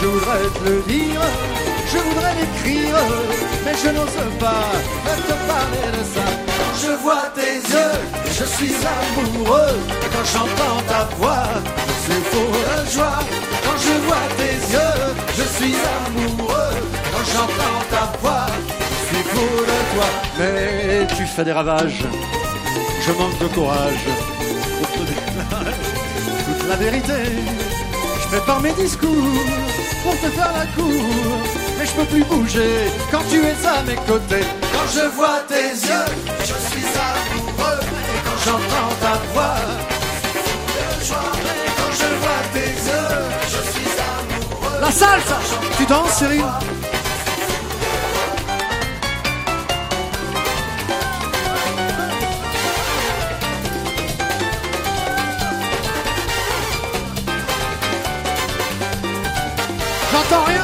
Je 0.00 0.06
voudrais 0.06 0.48
te 0.58 0.68
le 0.68 0.82
dire, 0.82 1.20
je 1.92 1.98
voudrais 1.98 2.34
l'écrire, 2.34 2.96
mais 3.64 3.72
je 3.82 3.88
n'ose 3.90 4.18
pas 4.40 4.72
te 5.28 5.34
parler 5.50 5.86
de 5.96 6.02
ça. 6.14 6.26
Quand 6.58 6.74
je 6.82 6.92
vois 7.02 7.26
tes 7.36 7.56
yeux, 7.72 7.94
je 8.38 8.44
suis 8.44 8.74
amoureux. 8.74 9.78
Quand 10.12 10.26
j'entends 10.32 10.82
ta 10.88 11.04
voix, 11.16 11.46
je 11.86 12.12
suis 12.12 12.22
fou 12.30 12.46
de 12.50 12.90
joie. 12.90 13.20
Quand 13.64 13.78
je 13.86 13.94
vois 14.06 14.26
tes 14.38 14.56
yeux, 14.74 14.98
je 15.38 15.44
suis 15.56 15.76
amoureux. 16.06 16.74
Quand 17.12 17.26
j'entends 17.32 17.82
ta 17.90 18.18
voix, 18.20 18.46
je 18.48 19.14
suis 19.14 19.24
fou 19.32 19.46
de 19.70 19.78
toi. 19.94 20.08
Mais 20.38 21.06
tu 21.16 21.24
fais 21.26 21.44
des 21.44 21.52
ravages, 21.52 22.04
je 23.06 23.12
manque 23.12 23.38
de 23.38 23.46
courage. 23.54 24.04
pour 24.78 24.90
te 24.90 25.02
dire 25.10 25.22
Toute 26.46 26.68
la 26.68 26.76
vérité, 26.76 27.20
je 28.32 28.38
prépare 28.38 28.60
mes 28.60 28.72
discours 28.72 29.10
pour 30.02 30.12
te 30.12 30.28
faire 30.30 30.52
la 30.56 30.66
cour. 30.74 30.92
Mais 31.78 31.86
je 31.86 31.92
peux 31.92 32.04
plus 32.04 32.24
bouger 32.24 32.90
quand 33.10 33.22
tu 33.30 33.36
es 33.36 33.66
à 33.66 33.82
mes 33.82 33.94
côtés. 33.94 34.46
Quand 34.72 34.88
je 34.94 35.06
vois 35.14 35.40
tes 35.48 35.70
yeux, 35.70 36.08
je 36.40 36.44
suis 36.44 36.86
amoureux. 36.96 37.80
Et 37.82 38.20
quand 38.24 38.38
j'entends 38.44 38.94
ta 39.00 39.14
voix, 39.32 39.54
je 41.00 41.06
joie. 41.06 41.32
Et 41.44 41.70
quand 41.76 41.92
je 41.92 42.08
vois 42.22 42.42
tes 42.54 42.70
yeux, 42.88 43.20
je 43.44 43.70
suis 43.70 43.92
amoureux. 44.00 44.80
La 44.80 44.90
salsa 44.90 45.38
Tu 45.76 45.84
danses, 45.86 46.16
Cyril? 46.16 46.44
J'entends 60.12 60.44
rien. 60.44 60.60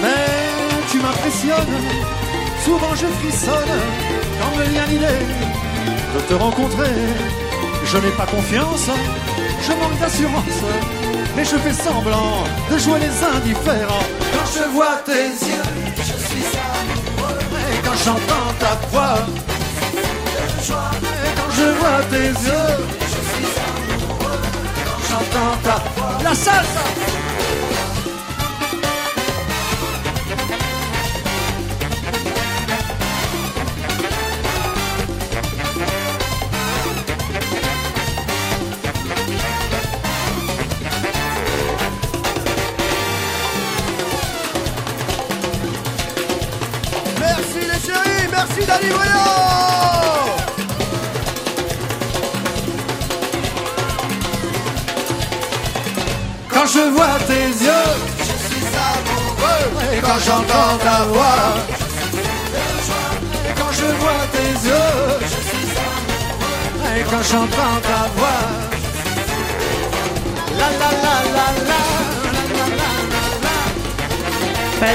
Mais 0.00 0.08
tu 0.90 0.98
m'impressionnes, 0.98 1.54
souvent 2.64 2.94
je 2.94 3.06
frissonne. 3.06 3.54
Quand 4.40 4.56
me 4.56 4.64
vient 4.64 4.86
l'idée 4.86 5.06
de 6.14 6.20
te 6.20 6.34
rencontrer. 6.34 6.94
Je 7.86 7.98
n'ai 7.98 8.10
pas 8.16 8.26
confiance, 8.26 8.88
je 9.60 9.72
manque 9.72 9.98
d'assurance, 10.00 10.64
mais 11.36 11.44
je 11.44 11.56
fais 11.56 11.72
semblant 11.72 12.44
de 12.70 12.78
jouer 12.78 13.00
les 13.00 13.24
indifférents. 13.36 14.06
Quand 14.32 14.48
je 14.56 14.64
vois 14.70 14.96
tes 15.04 15.28
yeux, 15.46 15.70
je 15.96 16.16
suis 16.26 16.46
amoureux. 16.80 17.38
Et 17.72 17.78
quand 17.84 17.98
j'entends 18.04 18.52
ta 18.58 18.74
voix. 18.90 19.18
Et 20.58 21.32
quand 21.36 21.50
je 21.58 21.66
vois 21.78 22.02
tes 22.10 22.28
yeux, 22.28 22.74
je 23.00 23.20
suis 23.30 23.50
amoureux. 23.68 24.40
Quand 24.86 25.02
j'entends 25.08 25.56
ta 25.62 25.76
voix, 25.96 26.18
la 26.22 26.34
salsa. 26.34 27.23
Quand 56.64 56.70
je 56.70 56.88
vois 56.96 57.18
tes 57.26 57.48
yeux, 57.66 57.90
je 58.20 58.24
suis 58.24 58.66
amoureux. 58.88 59.64
Et 59.92 60.00
quand 60.00 60.18
j'entends 60.24 60.78
ta 60.82 61.04
voix, 61.12 61.42
et 63.46 63.54
quand 63.54 63.72
je 63.80 63.84
vois 64.00 64.24
tes 64.32 64.52
yeux, 64.68 64.94
je 65.20 65.40
suis 65.50 65.68
amoureux. 65.84 66.96
Et 66.96 67.02
quand 67.02 67.22
j'entends 67.30 67.80
ta 67.90 68.02
voix, 68.16 68.44
la 70.58 70.68
la 70.80 70.90
la 71.04 71.16
la 71.36 71.48
la, 71.68 72.13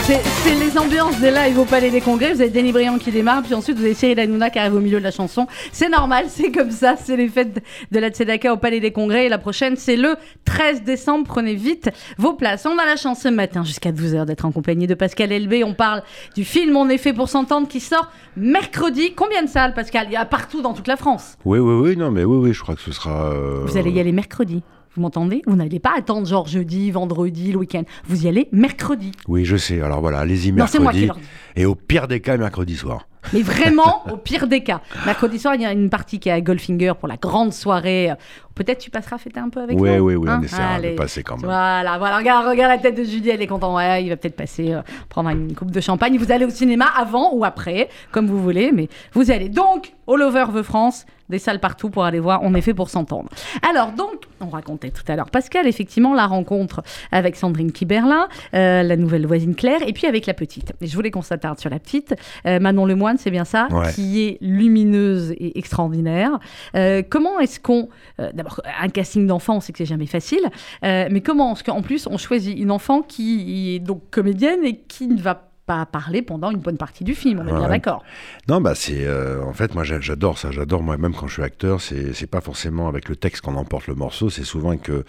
c'est 0.04 0.22
c'est 0.44 0.56
les 0.56 0.78
ambiances 0.78 1.20
des 1.20 1.32
lives 1.32 1.58
au 1.60 1.66
Palais 1.66 1.90
des 1.92 2.02
Congrès. 2.02 2.34
Vous 2.34 2.42
avez 2.42 2.50
Denis 2.50 2.72
Briand 2.72 2.98
qui 2.98 3.12
démarre, 3.12 3.44
puis 3.44 3.54
ensuite 3.54 3.78
vous 3.78 3.84
avez 3.84 3.94
Cyril 3.94 4.20
Hanouna 4.20 4.50
qui 4.50 4.58
arrive 4.60 4.76
au 4.76 4.80
milieu 4.80 5.00
de 5.00 5.04
la 5.04 5.12
chanson. 5.12 5.48
C'est 5.72 5.90
normal, 5.90 6.26
c'est 6.30 6.52
comme 6.52 6.72
ça. 6.72 6.96
C'est 6.98 7.18
les 7.18 7.28
fêtes 7.28 7.62
de 7.92 8.00
la 8.00 8.10
Tzedaka 8.10 8.54
au 8.54 8.58
Palais 8.58 8.80
des 8.80 8.92
Congrès. 8.92 9.26
Et 9.26 9.30
la 9.30 9.38
prochaine, 9.38 9.76
c'est 9.76 9.96
le 9.96 10.16
13 10.46 10.84
décembre. 10.84 11.26
Prenez 11.28 11.56
vite 11.56 11.90
vos 12.18 12.34
places. 12.34 12.66
On 12.66 12.78
a 12.78 12.86
la 12.86 12.96
chance 12.96 13.22
ce 13.22 13.28
matin 13.30 13.64
jusqu'à 13.64 13.92
12h 13.92 14.26
d'être 14.26 14.46
en 14.46 14.52
compagnie 14.52 14.88
de 14.88 14.96
Pascal 14.96 15.32
Elbé. 15.32 15.64
On 15.64 15.74
parle 15.74 16.04
du 16.36 16.46
film 16.46 16.76
On 16.78 16.90
est 16.90 16.98
fait 16.98 17.14
pour 17.14 17.30
s'entendre 17.30 17.68
qui 17.68 17.80
sort 17.80 18.12
mercredi. 18.38 19.14
Combien 19.16 19.44
de 19.44 19.50
salles, 19.50 19.74
Pascal? 19.74 20.08
Il 20.10 20.14
y 20.14 20.18
a 20.18 20.26
partout 20.26 20.62
dans 20.62 20.74
toute 20.74 20.88
la 20.88 20.98
France. 20.98 21.36
Oui, 21.46 21.60
oui, 21.60 21.74
oui, 21.74 21.98
non, 21.98 22.12
mais 22.12 22.24
oui, 22.24 22.38
oui, 22.38 22.54
je 22.54 22.62
crois 22.62 22.76
que 22.76 22.82
ce 22.82 22.92
sera. 22.92 23.32
euh, 23.32 23.64
Vous 23.66 23.78
allez 23.78 23.92
y 23.92 24.00
aller 24.00 24.12
mercredi. 24.12 24.62
Vous 24.96 25.02
m'entendez? 25.02 25.42
Vous 25.46 25.56
n'allez 25.56 25.80
pas 25.80 25.94
attendre 25.98 26.26
genre 26.28 26.48
jeudi, 26.48 26.92
vendredi, 26.92 27.52
le 27.52 27.60
week-end. 27.60 27.84
Vous 28.06 28.26
y 28.26 28.28
allez 28.28 28.48
mercredi. 28.52 29.12
Oui, 29.28 29.46
je 29.46 29.56
sais. 29.58 29.82
Alors 29.82 30.02
voilà, 30.02 30.20
allez-y 30.20 30.52
Non, 30.52 30.66
c'est 30.68 30.80
moi 30.80 30.92
qui 30.92 31.00
mercredi. 31.02 31.06
leur 31.08 31.18
dis. 31.18 31.62
Et 31.62 31.66
au 31.66 31.76
pire 31.76 32.08
des 32.08 32.20
cas, 32.22 32.38
mercredi 32.38 32.76
soir. 32.76 33.08
Mais 33.34 33.42
vraiment, 33.42 34.04
au 34.12 34.18
pire 34.18 34.48
des 34.48 34.62
cas. 34.64 34.82
Mercredi 35.06 35.40
soir, 35.40 35.56
il 35.56 35.62
y 35.62 35.66
a 35.66 35.72
une 35.72 35.90
partie 35.90 36.20
qui 36.20 36.30
est 36.30 36.32
à 36.32 36.42
Goldfinger 36.42 36.94
pour 37.00 37.08
la 37.08 37.18
grande 37.18 37.54
soirée. 37.54 38.12
Peut-être 38.56 38.80
tu 38.80 38.90
passeras 38.90 39.18
fêter 39.18 39.40
un 39.40 39.50
peu 39.50 39.62
avec 39.62 39.80
Oui, 39.80 39.90
nous 39.96 40.04
oui, 40.04 40.16
oui, 40.16 40.28
on 40.28 40.32
hein 40.32 40.42
essaiera 40.42 40.74
de 40.80 40.86
Allez. 40.86 40.96
passer 40.96 41.24
quand 41.24 41.38
même. 41.38 41.46
Voilà, 41.46 41.98
voilà, 41.98 42.18
regarde, 42.18 42.46
regarde 42.48 42.72
la 42.72 42.78
tête 42.78 42.96
de 42.96 43.04
Judy, 43.04 43.30
elle 43.30 43.42
est 43.42 43.48
contente. 43.48 43.76
Ouais, 43.76 44.04
il 44.04 44.10
va 44.10 44.18
peut-être 44.18 44.36
passer, 44.36 44.74
euh, 44.74 44.82
prendre 45.08 45.30
une 45.30 45.56
coupe 45.56 45.72
de 45.72 45.80
champagne. 45.80 46.18
Vous 46.18 46.32
allez 46.32 46.44
au 46.44 46.50
cinéma 46.50 46.86
avant 46.98 47.34
ou 47.34 47.46
après, 47.46 47.88
comme 48.12 48.28
vous 48.28 48.42
voulez, 48.42 48.72
mais 48.74 48.90
vous 49.14 49.32
allez. 49.32 49.48
Donc, 49.48 49.94
All 50.10 50.22
Over 50.22 50.46
the 50.54 50.62
France, 50.64 51.06
des 51.30 51.40
salles 51.40 51.60
partout 51.62 51.90
pour 51.90 52.04
aller 52.04 52.20
voir. 52.20 52.42
On 52.44 52.54
est 52.54 52.62
fait 52.62 52.74
pour 52.74 52.90
s'entendre. 52.90 53.30
Alors, 53.70 53.94
donc, 53.94 54.24
on 54.42 54.50
racontait 54.50 54.90
tout 54.90 55.04
à 55.08 55.16
l'heure, 55.16 55.30
Pascal, 55.30 55.66
effectivement, 55.68 56.14
la 56.14 56.26
rencontre 56.26 56.82
avec 57.14 57.38
Sandrine 57.38 57.72
Kiberlin, 57.72 58.28
euh, 58.56 58.84
la 58.84 58.98
nouvelle 58.98 59.26
voisine 59.26 59.56
Claire, 59.56 59.80
et 59.88 59.94
puis 59.94 60.06
avec 60.06 60.26
la 60.26 60.34
petite. 60.34 60.74
Et 60.82 60.88
je 60.88 60.96
voulais 60.96 61.12
qu'on 61.12 61.22
s'attarde 61.22 61.60
sur 61.60 61.70
la 61.70 61.80
petite. 61.80 62.14
Euh, 62.46 62.60
Manon 62.60 62.86
C'est 63.18 63.32
bien 63.32 63.46
ça, 63.46 63.68
Ouais. 63.72 63.92
qui 63.94 64.22
est 64.24 64.38
lumineuse 64.42 65.32
et 65.32 65.58
extraordinaire. 65.58 66.40
Euh, 66.76 67.02
comment 67.08 67.40
est-ce 67.40 67.60
qu'on. 67.60 67.90
euh, 68.20 68.30
D'abord, 68.34 68.62
un 68.82 68.90
casting 68.90 69.26
d'enfant, 69.28 69.58
on 69.58 69.60
sait 69.62 69.72
que 69.72 69.78
c'est 69.80 69.86
jamais 69.86 70.06
facile, 70.06 70.42
euh, 70.84 71.08
mais 71.12 71.22
comment 71.22 71.54
est-ce 71.54 71.64
qu'en 71.64 71.82
plus, 71.82 72.08
on 72.08 72.18
choisit 72.18 72.58
une 72.58 72.72
enfant 72.72 73.02
qui 73.02 73.76
est 73.76 73.80
donc 73.80 74.02
comédienne 74.12 74.64
et 74.64 74.78
qui 74.88 75.08
ne 75.08 75.20
va 75.22 75.36
pas 75.36 75.49
parler 75.86 76.22
pendant 76.22 76.52
une 76.52 76.60
bonne 76.60 76.78
partie 76.78 77.04
du 77.04 77.16
film, 77.16 77.40
on 77.44 77.48
est 77.48 77.58
bien 77.58 77.68
d'accord. 77.70 78.04
Non, 78.48 78.62
bah 78.62 78.74
c'est 78.76 79.06
euh, 79.06 79.42
en 79.44 79.54
fait 79.54 79.74
moi 79.76 79.84
j'a- 79.84 80.00
j'adore 80.00 80.38
ça, 80.38 80.52
j'adore 80.52 80.82
moi 80.84 80.98
même 80.98 81.14
quand 81.14 81.28
je 81.28 81.34
suis 81.34 81.44
acteur, 81.44 81.80
c'est 81.82 82.28
pas 82.28 82.42
forcément 82.42 82.88
avec 82.88 83.08
le 83.10 83.16
texte 83.16 83.42
qu'on 83.42 83.56
emporte 83.56 83.88
le 83.88 83.96
morceau, 83.96 84.30
c'est 84.30 84.44
souvent 84.44 84.76
que 84.78 85.04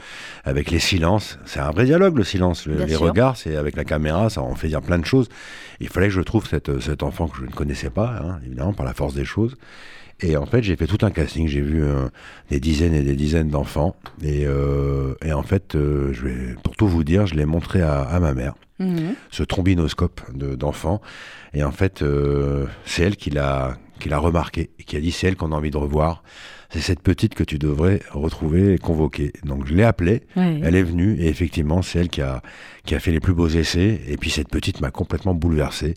avec 0.45 0.71
les 0.71 0.79
silences, 0.79 1.39
c'est 1.45 1.61
un 1.61 1.71
vrai 1.71 1.85
dialogue 1.85 2.17
le 2.17 2.25
silence, 2.25 2.67
Le- 2.67 2.75
les 2.85 2.89
sûr. 2.91 3.01
regards, 3.01 3.37
c'est 3.37 3.57
avec 3.57 3.77
la 3.77 3.85
caméra, 3.85 4.31
ça 4.31 4.43
en 4.43 4.55
fait 4.55 4.69
dire 4.69 4.83
plein 4.83 4.99
de 4.99 5.07
choses. 5.07 5.29
Il 5.81 5.89
fallait 5.89 6.09
que 6.09 6.15
je 6.15 6.21
trouve 6.21 6.47
cette, 6.47 6.81
cet 6.81 7.03
enfant 7.03 7.27
que 7.29 7.39
je 7.39 7.45
ne 7.47 7.51
connaissais 7.51 7.91
pas, 7.91 8.21
hein, 8.23 8.39
évidemment 8.45 8.73
par 8.75 8.85
la 8.87 8.93
force 8.95 9.15
des 9.15 9.25
choses. 9.25 9.57
Et 10.23 10.37
en 10.37 10.45
fait, 10.45 10.63
j'ai 10.63 10.77
fait 10.77 10.87
tout 10.87 10.99
un 11.07 11.11
casting. 11.11 11.49
J'ai 11.49 11.63
vu 11.63 11.83
euh, 11.83 12.09
des 12.51 12.61
dizaines 12.61 12.93
et 12.93 13.01
des 13.03 13.15
dizaines 13.17 13.49
d'enfants. 13.49 13.97
Et, 14.23 14.45
euh, 14.47 15.15
et 15.25 15.33
en 15.33 15.43
fait, 15.43 15.75
euh, 15.77 16.13
je 16.13 16.23
vais, 16.27 16.55
pour 16.63 16.77
tout 16.77 16.87
vous 16.87 17.05
dire, 17.05 17.27
je 17.27 17.35
l'ai 17.35 17.47
montré 17.47 17.81
à, 17.81 18.03
à 18.03 18.21
ma 18.21 18.35
mère 18.35 18.53
Mhm. 18.81 19.15
ce 19.31 19.43
trombinoscope 19.45 20.21
de- 20.35 20.55
d'enfants. 20.57 21.01
et 21.55 21.63
en 21.65 21.71
fait, 21.73 22.03
euh, 22.03 22.67
c'est 22.85 23.03
elle 23.03 23.17
qui 23.17 23.31
l'a 23.31 23.77
qui 23.99 24.09
l'a 24.09 24.19
remarqué 24.19 24.71
et 24.79 24.85
qui 24.85 24.97
a 24.97 25.01
dit 25.01 25.11
c'est 25.13 25.27
elle 25.27 25.37
qu'on 25.37 25.53
a 25.53 25.57
envie 25.57 25.71
de 25.71 25.77
revoir. 25.77 26.23
C'est 26.71 26.81
cette 26.81 27.01
petite 27.01 27.35
que 27.35 27.45
tu 27.45 27.59
devrais 27.59 28.01
retrouver 28.13 28.73
et 28.75 28.79
convoquer. 28.79 29.33
Donc 29.45 29.67
je 29.67 29.75
l'ai 29.75 29.83
appelée, 29.83 30.23
Ouais. 30.37 30.59
elle 30.65 30.75
est 30.75 30.83
venue 30.83 31.21
et 31.21 31.29
effectivement 31.29 31.83
c'est 31.83 31.99
elle 31.99 32.09
qui 32.09 32.23
a 32.23 32.41
qui 32.85 32.95
a 32.95 32.99
fait 33.01 33.11
les 33.13 33.21
plus 33.21 33.35
beaux 33.35 33.49
essais. 33.49 34.01
Et 34.09 34.17
puis 34.17 34.31
cette 34.31 34.49
petite 34.49 34.81
m'a 34.81 34.91
complètement 34.91 35.35
bouleversé. 35.35 35.95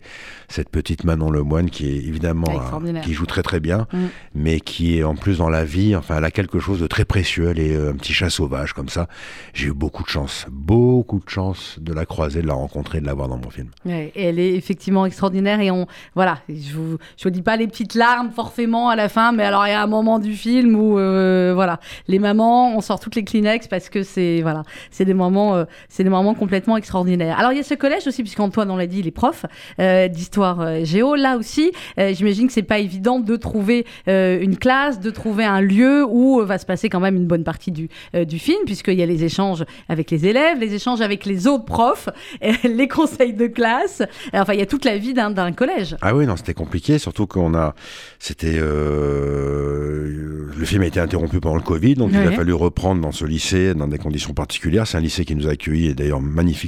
Cette 0.48 0.68
petite 0.68 1.04
Manon 1.04 1.30
Lemoine 1.30 1.70
qui 1.70 1.88
est 1.88 1.96
évidemment 1.96 2.46
Extraordinaire. 2.46 3.02
qui 3.02 3.12
joue 3.14 3.26
très 3.26 3.42
très 3.42 3.60
bien, 3.60 3.86
Mm. 3.92 3.98
mais 4.34 4.60
qui 4.60 4.98
est 4.98 5.04
en 5.04 5.14
plus 5.14 5.38
dans 5.38 5.48
la 5.48 5.64
vie. 5.64 5.94
Enfin, 5.96 6.16
elle 6.18 6.24
a 6.24 6.30
quelque 6.30 6.58
chose 6.58 6.80
de 6.80 6.86
très 6.86 7.04
précieux. 7.04 7.48
Elle 7.50 7.58
est 7.60 7.74
euh, 7.76 7.90
un 7.90 7.94
petit 7.94 8.12
chat 8.12 8.30
sauvage 8.30 8.72
comme 8.72 8.88
ça. 8.88 9.08
J'ai 9.52 9.68
eu 9.68 9.72
beaucoup 9.72 10.02
de 10.02 10.08
chance, 10.08 10.46
beaucoup 10.50 11.20
de 11.24 11.28
chance 11.28 11.76
de 11.80 11.92
la 11.92 12.04
croiser, 12.06 12.42
de 12.42 12.46
la 12.46 12.54
rencontrer, 12.54 13.00
de 13.00 13.06
la 13.06 13.14
voir 13.14 13.28
dans 13.28 13.38
mon 13.38 13.50
film. 13.50 13.68
Ouais, 13.84 14.12
et 14.14 14.24
elle 14.24 14.38
est 14.38 14.54
effectivement 14.54 15.06
extraordinaire 15.06 15.60
et 15.60 15.70
on 15.70 15.86
voilà, 16.14 16.38
je 16.48 16.74
vous 16.74 16.98
je 17.16 17.24
vous 17.24 17.30
dis 17.30 17.42
pas 17.42 17.56
les 17.56 17.66
petites 17.66 17.94
larmes 17.94 18.30
forcément 18.30 18.88
à 18.88 18.96
la 18.96 19.08
fin, 19.08 19.32
mais 19.32 19.44
alors 19.44 19.66
il 19.66 19.70
y 19.70 19.72
a 19.74 19.82
un 19.82 19.86
moment 19.86 20.18
du 20.18 20.34
film 20.34 20.74
où 20.76 20.98
euh, 20.98 21.52
voilà, 21.54 21.80
les 22.08 22.18
mamans, 22.18 22.76
on 22.76 22.80
sort 22.80 23.00
toutes 23.00 23.14
les 23.16 23.24
Kleenex 23.24 23.68
parce 23.68 23.88
que 23.88 24.02
c'est 24.02 24.40
voilà, 24.42 24.62
c'est 24.90 25.04
des 25.04 25.14
moments 25.14 25.54
euh, 25.54 25.64
c'est 25.88 26.04
des 26.04 26.10
moments 26.10 26.34
complètement 26.34 26.73
extraordinaires. 26.76 27.38
Alors 27.38 27.52
il 27.52 27.56
y 27.56 27.60
a 27.60 27.64
ce 27.64 27.74
collège 27.74 28.06
aussi 28.06 28.22
puisqu'Antoine 28.22 28.70
on 28.70 28.76
l'a 28.76 28.86
dit, 28.86 29.00
il 29.00 29.06
est 29.06 29.10
prof 29.10 29.46
euh, 29.80 30.08
d'histoire 30.08 30.60
euh, 30.60 30.84
géo 30.84 31.14
là 31.14 31.36
aussi, 31.36 31.72
euh, 31.98 32.12
j'imagine 32.14 32.46
que 32.46 32.52
c'est 32.52 32.62
pas 32.62 32.78
évident 32.78 33.20
de 33.20 33.36
trouver 33.36 33.86
une 34.06 34.56
classe, 34.56 35.00
de 35.00 35.10
trouver 35.10 35.44
un 35.44 35.60
lieu 35.60 36.04
où 36.08 36.40
va 36.44 36.58
se 36.58 36.66
passer 36.66 36.88
quand 36.88 37.00
même 37.00 37.16
une 37.16 37.26
bonne 37.26 37.44
partie 37.44 37.70
du 37.70 37.88
du 38.14 38.38
film 38.38 38.58
puisqu'il 38.64 38.94
y 38.94 39.02
a 39.02 39.06
les 39.06 39.24
échanges 39.24 39.64
avec 39.88 40.10
les 40.10 40.26
élèves, 40.26 40.58
les 40.58 40.74
échanges 40.74 41.00
avec 41.00 41.24
les 41.24 41.46
autres 41.46 41.64
profs, 41.64 42.08
les 42.64 42.88
conseils 42.88 43.32
de 43.32 43.46
classe. 43.46 44.02
Enfin, 44.32 44.52
il 44.52 44.58
y 44.58 44.62
a 44.62 44.66
toute 44.66 44.84
la 44.84 44.98
vie 44.98 45.14
d'un 45.14 45.30
d'un 45.30 45.52
collège. 45.52 45.96
Ah 46.00 46.14
oui, 46.14 46.26
non, 46.26 46.36
c'était 46.36 46.54
compliqué, 46.54 46.98
surtout 46.98 47.26
qu'on 47.26 47.54
a, 47.54 47.74
c'était, 48.18 48.58
le 48.58 50.64
film 50.64 50.82
a 50.82 50.86
été 50.86 51.00
interrompu 51.00 51.40
pendant 51.40 51.56
le 51.56 51.62
Covid, 51.62 51.94
donc 51.94 52.10
il 52.12 52.18
a 52.18 52.32
fallu 52.32 52.52
reprendre 52.52 53.00
dans 53.00 53.12
ce 53.12 53.24
lycée 53.24 53.74
dans 53.74 53.88
des 53.88 53.98
conditions 53.98 54.34
particulières. 54.34 54.86
C'est 54.86 54.98
un 54.98 55.00
lycée 55.00 55.24
qui 55.24 55.34
nous 55.34 55.46
a 55.46 55.50
accueillis 55.50 55.88
et 55.88 55.94
d'ailleurs 55.94 56.20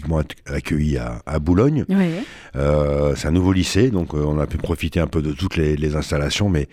magnifiquement 0.05 0.21
ac- 0.21 0.37
accueillis 0.55 0.99
à, 0.99 1.23
à 1.27 1.39
Boulogne. 1.39 1.85
Euh, 2.57 3.15
c'est 3.17 3.29
un 3.29 3.33
nouveau 3.33 3.53
lycée, 3.53 3.91
donc 3.91 4.15
euh, 4.15 4.19
on 4.25 4.39
a 4.39 4.47
pu 4.47 4.59
profiter 4.59 5.01
un 5.01 5.07
peu 5.07 5.23
de 5.23 5.33
toutes 5.33 5.57
les, 5.57 5.77
les 5.77 5.97
installations, 5.97 6.49
mais 6.49 6.69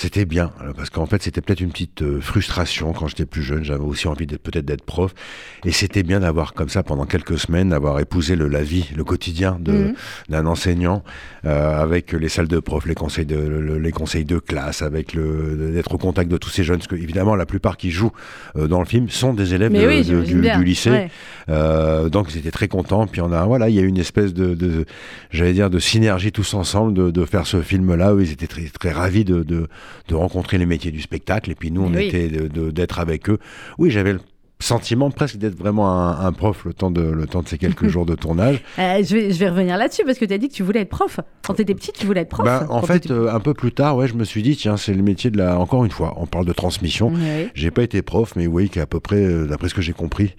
c'était 0.00 0.24
bien 0.24 0.50
euh, 0.62 0.72
parce 0.74 0.88
qu'en 0.88 1.04
fait 1.04 1.22
c'était 1.22 1.42
peut-être 1.42 1.60
une 1.60 1.70
petite 1.70 2.00
euh, 2.00 2.20
frustration 2.22 2.92
quand 2.94 3.06
j'étais 3.06 3.26
plus 3.26 3.42
jeune. 3.42 3.64
J'avais 3.64 3.84
aussi 3.84 4.08
envie 4.08 4.26
peut-être 4.26 4.64
d'être 4.64 4.84
prof, 4.84 5.12
et 5.64 5.72
c'était 5.72 6.02
bien 6.02 6.20
d'avoir 6.20 6.54
comme 6.54 6.68
ça 6.70 6.82
pendant 6.82 7.04
quelques 7.04 7.38
semaines 7.38 7.68
d'avoir 7.68 8.00
épousé 8.00 8.34
le, 8.34 8.48
la 8.48 8.62
vie, 8.62 8.88
le 8.96 9.04
quotidien 9.04 9.58
Mhm. 9.66 9.94
d'un 10.30 10.46
enseignant 10.46 11.02
euh, 11.44 11.82
avec 11.82 12.12
les 12.12 12.28
salles 12.30 12.48
de 12.48 12.60
prof, 12.60 12.86
les 12.86 12.94
conseils 12.94 13.26
de 13.26 13.36
le- 13.36 13.78
les 13.78 13.92
conseils 13.92 14.24
de 14.24 14.38
classe, 14.38 14.80
avec 14.82 15.12
le 15.12 15.70
d'être 15.74 15.92
au 15.94 15.98
contact 15.98 16.30
de 16.30 16.36
tous 16.38 16.48
ces 16.50 16.64
jeunes. 16.64 16.78
Parce 16.78 16.88
que 16.88 16.96
évidemment 16.96 17.36
la 17.36 17.46
plupart 17.46 17.76
qui 17.76 17.90
jouent 17.90 18.12
euh, 18.56 18.68
dans 18.68 18.78
le 18.80 18.86
film 18.86 19.08
sont 19.10 19.34
des 19.34 19.52
élèves 19.54 19.70
Mais 19.72 19.82
de- 19.82 19.86
oui, 19.88 19.98
de- 19.98 20.22
j'imagine 20.24 20.58
du, 20.58 20.64
lycée. 20.64 20.90
Ouais. 20.90 21.10
Euh, 21.50 22.08
donc 22.08 22.30
j'étais 22.30 22.50
très 22.50 22.68
content. 22.68 23.06
Puis 23.06 23.20
on 23.20 23.32
a 23.32 23.44
voilà, 23.44 23.68
il 23.68 23.74
y 23.74 23.78
a 23.78 23.82
eu 23.82 23.86
une 23.88 23.98
espèce 23.98 24.32
de, 24.32 24.54
de 24.54 24.84
j'allais 25.30 25.52
dire 25.52 25.68
de 25.68 25.78
synergie 25.78 26.32
tous 26.32 26.54
ensemble 26.54 26.94
de, 26.94 27.10
de 27.10 27.24
faire 27.24 27.46
ce 27.46 27.60
film-là. 27.60 28.14
Où 28.14 28.20
ils 28.20 28.32
étaient 28.32 28.46
très 28.46 28.64
très 28.64 28.92
ravis 28.92 29.24
de, 29.24 29.42
de, 30.08 30.14
rencontrer 30.14 30.58
les 30.58 30.66
métiers 30.66 30.90
du 30.90 31.00
spectacle. 31.00 31.50
Et 31.50 31.54
puis 31.54 31.70
nous, 31.70 31.82
on 31.82 31.94
oui. 31.94 32.06
était 32.06 32.28
d'être 32.28 32.98
avec 32.98 33.28
eux. 33.30 33.38
Oui, 33.78 33.90
j'avais 33.90 34.12
le 34.12 34.20
sentiment 34.62 35.10
presque 35.10 35.36
d'être 35.36 35.56
vraiment 35.56 35.90
un, 35.90 36.26
un 36.26 36.32
prof 36.32 36.64
le 36.64 36.74
temps 36.74 36.90
de 36.90 37.00
le 37.00 37.26
temps 37.26 37.42
de 37.42 37.48
ces 37.48 37.58
quelques 37.58 37.88
jours 37.88 38.06
de 38.06 38.14
tournage. 38.14 38.62
Euh, 38.78 39.02
je, 39.02 39.16
vais, 39.16 39.32
je 39.32 39.38
vais 39.38 39.48
revenir 39.48 39.76
là-dessus 39.76 40.04
parce 40.04 40.18
que 40.18 40.24
tu 40.24 40.34
as 40.34 40.38
dit 40.38 40.48
que 40.48 40.54
tu 40.54 40.62
voulais 40.62 40.80
être 40.80 40.90
prof. 40.90 41.20
Quand 41.42 41.54
tu 41.54 41.62
étais 41.62 41.74
petite, 41.74 41.96
tu 41.96 42.06
voulais 42.06 42.20
être 42.20 42.28
prof. 42.28 42.44
Ben, 42.44 42.66
en 42.68 42.82
fait, 42.82 43.10
euh, 43.10 43.32
un 43.32 43.40
peu 43.40 43.54
plus 43.54 43.72
tard, 43.72 43.96
ouais, 43.96 44.06
je 44.06 44.14
me 44.14 44.24
suis 44.24 44.42
dit 44.42 44.56
tiens, 44.56 44.76
c'est 44.76 44.94
le 44.94 45.02
métier 45.02 45.30
de 45.30 45.38
la. 45.38 45.58
Encore 45.58 45.84
une 45.84 45.90
fois, 45.90 46.14
on 46.16 46.26
parle 46.26 46.46
de 46.46 46.52
transmission. 46.52 47.12
J'ai 47.54 47.70
pas 47.70 47.82
été 47.82 48.02
prof, 48.02 48.34
mais 48.36 48.46
oui, 48.46 48.68
qu'à 48.68 48.86
peu 48.86 49.00
près, 49.00 49.24
euh, 49.24 49.46
d'après 49.46 49.68
ce 49.68 49.74
que 49.74 49.82
j'ai 49.82 49.92
compris, 49.92 50.34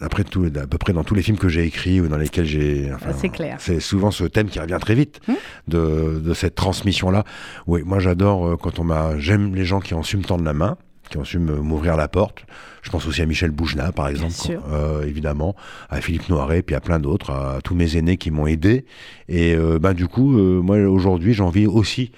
après 0.00 0.24
tout, 0.24 0.44
à 0.54 0.66
peu 0.66 0.78
près 0.78 0.92
dans 0.92 1.04
tous 1.04 1.14
les 1.14 1.22
films 1.22 1.38
que 1.38 1.48
j'ai 1.48 1.64
écrits 1.64 2.00
ou 2.00 2.08
dans 2.08 2.16
lesquels 2.16 2.44
j'ai. 2.46 2.90
enfin, 2.94 3.10
Ah, 3.10 3.14
c'est 3.16 3.28
clair. 3.28 3.56
C'est 3.58 3.80
souvent 3.80 4.10
ce 4.10 4.24
thème 4.24 4.48
qui 4.48 4.58
revient 4.60 4.78
très 4.80 4.94
vite 4.94 5.20
Hmm. 5.28 5.32
de, 5.68 6.20
de 6.24 6.34
cette 6.34 6.54
transmission-là. 6.54 7.24
Oui, 7.66 7.82
moi 7.84 7.98
j'adore 7.98 8.46
euh, 8.46 8.56
quand 8.56 8.78
on 8.78 8.84
m'a. 8.84 9.18
J'aime 9.18 9.54
les 9.54 9.64
gens 9.64 9.80
qui 9.80 9.94
ont 9.94 10.02
su 10.02 10.16
me 10.16 10.22
tendre 10.24 10.44
la 10.44 10.52
main, 10.54 10.76
qui 11.10 11.18
ont 11.18 11.24
su 11.24 11.38
me- 11.38 11.60
m'ouvrir 11.60 11.96
la 11.96 12.08
porte. 12.08 12.44
Je 12.82 12.90
pense 12.90 13.06
aussi 13.06 13.22
à 13.22 13.26
Michel 13.26 13.52
Boujna, 13.52 13.92
par 13.92 14.08
exemple, 14.08 14.32
euh, 14.72 15.04
évidemment, 15.06 15.54
à 15.88 16.00
Philippe 16.00 16.28
Noiret, 16.28 16.62
puis 16.62 16.74
à 16.74 16.80
plein 16.80 16.98
d'autres, 16.98 17.30
à 17.30 17.58
tous 17.62 17.76
mes 17.76 17.96
aînés 17.96 18.16
qui 18.16 18.32
m'ont 18.32 18.48
aidé. 18.48 18.86
Et 19.28 19.54
euh, 19.54 19.78
ben, 19.78 19.92
du 19.94 20.08
coup, 20.08 20.36
euh, 20.36 20.60
moi 20.60 20.78
aujourd'hui, 20.78 21.32
j'ai 21.32 21.44
envie 21.44 21.66
aussi. 21.68 22.10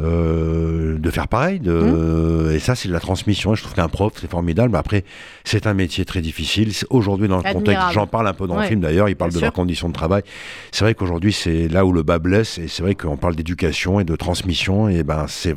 Euh, 0.00 0.98
de 0.98 1.10
faire 1.10 1.26
pareil 1.28 1.58
de, 1.60 2.50
et 2.54 2.58
ça 2.58 2.74
c'est 2.74 2.88
de 2.88 2.92
la 2.92 3.00
transmission 3.00 3.54
je 3.54 3.62
trouve 3.62 3.74
qu'un 3.74 3.88
prof 3.88 4.12
c'est 4.20 4.30
formidable 4.30 4.70
mais 4.72 4.78
après 4.78 5.04
c'est 5.44 5.66
un 5.66 5.74
métier 5.74 6.04
très 6.04 6.20
difficile 6.20 6.70
aujourd'hui 6.90 7.28
dans 7.28 7.38
le 7.38 7.52
contexte 7.52 7.86
j'en 7.92 8.06
parle 8.06 8.28
un 8.28 8.34
peu 8.34 8.46
dans 8.46 8.56
Ouais. 8.56 8.62
le 8.62 8.68
film 8.68 8.80
d'ailleurs 8.80 9.08
il 9.08 9.16
parle 9.16 9.30
Bien 9.30 9.38
de 9.38 9.44
leurs 9.44 9.52
sûr. 9.52 9.56
conditions 9.62 9.88
de 9.88 9.94
travail 9.94 10.22
c'est 10.72 10.84
vrai 10.84 10.94
qu'aujourd'hui 10.94 11.32
c'est 11.32 11.68
là 11.68 11.84
où 11.86 11.92
le 11.92 12.02
bas 12.02 12.18
blesse 12.18 12.58
et 12.58 12.68
c'est 12.68 12.82
vrai 12.82 12.94
qu'on 12.94 13.16
parle 13.16 13.36
d'éducation 13.36 13.98
et 14.00 14.04
de 14.04 14.16
transmission 14.16 14.88
et 14.88 15.02
ben 15.02 15.26
c'est 15.28 15.54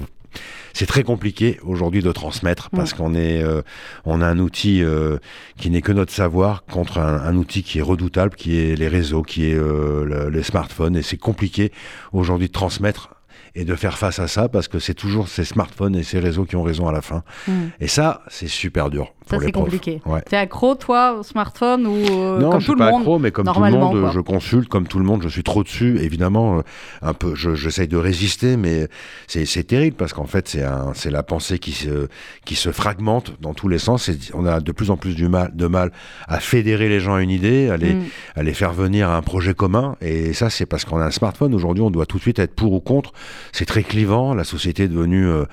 c'est 0.74 0.86
très 0.86 1.02
compliqué 1.04 1.60
aujourd'hui 1.64 2.02
de 2.04 2.12
transmettre 2.12 2.70
parce 2.70 2.94
qu'on 2.94 3.16
est 3.16 3.42
euh, 3.44 3.62
on 4.06 4.22
a 4.22 4.28
un 4.28 4.38
outil 4.40 4.84
euh, 4.84 5.18
qui 5.58 5.70
n'est 5.72 5.82
que 5.82 5.92
notre 5.92 6.14
savoir 6.14 6.64
contre 6.66 7.00
un, 7.00 7.22
un 7.24 7.36
outil 7.36 7.64
qui 7.64 7.80
est 7.80 7.82
redoutable 7.82 8.36
qui 8.36 8.58
est 8.60 8.76
les 8.76 8.88
réseaux 8.88 9.24
qui 9.24 9.50
est 9.50 9.56
euh, 9.56 10.06
le- 10.06 10.30
les 10.30 10.44
smartphones 10.44 10.96
et 10.96 11.02
c'est 11.02 11.18
compliqué 11.18 11.72
aujourd'hui 12.14 12.48
de 12.48 12.54
transmettre 12.54 13.10
et 13.56 13.66
de 13.66 13.76
faire 13.76 13.98
face 13.98 14.20
à 14.20 14.28
ça 14.28 14.50
parce 14.50 14.68
que 14.68 14.80
c'est 14.80 14.94
toujours 14.94 15.28
ces 15.28 15.46
smartphones 15.46 15.96
et 15.96 16.04
ces 16.04 16.20
réseaux 16.20 16.46
qui 16.46 16.56
ont 16.56 16.64
raison 16.64 16.88
à 16.88 16.92
la 16.92 17.02
fin 17.02 17.24
Mm. 17.48 17.52
et 17.80 17.88
ça 17.88 18.22
c'est 18.30 18.48
super 18.48 18.90
dur 18.90 19.14
Ça, 19.30 19.38
c'est 19.40 19.52
compliqué. 19.52 20.02
Ouais. 20.06 20.22
T'es 20.22 20.36
accro, 20.38 20.76
toi, 20.76 21.18
au 21.20 21.24
smartphone 21.24 21.86
ou 21.88 21.96
euh, 21.96 22.40
non, 22.40 22.52
comme 22.52 22.60
je 22.62 22.66
tout 22.66 22.72
suis 22.72 22.80
le 22.80 22.86
pas 22.86 22.92
monde 22.92 23.02
accro, 23.02 23.20
mais 23.20 23.32
comme 23.32 23.46
tout 23.46 23.62
le 23.64 23.72
monde, 23.72 24.02
quoi. 24.02 24.12
je 24.12 24.20
consulte, 24.20 24.68
comme 24.70 24.88
tout 24.88 25.00
le 25.00 25.06
monde, 25.06 25.22
je 25.24 25.30
suis 25.30 25.44
trop 25.44 25.64
dessus. 25.64 26.00
Évidemment, 26.02 26.60
euh, 26.60 26.62
un 27.02 27.14
peu, 27.14 27.36
je- 27.36 27.56
j'essaye 27.56 27.88
de 27.88 27.98
résister, 27.98 28.58
mais 28.58 28.88
c'est 29.28 29.46
c'est 29.46 29.64
terrible 29.64 29.96
parce 29.96 30.14
qu'en 30.14 30.26
fait, 30.26 30.48
c'est 30.48 30.64
un- 30.64 30.94
c'est 30.94 31.12
la 31.12 31.24
pensée 31.24 31.60
qui 31.60 31.72
se, 31.72 32.08
qui 32.46 32.56
se 32.56 32.72
fragmente 32.72 33.34
dans 33.42 33.54
tous 33.54 33.68
les 33.68 33.78
sens. 33.80 34.10
Et 34.10 34.18
on 34.34 34.46
a 34.46 34.60
de 34.60 34.72
plus 34.72 34.90
en 34.92 34.98
plus 34.98 35.16
du 35.16 35.28
mal, 35.30 35.52
de 35.54 35.68
mal 35.68 35.92
à 36.28 36.40
fédérer 36.40 36.90
les 36.90 37.00
gens 37.00 37.16
à 37.16 37.22
une 37.22 37.30
idée, 37.30 37.70
à 37.70 37.78
les, 37.78 37.94
Mm. 37.94 38.04
à 38.36 38.44
les 38.44 38.54
faire 38.54 38.74
venir 38.74 39.10
à 39.10 39.18
un 39.18 39.22
projet 39.22 39.54
commun. 39.54 39.96
Et 40.02 40.34
ça, 40.34 40.50
c'est 40.50 40.66
parce 40.66 40.86
qu'on 40.86 40.98
a 41.00 41.06
un 41.06 41.12
smartphone. 41.12 41.54
Aujourd'hui, 41.54 41.84
on 41.84 41.92
doit 41.92 42.06
tout 42.06 42.18
de 42.18 42.22
suite 42.22 42.40
être 42.40 42.54
pour 42.56 42.74
ou 42.74 42.80
contre. 42.80 43.12
C'est 43.52 43.66
très 43.66 43.84
clivant. 43.84 44.34
La 44.34 44.44
société 44.44 44.84
est 44.84 44.88
devenue 44.88 45.28
euh, 45.28 45.46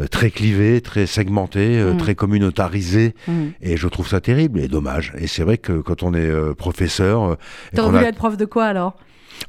euh, 0.00 0.06
très 0.06 0.30
clivée, 0.30 0.80
très 0.80 1.06
segmentée, 1.06 1.78
euh, 1.78 1.94
Mm. 1.94 1.96
très 1.98 2.14
communautarisée. 2.14 3.14
Mm. 3.28 3.48
Et 3.62 3.76
je 3.76 3.88
trouve 3.88 4.08
ça 4.08 4.20
terrible 4.20 4.60
et 4.60 4.68
dommage. 4.68 5.12
Et 5.18 5.26
c'est 5.26 5.42
vrai 5.44 5.58
que 5.58 5.80
quand 5.80 6.02
on 6.02 6.14
est 6.14 6.18
euh, 6.28 6.54
professeur, 6.54 7.22
euh, 7.22 7.34
T'aurais 7.74 7.90
voulu 7.90 8.04
a- 8.04 8.08
être 8.08 8.16
prof 8.16 8.36
de 8.36 8.44
quoi 8.44 8.64
alors? 8.66 8.96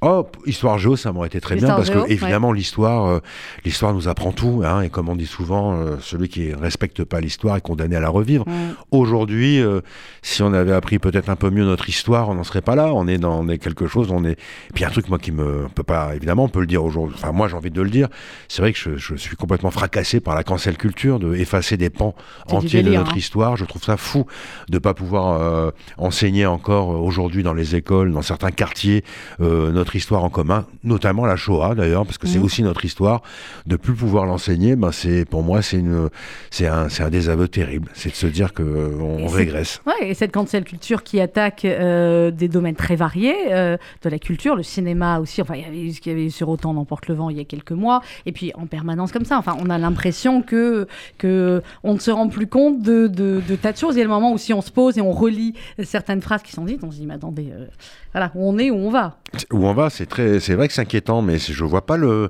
Oh, 0.01 0.27
histoire 0.45 0.77
géo, 0.77 0.95
ça 0.95 1.11
m'aurait 1.11 1.27
été 1.27 1.39
très 1.39 1.55
bien 1.55 1.67
parce 1.67 1.87
géo, 1.87 2.03
que 2.03 2.11
évidemment 2.11 2.51
l'histoire, 2.51 3.05
euh, 3.05 3.19
l'histoire 3.65 3.93
nous 3.93 4.07
apprend 4.07 4.31
tout. 4.31 4.61
Hein, 4.65 4.81
et 4.81 4.89
comme 4.89 5.09
on 5.09 5.15
dit 5.15 5.25
souvent, 5.25 5.73
euh, 5.73 5.97
celui 6.01 6.29
qui 6.29 6.53
respecte 6.53 7.03
pas 7.03 7.19
l'histoire 7.19 7.57
est 7.57 7.61
condamné 7.61 7.95
à 7.95 7.99
la 7.99 8.09
revivre. 8.09 8.45
Mm. 8.47 8.75
Aujourd'hui, 8.91 9.61
euh, 9.61 9.81
si 10.21 10.43
on 10.43 10.53
avait 10.53 10.73
appris 10.73 10.99
peut-être 10.99 11.29
un 11.29 11.35
peu 11.35 11.49
mieux 11.49 11.65
notre 11.65 11.89
histoire, 11.89 12.29
on 12.29 12.35
n'en 12.35 12.43
serait 12.43 12.61
pas 12.61 12.75
là. 12.75 12.93
On 12.93 13.07
est 13.07 13.17
dans 13.17 13.45
quelque 13.57 13.87
chose. 13.87 14.09
On 14.11 14.25
est. 14.25 14.33
Et 14.33 14.73
puis 14.73 14.85
un 14.85 14.89
truc 14.89 15.09
moi 15.09 15.19
qui 15.19 15.31
me 15.31 15.65
on 15.65 15.69
peut 15.69 15.83
pas. 15.83 16.15
Évidemment, 16.15 16.45
on 16.45 16.49
peut 16.49 16.61
le 16.61 16.67
dire 16.67 16.83
aujourd'hui. 16.83 17.15
Enfin, 17.17 17.31
moi 17.31 17.47
j'ai 17.47 17.55
envie 17.55 17.71
de 17.71 17.81
le 17.81 17.89
dire. 17.89 18.07
C'est 18.47 18.61
vrai 18.61 18.73
que 18.73 18.79
je, 18.79 18.97
je 18.97 19.15
suis 19.15 19.35
complètement 19.35 19.71
fracassé 19.71 20.19
par 20.19 20.35
la 20.35 20.43
cancel 20.43 20.77
culture, 20.77 21.19
de 21.19 21.35
effacer 21.35 21.77
des 21.77 21.89
pans 21.89 22.15
entiers 22.47 22.83
de 22.83 22.91
notre 22.93 23.13
hein. 23.13 23.17
histoire. 23.17 23.57
Je 23.57 23.65
trouve 23.65 23.83
ça 23.83 23.97
fou 23.97 24.25
de 24.69 24.79
pas 24.79 24.93
pouvoir 24.93 25.71
enseigner 25.97 26.45
encore 26.45 26.89
aujourd'hui 26.89 27.43
dans 27.43 27.53
les 27.53 27.75
écoles, 27.75 28.11
dans 28.11 28.21
certains 28.21 28.51
quartiers, 28.51 29.03
euh, 29.41 29.71
notre 29.73 29.95
histoire 29.95 30.23
en 30.23 30.29
commun, 30.29 30.65
notamment 30.83 31.25
la 31.25 31.35
Shoah 31.35 31.75
d'ailleurs, 31.75 32.05
parce 32.05 32.17
que 32.17 32.27
c'est 32.27 32.39
Mhm. 32.39 32.45
aussi 32.45 32.63
notre 32.63 32.85
histoire. 32.85 33.21
De 33.65 33.75
plus 33.75 33.93
pouvoir 33.93 34.25
l'enseigner, 34.25 34.75
ben 34.75 34.91
c'est 34.91 35.25
pour 35.25 35.43
moi 35.43 35.61
c'est 35.61 35.77
une 35.77 36.09
c'est 36.51 36.67
un 36.67 36.89
c'est 36.89 37.03
un 37.03 37.09
désaveu 37.09 37.47
terrible. 37.47 37.89
C'est 37.93 38.09
de 38.09 38.15
se 38.15 38.27
dire 38.27 38.53
que 38.53 38.63
on 38.99 39.19
Et 39.19 39.27
régresse. 39.27 39.81
Ouais, 39.85 40.09
et 40.09 40.13
cette 40.13 40.31
cancel 40.31 40.63
culture 40.63 41.03
qui 41.03 41.19
attaque 41.19 41.65
euh, 41.65 42.31
des 42.31 42.47
domaines 42.47 42.75
très 42.75 42.95
variés 42.95 43.35
euh, 43.51 43.77
de 44.03 44.09
la 44.09 44.19
culture, 44.19 44.55
le 44.55 44.63
cinéma 44.63 45.19
aussi. 45.19 45.41
Enfin, 45.41 45.55
il 45.55 45.61
y 45.61 45.65
avait 45.65 45.81
eu 45.81 45.91
ce 45.91 46.01
qu'il 46.01 46.11
y 46.11 46.15
avait 46.15 46.29
sur 46.29 46.49
Autant 46.49 46.73
d'emporte 46.73 47.07
le 47.07 47.15
vent 47.15 47.29
il 47.29 47.37
y 47.37 47.41
a 47.41 47.45
quelques 47.45 47.71
mois, 47.71 48.01
et 48.25 48.31
puis 48.31 48.51
en 48.55 48.67
permanence 48.67 49.11
comme 49.11 49.25
ça. 49.25 49.37
Enfin, 49.37 49.55
on 49.59 49.69
a 49.69 49.77
l'impression 49.77 50.41
que 50.41 50.87
que 51.17 51.61
on 51.83 51.93
ne 51.95 51.99
se 51.99 52.11
rend 52.11 52.27
plus 52.27 52.47
compte 52.47 52.81
de, 52.81 53.07
de, 53.07 53.41
de 53.47 53.55
tas 53.55 53.71
de 53.71 53.77
choses. 53.77 53.95
Il 53.95 53.99
y 53.99 54.01
a 54.01 54.05
le 54.05 54.09
moment 54.09 54.31
où 54.33 54.37
si 54.37 54.53
on 54.53 54.61
se 54.61 54.71
pose 54.71 54.97
et 54.97 55.01
on 55.01 55.11
relit 55.11 55.53
certaines 55.83 56.21
phrases 56.21 56.43
qui 56.43 56.51
sont 56.51 56.65
dites, 56.65 56.83
on 56.83 56.91
se 56.91 56.97
dit 56.97 57.05
mais 57.07 57.15
attendez, 57.15 57.49
euh, 57.51 57.65
voilà, 58.13 58.31
où 58.35 58.49
on 58.49 58.57
est, 58.57 58.69
où 58.71 58.75
on 58.77 58.91
va. 58.91 59.17
Où 59.51 59.65
on 59.67 59.73
va, 59.73 59.89
c'est 59.89 60.05
très, 60.05 60.39
c'est 60.39 60.53
vrai 60.55 60.67
que 60.67 60.73
c'est 60.73 60.81
inquiétant, 60.81 61.21
mais 61.21 61.37
je 61.39 61.63
vois 61.63 61.85
pas 61.85 61.97
le. 61.97 62.29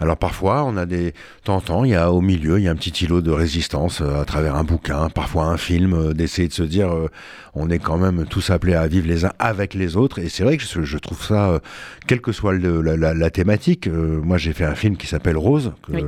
Alors 0.00 0.16
parfois, 0.16 0.64
on 0.64 0.76
a 0.76 0.84
des. 0.86 1.14
Tant 1.44 1.60
temps, 1.60 1.84
il 1.84 1.92
y 1.92 1.94
a 1.94 2.10
au 2.10 2.20
milieu, 2.20 2.58
il 2.58 2.64
y 2.64 2.68
a 2.68 2.72
un 2.72 2.74
petit 2.76 3.04
îlot 3.04 3.20
de 3.20 3.30
résistance 3.30 4.00
euh, 4.00 4.20
à 4.20 4.24
travers 4.24 4.56
un 4.56 4.64
bouquin, 4.64 5.08
parfois 5.10 5.44
un 5.44 5.56
film, 5.56 5.92
euh, 5.94 6.12
d'essayer 6.12 6.48
de 6.48 6.52
se 6.52 6.64
dire, 6.64 6.90
euh, 6.92 7.06
on 7.54 7.70
est 7.70 7.78
quand 7.78 7.98
même 7.98 8.24
tous 8.28 8.50
appelés 8.50 8.74
à 8.74 8.88
vivre 8.88 9.06
les 9.06 9.24
uns 9.24 9.32
avec 9.38 9.74
les 9.74 9.96
autres. 9.96 10.18
Et 10.18 10.28
c'est 10.28 10.42
vrai 10.42 10.56
que 10.56 10.64
je, 10.64 10.82
je 10.82 10.98
trouve 10.98 11.22
ça, 11.24 11.60
quelle 12.08 12.20
que 12.20 12.32
soit 12.32 12.52
le- 12.54 12.80
la, 12.82 12.96
la- 12.96 13.14
la 13.14 13.30
thématique. 13.30 13.86
moi, 13.88 14.38
j'ai 14.38 14.52
fait 14.52 14.64
un 14.64 14.74
film 14.74 14.96
qui 14.96 15.06
s'appelle 15.06 15.36
Rose, 15.36 15.72
Oui. 15.92 16.02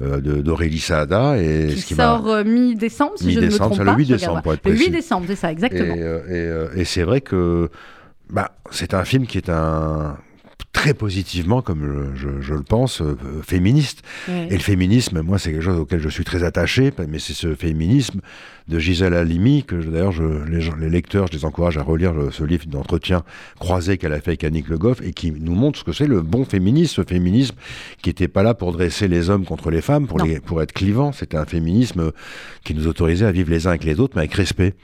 d'Aurélie 0.00 0.78
Saada, 0.80 1.36
et 1.38 1.68
Qui 1.70 1.80
ce 1.80 1.86
qui 1.86 1.94
m'a. 1.94 2.04
sort 2.18 2.44
mi-décembre, 2.44 3.12
si 3.16 3.32
je 3.32 3.40
ne 3.40 3.46
me 3.46 3.50
trompe 3.52 3.76
pas. 3.76 3.84
le 3.84 3.92
8 3.92 4.06
Je 4.06 4.12
regarde 4.14 4.18
décembre, 4.18 4.32
voir. 4.32 4.42
pour 4.42 4.52
être 4.54 4.64
Le 4.64 4.72
8 4.72 4.76
précis. 4.78 4.90
décembre, 4.90 5.24
c'est 5.28 5.36
ça, 5.36 5.52
exactement. 5.52 5.94
Et, 5.94 6.34
et, 6.76 6.80
et 6.80 6.84
c'est 6.84 7.02
vrai 7.04 7.20
que 7.20 7.70
bah, 8.30 8.52
c'est 8.70 8.94
un 8.94 9.04
film 9.04 9.26
qui 9.26 9.38
est 9.38 9.48
un 9.50 10.16
très 10.72 10.92
positivement, 10.92 11.62
comme 11.62 12.12
je, 12.14 12.20
je, 12.20 12.40
je 12.42 12.54
le 12.54 12.62
pense, 12.62 13.00
euh, 13.00 13.16
féministe. 13.42 14.02
Ouais. 14.28 14.48
Et 14.50 14.54
le 14.54 14.58
féminisme, 14.60 15.22
moi, 15.22 15.38
c'est 15.38 15.50
quelque 15.50 15.62
chose 15.64 15.78
auquel 15.80 16.00
je 16.00 16.08
suis 16.10 16.24
très 16.24 16.42
attaché, 16.44 16.92
mais 17.08 17.18
c'est 17.18 17.32
ce 17.32 17.54
féminisme 17.54 18.20
de 18.68 18.78
Gisèle 18.78 19.14
Halimi, 19.14 19.64
que 19.64 19.74
d'ailleurs, 19.76 20.12
les, 20.78 20.90
lecteurs, 20.90 21.28
je 21.28 21.32
les 21.32 21.44
encourage 21.46 21.78
à 21.78 21.82
relire 21.82 22.12
le- 22.12 22.30
ce 22.30 22.44
livre 22.44 22.66
d'entretien 22.66 23.22
croisé 23.58 23.96
qu'elle 23.96 24.12
a 24.12 24.20
fait 24.20 24.32
avec 24.32 24.44
Annick 24.44 24.68
Le 24.68 24.76
Goff, 24.76 25.00
et 25.02 25.12
qui 25.12 25.30
nous 25.32 25.54
montre 25.54 25.78
ce 25.78 25.84
que 25.84 25.92
c'est 25.92 26.06
le 26.06 26.20
bon 26.20 26.44
féminisme, 26.44 27.02
ce 27.02 27.08
féminisme 27.08 27.54
qui 28.02 28.10
n'était 28.10 28.28
pas 28.28 28.42
là 28.42 28.52
pour 28.52 28.72
dresser 28.72 29.08
les 29.08 29.30
hommes 29.30 29.46
contre 29.46 29.70
les 29.70 29.80
femmes, 29.80 30.06
pour, 30.06 30.18
Non. 30.18 30.24
les, 30.26 30.40
pour 30.40 30.60
être 30.62 30.72
clivant, 30.72 31.12
c'était 31.12 31.38
un 31.38 31.46
féminisme 31.46 32.12
qui 32.64 32.74
nous 32.74 32.86
autorisait 32.86 33.24
à 33.26 33.32
vivre 33.32 33.50
les 33.50 33.66
uns 33.66 33.70
avec 33.70 33.84
les 33.84 33.98
autres, 33.98 34.12
mais 34.16 34.22
avec 34.22 34.34
respect. 34.34 34.74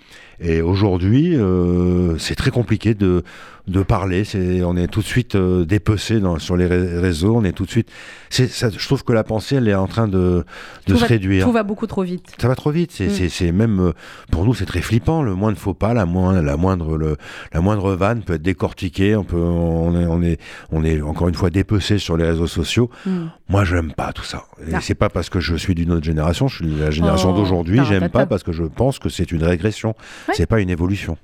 Et 0.43 0.61
aujourd'hui, 0.61 1.37
euh, 1.37 2.19
c'est 2.19 2.35
très 2.35 2.51
compliqué 2.51 2.95
de, 2.95 3.23
de 3.69 3.83
parler. 3.85 4.25
C'est, 4.25 4.63
on 4.65 4.77
est 4.77 4.89
tout 4.89 5.01
de 5.01 5.07
suite 5.07 5.37
euh, 5.37 5.65
dépecé 5.65 6.19
dans, 6.19 6.39
sur 6.41 6.57
les 6.57 6.67
ré- 6.67 6.99
réseaux. 6.99 7.37
On 7.37 7.45
est 7.45 7.53
tout 7.53 7.65
de 7.65 7.71
suite. 7.71 7.89
C'est, 8.29 8.49
ça, 8.49 8.69
je 8.77 8.85
trouve 8.87 9.05
que 9.05 9.13
la 9.13 9.23
pensée, 9.23 9.57
elle 9.57 9.69
est 9.69 9.75
en 9.75 9.87
train 9.87 10.09
de, 10.09 10.45
de 10.89 10.95
se 10.97 11.01
va- 11.01 11.07
réduire. 11.07 11.45
Tout 11.47 11.53
va 11.53 11.63
beaucoup 11.63 11.87
trop 11.87 12.03
vite. 12.03 12.33
Ça 12.41 12.49
va 12.49 12.57
trop 12.57 12.71
vite. 12.73 12.91
C'est, 12.93 13.07
Mm. 13.07 13.11
c'est, 13.11 13.29
c'est 13.29 13.53
même 13.53 13.79
euh, 13.81 13.93
pour 14.33 14.45
nous, 14.45 14.55
c'est 14.55 14.65
très 14.67 14.81
flippant. 14.81 15.23
Le 15.23 15.35
moindre 15.37 15.59
faux 15.59 15.75
pas, 15.75 15.95
la 15.95 16.07
moindre, 16.07 16.41
la 16.43 16.57
moindre, 16.57 16.97
le, 16.97 17.17
la 17.53 17.61
moindre 17.61 17.95
vanne 17.95 18.23
peut 18.23 18.35
être 18.35 18.43
décortiquée. 18.43 19.15
On 19.15 19.23
peut, 19.25 19.37
on 19.37 19.95
est, 20.01 20.07
on 20.07 20.23
est, 20.23 20.41
on 20.73 20.85
est 20.85 21.01
encore 21.03 21.29
une 21.29 21.35
fois 21.37 21.51
dépecé 21.51 21.99
sur 21.99 22.17
les 22.17 22.25
réseaux 22.25 22.49
sociaux. 22.49 22.91
Mm. 23.07 23.27
Moi, 23.49 23.65
j'aime 23.65 23.93
pas 23.93 24.13
tout 24.13 24.25
ça. 24.25 24.45
Et 24.67 24.75
Ah. 24.75 24.81
c'est 24.81 24.95
pas 24.97 25.09
parce 25.11 25.29
que 25.31 25.39
je 25.39 25.55
suis 25.55 25.75
d'une 25.77 25.93
autre 25.93 26.05
génération. 26.05 26.49
Je 26.49 26.57
suis 26.57 26.67
de 26.67 26.81
la 26.83 26.91
génération 26.91 27.33
Oh, 27.33 27.37
d'aujourd'hui. 27.39 27.81
J'aime 27.89 28.09
pas 28.09 28.27
parce 28.27 28.43
que 28.43 28.51
je 28.51 28.65
pense 28.65 28.99
que 28.99 29.09
c'est 29.09 29.31
une 29.31 29.45
régression. 29.45 29.95
Ouais. 30.29 30.32
C'est 30.35 30.47
pas 30.47 30.61
une 30.61 30.71
évolution. 30.71 31.17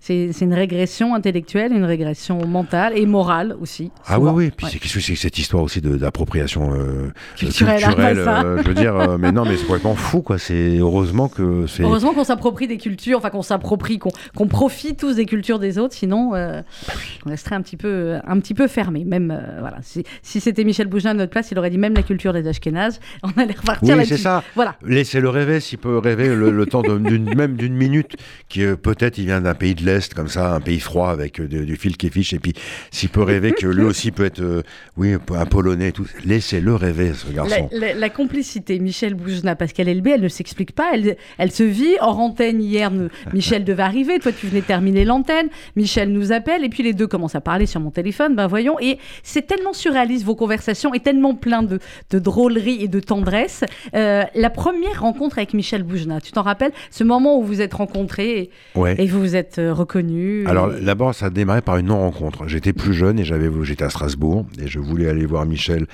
C'est 0.00 0.30
une 0.40 0.54
régression 0.54 1.14
intellectuelle, 1.14 1.72
une 1.72 1.84
régression 1.84 2.46
mentale 2.46 2.92
et 2.96 3.06
morale 3.06 3.56
aussi. 3.60 3.90
Ah 4.06 4.16
souvent. 4.16 4.32
oui, 4.32 4.46
oui. 4.46 4.50
Puis 4.56 4.66
Ouais. 4.66 4.72
c'est 4.72 4.78
qu'est-ce 4.78 4.94
que 4.94 5.00
c'est 5.00 5.12
que 5.14 5.18
cette 5.18 5.38
histoire 5.38 5.62
aussi 5.62 5.80
d'appropriation 5.80 6.72
euh, 6.74 7.10
Culturelle, 7.36 7.82
euh, 8.18 8.62
je 8.62 8.68
veux 8.68 8.74
dire, 8.74 8.94
euh, 8.96 9.18
mais 9.18 9.32
non, 9.32 9.44
mais 9.44 9.56
c'est 9.56 9.64
complètement 9.66 9.94
fou, 9.94 10.22
quoi. 10.22 10.38
C'est 10.38 10.78
heureusement 10.78 11.28
que 11.28 11.66
c'est. 11.66 11.82
Heureusement 11.82 12.12
qu'on 12.14 12.24
s'approprie 12.24 12.66
des 12.68 12.76
cultures, 12.78 13.18
enfin 13.18 13.30
qu'on 13.30 13.42
s'approprie, 13.42 13.98
qu'on 13.98 14.46
profite 14.48 14.98
tous 14.98 15.14
des 15.16 15.26
cultures 15.26 15.58
des 15.58 15.78
autres, 15.78 15.94
sinon 15.94 16.32
on 16.34 17.28
resterait 17.30 17.56
un 17.56 17.62
petit 17.62 17.76
peu, 17.76 18.16
un 18.26 18.38
petit 18.40 18.54
peu 18.54 18.66
fermé. 18.66 19.04
Même 19.04 19.38
voilà, 19.60 19.78
si, 19.82 20.04
si 20.22 20.40
c'était 20.40 20.64
Michel 20.64 20.86
Bougelin 20.88 21.10
à 21.10 21.14
notre 21.14 21.30
place, 21.30 21.50
il 21.50 21.58
aurait 21.58 21.70
dit 21.70 21.78
même 21.78 21.94
la 21.94 22.02
culture 22.02 22.32
des 22.32 22.46
Ashkénazes. 22.46 23.00
On 23.22 23.30
allait 23.40 23.54
repartir 23.54 23.96
Oui, 23.96 24.06
c'est 24.06 24.16
ça. 24.16 24.42
Voilà. 24.54 24.76
Laissez-le 24.84 25.28
rêver, 25.28 25.60
s'il 25.60 25.78
peut 25.78 25.98
rêver 25.98 26.34
le, 26.34 26.50
le 26.50 26.66
temps 26.66 26.82
de- 26.82 26.98
même 27.34 27.56
d'une 27.56 27.74
minute, 27.74 28.16
qui 28.48 28.64
peut-être 28.82 29.18
il 29.18 29.26
vient 29.26 29.40
d'un 29.40 29.54
pays 29.54 29.69
de 29.74 29.84
l'Est, 29.84 30.14
comme 30.14 30.28
ça, 30.28 30.54
un 30.54 30.60
pays 30.60 30.80
froid 30.80 31.10
avec 31.10 31.40
euh, 31.40 31.48
de- 31.48 31.64
du 31.64 31.76
fil 31.76 31.96
qui 31.96 32.10
fiche, 32.10 32.32
et 32.32 32.38
puis 32.38 32.52
s'il 32.90 33.08
peut 33.08 33.22
rêver 33.22 33.52
que 33.52 33.66
lui 33.66 33.84
aussi 33.84 34.10
peut 34.10 34.24
être, 34.24 34.40
euh, 34.40 34.62
oui, 34.96 35.14
un 35.34 35.46
Polonais 35.46 35.92
tout, 35.92 36.06
laissez-le 36.24 36.74
rêver, 36.74 37.12
ce 37.14 37.32
garçon. 37.32 37.68
la- 37.72 37.94
la 37.94 38.08
complicité 38.10 38.78
Michel 38.78 39.14
Boujna, 39.14 39.56
Pascal 39.56 39.88
Elbé, 39.88 40.12
elle 40.12 40.22
ne 40.22 40.28
s'explique 40.28 40.72
pas, 40.72 40.90
elle, 40.94 41.16
elle 41.38 41.50
se 41.52 41.62
vit. 41.62 41.94
Hors 42.00 42.18
antenne, 42.18 42.62
hier, 42.62 42.90
nous- 42.90 43.08
Michel 43.34 43.64
devait 43.64 43.82
arriver, 43.82 44.18
toi 44.18 44.32
tu 44.32 44.46
venais 44.46 44.62
terminer 44.62 45.04
l'antenne, 45.04 45.48
Michel 45.76 46.10
nous 46.12 46.32
appelle, 46.32 46.64
et 46.64 46.68
puis 46.68 46.82
les 46.82 46.92
deux 46.92 47.06
commencent 47.06 47.34
à 47.34 47.40
parler 47.40 47.66
sur 47.66 47.80
mon 47.80 47.90
téléphone, 47.90 48.34
ben 48.36 48.46
voyons, 48.46 48.78
et 48.80 48.98
c'est 49.22 49.46
tellement 49.46 49.72
surréaliste 49.72 50.24
vos 50.24 50.34
conversations, 50.34 50.94
et 50.94 51.00
tellement 51.00 51.34
plein 51.34 51.62
de, 51.62 51.78
de 52.10 52.18
drôlerie 52.18 52.78
et 52.82 52.88
de 52.88 53.00
tendresse. 53.00 53.64
Euh, 53.94 54.24
la 54.34 54.50
première 54.50 55.00
rencontre 55.00 55.38
avec 55.38 55.54
Michel 55.54 55.82
Boujna, 55.82 56.20
tu 56.20 56.32
t'en 56.32 56.42
rappelles? 56.42 56.72
Ce 56.90 57.04
moment 57.04 57.38
où 57.38 57.42
vous 57.42 57.60
êtes 57.60 57.74
rencontrés 57.74 58.38
et, 58.38 58.50
Ouais. 58.74 58.94
et 58.98 59.06
vous 59.06 59.20
vous 59.20 59.36
êtes 59.36 59.58
euh, 59.60 59.72
reconnus 59.74 60.46
Alors 60.48 60.74
et- 60.74 60.80
d'abord, 60.80 61.14
ça 61.14 61.26
a 61.26 61.30
démarré 61.30 61.60
par 61.62 61.76
une 61.76 61.86
non-rencontre. 61.86 62.48
J'étais 62.48 62.72
plus 62.72 62.94
jeune 62.94 63.18
et 63.18 63.24
j'avais, 63.24 63.50
j'étais 63.62 63.84
à 63.84 63.90
Strasbourg 63.90 64.46
et 64.60 64.66
je 64.66 64.78
voulais 64.80 65.08
aller 65.08 65.26
voir 65.26 65.44
Michel 65.46 65.86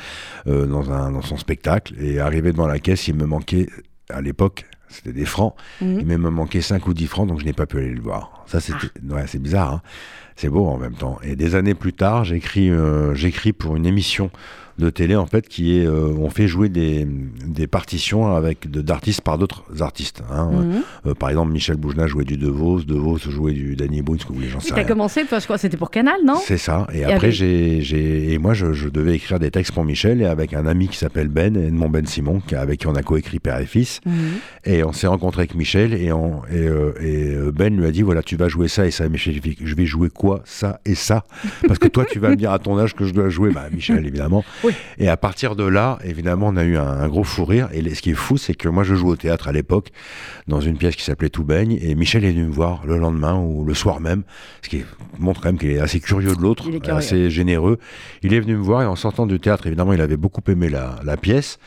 euh, 0.47 0.67
dans, 0.67 0.91
un, 0.93 1.13
dans 1.13 1.23
son 1.23 1.37
spectacle. 1.37 1.95
Et 2.01 2.19
arrivé 2.21 2.53
devant 2.53 2.67
la 2.67 2.79
caisse, 2.79 3.09
il 3.09 3.15
me 3.17 3.27
manquait, 3.27 3.67
à 4.11 4.21
l'époque, 4.23 4.65
c'était 4.89 5.13
des 5.13 5.25
francs, 5.25 5.55
Mhm. 5.81 5.99
il 6.01 6.07
me 6.07 6.31
manquait 6.31 6.61
5 6.61 6.87
ou 6.87 6.95
10 6.95 7.07
francs, 7.09 7.29
donc 7.29 7.41
je 7.41 7.45
n'ai 7.45 7.53
pas 7.53 7.67
pu 7.67 7.79
aller 7.79 7.91
le 7.95 8.01
voir. 8.01 8.45
Ça, 8.47 8.61
c'était, 8.61 8.87
ouais, 9.11 9.25
c'est 9.27 9.43
bizarre, 9.43 9.73
hein. 9.75 9.83
C'est 10.37 10.49
beau 10.49 10.67
en 10.67 10.79
même 10.79 10.95
temps. 10.95 11.19
Et 11.25 11.35
des 11.37 11.55
années 11.55 11.75
plus 11.75 11.93
tard, 11.93 12.25
j'écris, 12.25 12.71
euh, 12.71 13.15
j'écris 13.15 13.53
pour 13.53 13.77
une 13.77 13.87
émission 13.87 14.31
de 14.79 14.91
télé 14.91 15.17
en 15.17 15.25
fait 15.25 15.49
qui 15.49 15.79
est 15.79 15.87
euh, 15.87 16.13
on 16.19 16.29
fait 16.29 16.47
jouer 16.49 16.69
des, 16.69 17.07
des 17.47 17.67
partitions 17.67 18.37
avec 18.37 18.71
d'artistes 18.71 19.23
par 19.23 19.39
d'autres 19.39 19.65
artistes 19.81 20.23
hein. 20.31 20.51
Mhm. 20.53 20.83
Euh, 21.07 21.15
par 21.15 21.31
exemple 21.31 21.51
Michel 21.51 21.77
Boujna 21.77 22.07
jouait 22.07 22.25
du 22.27 22.37
De 22.37 22.49
Vos 22.51 22.83
De 22.83 22.93
Vos 22.93 23.17
jouait 23.17 23.55
du 23.55 23.75
Danny 23.75 24.03
Boone 24.03 24.19
ce 24.19 24.25
que 24.25 24.29
vous 24.29 24.35
voulez 24.35 24.51
j'en 24.51 24.61
sais 24.61 24.75
rien 24.75 24.85
commencé, 24.85 25.23
je 25.31 25.45
crois, 25.45 25.57
c'était 25.57 25.79
pour 25.79 25.91
Canal, 25.91 26.17
non? 26.27 26.35
C'est 26.45 26.59
ça. 26.59 26.87
Et, 26.93 26.99
Et 26.99 27.05
après, 27.05 27.29
avec- 27.29 27.31
j'ai, 27.31 27.81
j'ai, 27.81 28.35
et 28.35 28.39
moi, 28.39 28.53
je, 28.53 28.75
je 28.75 28.89
devais 28.91 29.15
écrire 29.15 29.39
des 29.39 29.51
textes 29.51 29.73
pour 29.73 29.85
Michel 29.85 30.21
et 30.21 30.27
avec 30.27 30.53
un 30.53 30.67
ami 30.67 30.89
qui 30.89 30.99
s'appelle 30.99 31.29
Ben, 31.29 31.57
Edmond 31.57 31.89
Ben 31.89 32.05
Simon, 32.07 32.43
avec 32.53 32.81
qui 32.81 32.87
on 32.87 32.95
a 32.95 33.03
coécrit 33.03 33.39
Père 33.39 33.59
et 33.59 33.67
Fils. 33.67 34.01
Mhm. 34.05 34.13
Et 34.67 34.85
on 34.85 34.93
s'est 34.93 35.07
rencontré 35.07 35.41
avec 35.43 35.55
Michel 35.55 35.95
et, 35.95 36.13
on, 36.13 36.43
et, 36.51 36.69
euh, 36.69 36.93
et, 37.01 37.51
Ben 37.53 37.75
lui 37.75 37.87
a 37.87 37.91
dit 37.93 38.03
voilà, 38.03 38.23
tu 38.23 38.37
vas 38.37 38.49
jouer 38.49 38.69
ça 38.69 38.87
et 38.87 38.91
ça. 38.91 39.09
Michel, 39.09 39.41
je 39.65 39.75
vais 39.75 39.87
jouer 39.87 40.11
quoi? 40.11 40.26
Ça 40.45 40.81
et 40.85 40.95
ça 40.95 41.25
Parce 41.67 41.79
que 41.79 41.89
toi, 41.89 42.05
tu 42.05 42.19
vas 42.19 42.31
me 42.31 42.37
dire 42.37 42.53
à 42.53 42.59
ton 42.59 42.79
âge 42.79 42.95
que 42.95 43.05
je 43.05 43.13
dois 43.13 43.29
jouer. 43.29 43.51
Bah, 43.51 43.67
Michel, 43.73 44.07
évidemment. 44.07 44.45
Oui. 44.65 44.73
Et 44.99 45.09
à 45.09 45.17
partir 45.17 45.57
de 45.57 45.65
là, 45.65 45.99
évidemment, 46.05 46.49
on 46.49 46.57
a 46.57 46.65
eu 46.65 46.77
un, 46.77 46.87
un 46.87 47.09
gros 47.09 47.25
fou 47.25 47.45
rire. 47.45 47.69
Et 47.73 47.95
ce 47.95 48.03
qui 48.03 48.11
est 48.11 48.15
fou, 48.15 48.37
c'est 48.37 48.55
que 48.55 48.69
moi, 48.69 48.83
je 48.83 48.95
joue 48.95 49.09
au 49.09 49.17
théâtre 49.17 49.49
à 49.49 49.53
l'époque, 49.53 49.91
dans 50.47 50.61
une 50.61 50.77
pièce 50.77 50.97
qui 50.97 51.03
s'appelait 51.03 51.31
Tout 51.31 51.45
baigne. 51.45 51.79
Et 51.81 51.95
Michel 51.95 52.25
est 52.25 52.33
venu 52.33 52.45
me 52.45 52.53
voir 52.53 52.87
le 52.87 52.99
lendemain 52.99 53.35
ou 53.35 53.65
le 53.65 53.75
soir 53.75 54.01
même, 54.01 54.23
ce 54.63 54.69
qui 54.69 54.85
montre 55.19 55.41
quand 55.41 55.49
même 55.49 55.59
qu'il 55.59 55.71
est 55.71 55.81
assez 55.81 56.01
curieux 56.01 56.35
de 56.35 56.41
l'autre, 56.41 56.69
assez 56.89 57.31
généreux. 57.31 57.79
Il 58.23 58.35
est 58.35 58.41
venu 58.41 58.57
me 58.57 58.63
voir 58.63 58.83
et 58.83 58.87
en 58.87 58.97
sortant 58.97 59.27
du 59.27 59.41
théâtre, 59.41 59.67
évidemment, 59.67 59.93
il 59.93 60.01
avait 60.01 60.17
beaucoup 60.17 60.43
aimé 60.49 60.69
la, 60.69 60.97
la 61.05 61.17
pièce. 61.17 61.59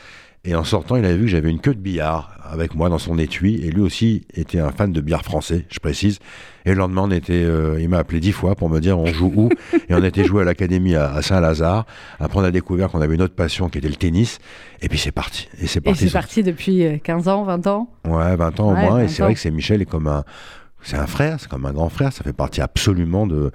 Et 0.44 0.54
en 0.54 0.64
sortant, 0.64 0.96
il 0.96 1.04
avait 1.04 1.16
vu 1.16 1.24
que 1.24 1.28
j'avais 1.28 1.50
une 1.50 1.60
queue 1.60 1.74
de 1.74 1.80
billard 1.80 2.34
avec 2.42 2.74
moi 2.74 2.88
dans 2.88 2.98
son 2.98 3.18
étui. 3.18 3.56
Et 3.56 3.70
lui 3.70 3.82
aussi 3.82 4.26
était 4.34 4.58
un 4.58 4.70
fan 4.70 4.90
de 4.90 5.00
billard 5.02 5.22
français, 5.22 5.66
je 5.70 5.78
précise. 5.80 6.18
Et 6.64 6.70
le 6.70 6.76
lendemain, 6.76 7.02
on 7.04 7.10
était, 7.10 7.44
euh, 7.44 7.78
il 7.78 7.90
m'a 7.90 7.98
appelé 7.98 8.20
dix 8.20 8.32
fois 8.32 8.54
pour 8.54 8.70
me 8.70 8.80
dire 8.80 8.98
on 8.98 9.06
joue 9.06 9.30
où. 9.36 9.50
et 9.88 9.94
on 9.94 10.02
était 10.02 10.24
joué 10.24 10.40
à 10.40 10.44
l'académie 10.46 10.94
à, 10.94 11.12
à 11.12 11.20
Saint-Lazare. 11.20 11.84
Après, 12.18 12.38
on 12.38 12.44
a 12.44 12.50
découvert 12.50 12.88
qu'on 12.88 13.02
avait 13.02 13.14
une 13.14 13.22
autre 13.22 13.34
passion 13.34 13.68
qui 13.68 13.78
était 13.78 13.88
le 13.88 13.96
tennis. 13.96 14.38
Et 14.80 14.88
puis 14.88 14.98
c'est 14.98 15.12
parti. 15.12 15.46
Et 15.60 15.66
c'est 15.66 15.82
parti. 15.82 16.06
c'est 16.06 16.12
parti 16.12 16.42
depuis 16.42 16.86
euh, 16.86 16.96
15 16.96 17.28
ans, 17.28 17.44
20 17.44 17.66
ans? 17.66 17.90
Ouais, 18.08 18.34
20 18.34 18.60
ans 18.60 18.70
au 18.70 18.74
Ouais, 18.74 18.80
moins. 18.80 18.96
20 18.96 19.02
Et 19.02 19.08
c'est 19.08 19.22
vrai 19.22 19.34
que 19.34 19.40
c'est 19.40 19.50
Michel 19.50 19.82
est 19.82 19.86
comme 19.86 20.06
un, 20.06 20.24
c'est 20.82 20.96
un 20.96 21.06
frère, 21.06 21.36
c'est 21.38 21.50
comme 21.50 21.66
un 21.66 21.72
grand 21.72 21.90
frère. 21.90 22.14
Ça 22.14 22.24
fait 22.24 22.32
partie 22.32 22.62
absolument 22.62 23.26
de, 23.26 23.50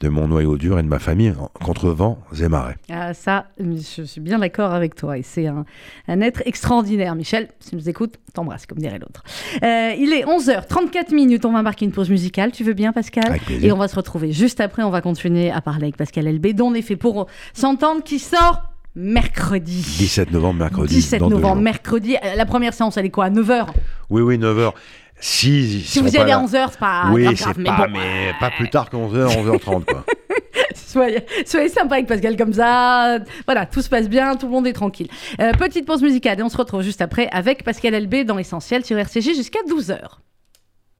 de 0.00 0.08
mon 0.08 0.28
noyau 0.28 0.56
dur 0.56 0.78
et 0.78 0.82
de 0.82 0.88
ma 0.88 0.98
famille, 0.98 1.34
contre 1.64 1.88
vents 1.90 2.18
et 2.40 2.48
marées. 2.48 2.74
Ah, 2.90 3.14
ça, 3.14 3.46
je 3.58 4.02
suis 4.04 4.20
bien 4.20 4.38
d'accord 4.38 4.72
avec 4.72 4.94
toi. 4.94 5.18
Et 5.18 5.22
c'est 5.22 5.46
un, 5.48 5.64
un 6.06 6.20
être 6.20 6.42
extraordinaire. 6.46 7.14
Michel, 7.16 7.48
si 7.60 7.70
tu 7.70 7.76
nous 7.76 7.88
écoutes, 7.88 8.14
t'embrasse, 8.32 8.66
comme 8.66 8.78
dirait 8.78 8.98
l'autre. 8.98 9.24
Euh, 9.62 9.92
il 9.98 10.12
est 10.12 10.24
11h34 10.24 11.14
minutes. 11.14 11.44
On 11.44 11.52
va 11.52 11.62
marquer 11.62 11.84
une 11.84 11.92
pause 11.92 12.10
musicale. 12.10 12.52
Tu 12.52 12.62
veux 12.64 12.74
bien, 12.74 12.92
Pascal. 12.92 13.38
Et 13.50 13.72
on 13.72 13.76
va 13.78 13.88
se 13.88 13.96
retrouver 13.96 14.30
juste 14.32 14.60
après. 14.60 14.82
On 14.82 14.90
va 14.90 15.00
continuer 15.00 15.50
à 15.50 15.60
parler 15.60 15.84
avec 15.84 15.96
Pascal 15.96 16.26
Elbé, 16.26 16.52
dont 16.52 16.68
on 16.68 16.74
est 16.74 16.82
fait 16.82 16.96
pour 16.96 17.26
s'entendre, 17.52 18.02
qui 18.04 18.18
sort 18.20 18.62
mercredi. 18.94 19.80
17 19.98 20.32
novembre, 20.32 20.58
mercredi. 20.60 20.94
17 20.94 21.20
dans 21.20 21.28
deux 21.28 21.34
novembre, 21.36 21.62
mercredi. 21.62 22.16
Euh, 22.16 22.34
La 22.36 22.46
première 22.46 22.74
séance, 22.74 22.96
elle 22.96 23.06
est 23.06 23.10
quoi 23.10 23.26
À 23.26 23.30
9h 23.30 23.66
Oui, 24.10 24.22
oui, 24.22 24.38
9h. 24.38 24.72
Si, 25.20 25.82
Si 25.82 26.00
vous 26.00 26.08
y 26.14 26.16
allez 26.18 26.32
à 26.32 26.40
11h, 26.40 26.68
c'est 26.70 26.78
pas 26.78 27.04
oui, 27.12 27.24
grave, 27.24 27.36
c'est 27.36 27.44
grave, 27.44 27.58
mais 27.58 27.64
pas, 27.70 27.86
bon. 27.86 27.92
mais 27.98 28.32
pas 28.38 28.50
plus 28.50 28.70
tard 28.70 28.88
que 28.88 28.96
11h, 28.96 29.36
11h30, 29.44 29.84
quoi. 29.84 30.04
Soyez, 30.74 31.26
soyez 31.44 31.68
sympa 31.68 31.96
avec 31.96 32.06
Pascal 32.06 32.36
comme 32.36 32.52
ça. 32.52 33.18
Voilà, 33.44 33.66
tout 33.66 33.82
se 33.82 33.88
passe 33.90 34.08
bien, 34.08 34.36
tout 34.36 34.46
le 34.46 34.52
monde 34.52 34.66
est 34.66 34.72
tranquille. 34.72 35.08
Euh, 35.40 35.52
petite 35.52 35.84
pause 35.84 36.02
musicale 36.02 36.40
et 36.40 36.42
on 36.42 36.48
se 36.48 36.56
retrouve 36.56 36.82
juste 36.82 37.02
après 37.02 37.28
avec 37.30 37.62
Pascal 37.62 37.94
Elbé 37.94 38.24
dans 38.24 38.36
l'essentiel 38.36 38.84
sur 38.84 38.96
RCJ 38.96 39.34
jusqu'à 39.34 39.58
12h. 39.68 39.98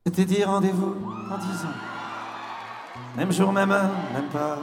C'était 0.07 0.24
dit 0.24 0.44
rendez-vous 0.44 0.94
en 1.31 1.38
dix 1.38 1.64
ans. 1.64 3.16
Même 3.16 3.33
jour, 3.33 3.52
même 3.52 3.70
heure, 3.70 3.90
même 4.12 4.28
pas. 4.31 4.59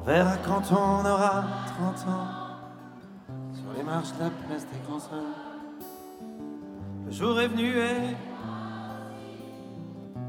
On 0.00 0.04
verra 0.06 0.36
quand 0.44 0.62
on 0.72 1.04
aura 1.04 1.44
30 1.78 2.08
ans. 2.08 2.26
Sur 3.54 3.76
les 3.76 3.82
marches 3.82 4.12
de 4.18 4.24
la 4.24 4.30
place 4.48 4.62
des 4.62 4.78
grands 4.88 4.96
hommes. 5.16 5.34
Le 7.12 7.18
jour 7.18 7.38
est 7.42 7.48
venu 7.48 7.76
et. 7.76 8.16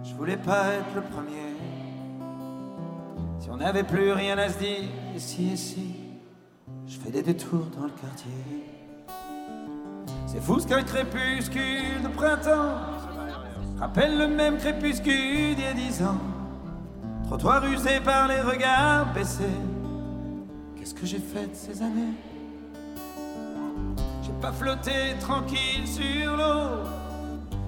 Je 0.04 0.13
voulais 0.15 0.36
pas 0.36 0.65
être 0.74 0.93
le 0.96 1.02
premier. 1.02 1.56
Si 3.39 3.50
on 3.50 3.56
n'avait 3.56 3.86
plus 3.86 4.12
rien 4.12 4.38
à 4.38 4.50
se 4.50 4.60
dire, 4.60 4.84
ici 5.15 5.52
et 5.54 5.56
si. 5.56 5.96
Je 6.86 7.00
fais 7.00 7.10
des 7.10 7.22
détours 7.22 7.67
dans 7.67 7.86
le 7.86 7.91
quartier. 7.91 8.34
C'est 10.26 10.41
fou 10.41 10.60
ce 10.60 10.67
qu'un 10.67 10.84
crépuscule 10.84 12.04
de 12.04 12.10
printemps 12.10 12.76
rappelle 13.80 14.17
le 14.17 14.28
même 14.28 14.58
crépuscule 14.58 15.56
d'il 15.56 15.63
y 15.63 15.67
a 15.67 15.74
dix 15.74 16.04
ans. 16.04 16.19
Trottoir 17.24 17.65
usé 17.65 18.02
par 18.02 18.28
les 18.28 18.41
regards 18.41 19.13
baissés. 19.13 19.46
Qu'est-ce 20.76 20.93
que 20.93 21.06
j'ai 21.06 21.19
fait 21.19 21.48
de 21.48 21.56
ces 21.56 21.82
années? 21.82 22.33
Pas 24.44 24.52
flotté 24.52 25.16
tranquille 25.22 25.88
sur 25.88 26.36
l'eau. 26.36 26.84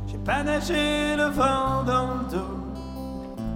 J'ai 0.07 0.17
pas 0.17 0.43
nagé 0.43 1.15
le 1.15 1.27
vent 1.27 1.83
dans 1.83 2.15
le 2.15 2.29
dos. 2.29 2.57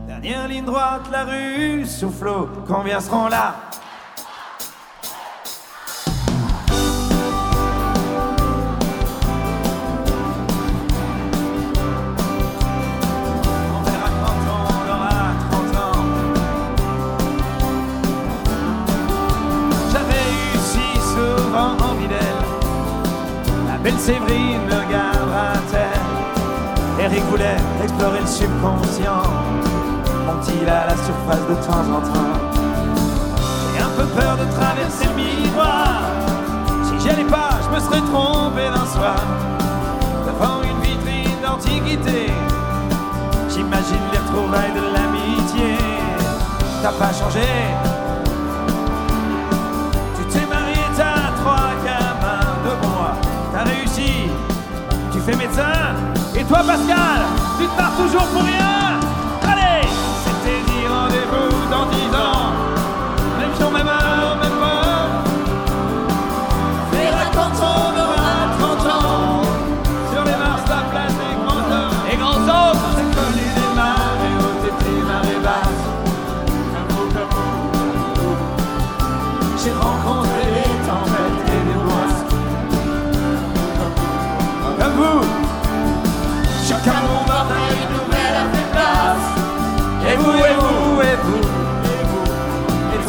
Dernière 0.07 0.47
ligne 0.47 0.63
droite, 0.63 1.01
la 1.11 1.25
rue 1.25 1.85
soufflot, 1.85 2.47
combien 2.65 3.01
seront 3.01 3.27
là 3.27 3.55
Belle 23.89 23.99
Séverine 23.99 24.61
me 24.67 24.75
regardera-t-elle 24.85 27.03
Eric 27.03 27.23
voulait 27.31 27.57
explorer 27.83 28.19
le 28.19 28.27
subconscient. 28.27 29.23
Monte-t-il 30.27 30.69
à 30.69 30.85
la 30.85 30.95
surface 30.95 31.47
de 31.49 31.55
temps 31.55 31.89
en 31.97 32.01
temps? 32.01 32.37
J'ai 33.73 33.81
un 33.81 33.89
peu 33.97 34.05
peur 34.13 34.37
de 34.37 34.45
traverser 34.53 35.07
le 35.07 35.13
miroir. 35.15 36.03
Si 36.83 36.99
j'y 36.99 37.09
allais 37.09 37.23
pas, 37.23 37.57
je 37.63 37.69
me 37.75 37.79
serais 37.79 38.01
trompé 38.01 38.69
d'un 38.69 38.85
soir. 38.85 39.15
Devant 40.27 40.61
une 40.61 40.79
vitrine 40.83 41.41
d'antiquité, 41.41 42.31
j'imagine 43.49 44.05
les 44.13 44.19
retrouvailles 44.19 44.73
de 44.73 44.81
l'amitié. 44.93 45.79
T'as 46.83 46.91
pas 46.91 47.11
changé, 47.11 47.41
fais 55.29 55.37
médecin. 55.37 55.95
Et 56.35 56.43
toi, 56.43 56.59
Pascal, 56.59 57.21
tu 57.59 57.65
te 57.65 57.75
pars 57.77 57.95
toujours 57.97 58.25
pour 58.27 58.43
rien. 58.43 58.78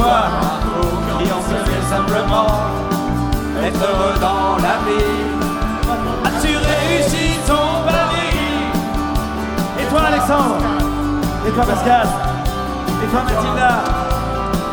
Toi, 0.00 0.22
qui 1.18 1.30
en 1.30 1.42
serait 1.42 1.84
simplement 1.88 2.46
être 3.62 3.80
heureux 3.80 4.18
dans 4.18 4.56
la 4.56 4.76
vie. 4.86 5.20
As-tu 6.24 6.56
réussi 6.56 7.38
ton 7.46 7.84
pari? 7.84 8.30
Et 9.78 9.86
toi, 9.90 10.00
Alexandre? 10.08 10.56
Et 11.46 11.50
toi, 11.50 11.64
Pascal? 11.64 12.08
Et 13.02 13.06
toi, 13.08 13.20
Mathilda? 13.24 13.72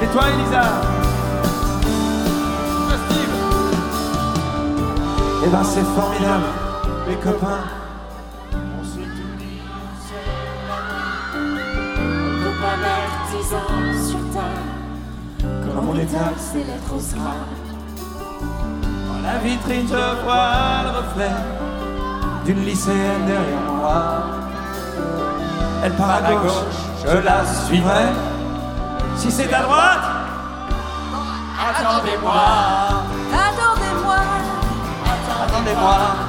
Et 0.02 0.08
toi, 0.08 0.24
Elisa? 0.34 0.64
Eh 5.44 5.50
ben, 5.50 5.64
c'est 5.64 5.86
formidable, 5.96 6.44
les 7.08 7.16
copains. 7.16 7.87
Lettres 16.02 16.94
au 16.96 17.00
sera. 17.00 17.36
Dans 19.08 19.22
la 19.24 19.38
vitrine, 19.40 19.88
je 19.88 20.24
vois 20.24 20.84
le 20.84 20.90
reflet 20.98 21.36
d'une 22.46 22.64
lycéenne 22.64 23.26
derrière 23.26 23.72
moi. 23.76 24.24
Elle 25.84 25.94
part 25.94 26.10
à 26.10 26.22
gauche, 26.22 26.52
je 27.06 27.18
la 27.18 27.46
suivrai. 27.66 28.06
Si 29.16 29.32
c'est 29.32 29.54
à 29.54 29.62
droite, 29.62 30.06
attendez-moi. 31.70 32.34
Attendez-moi, 33.34 34.16
Attendez-moi, 35.04 35.40
attendez-moi. 35.46 36.27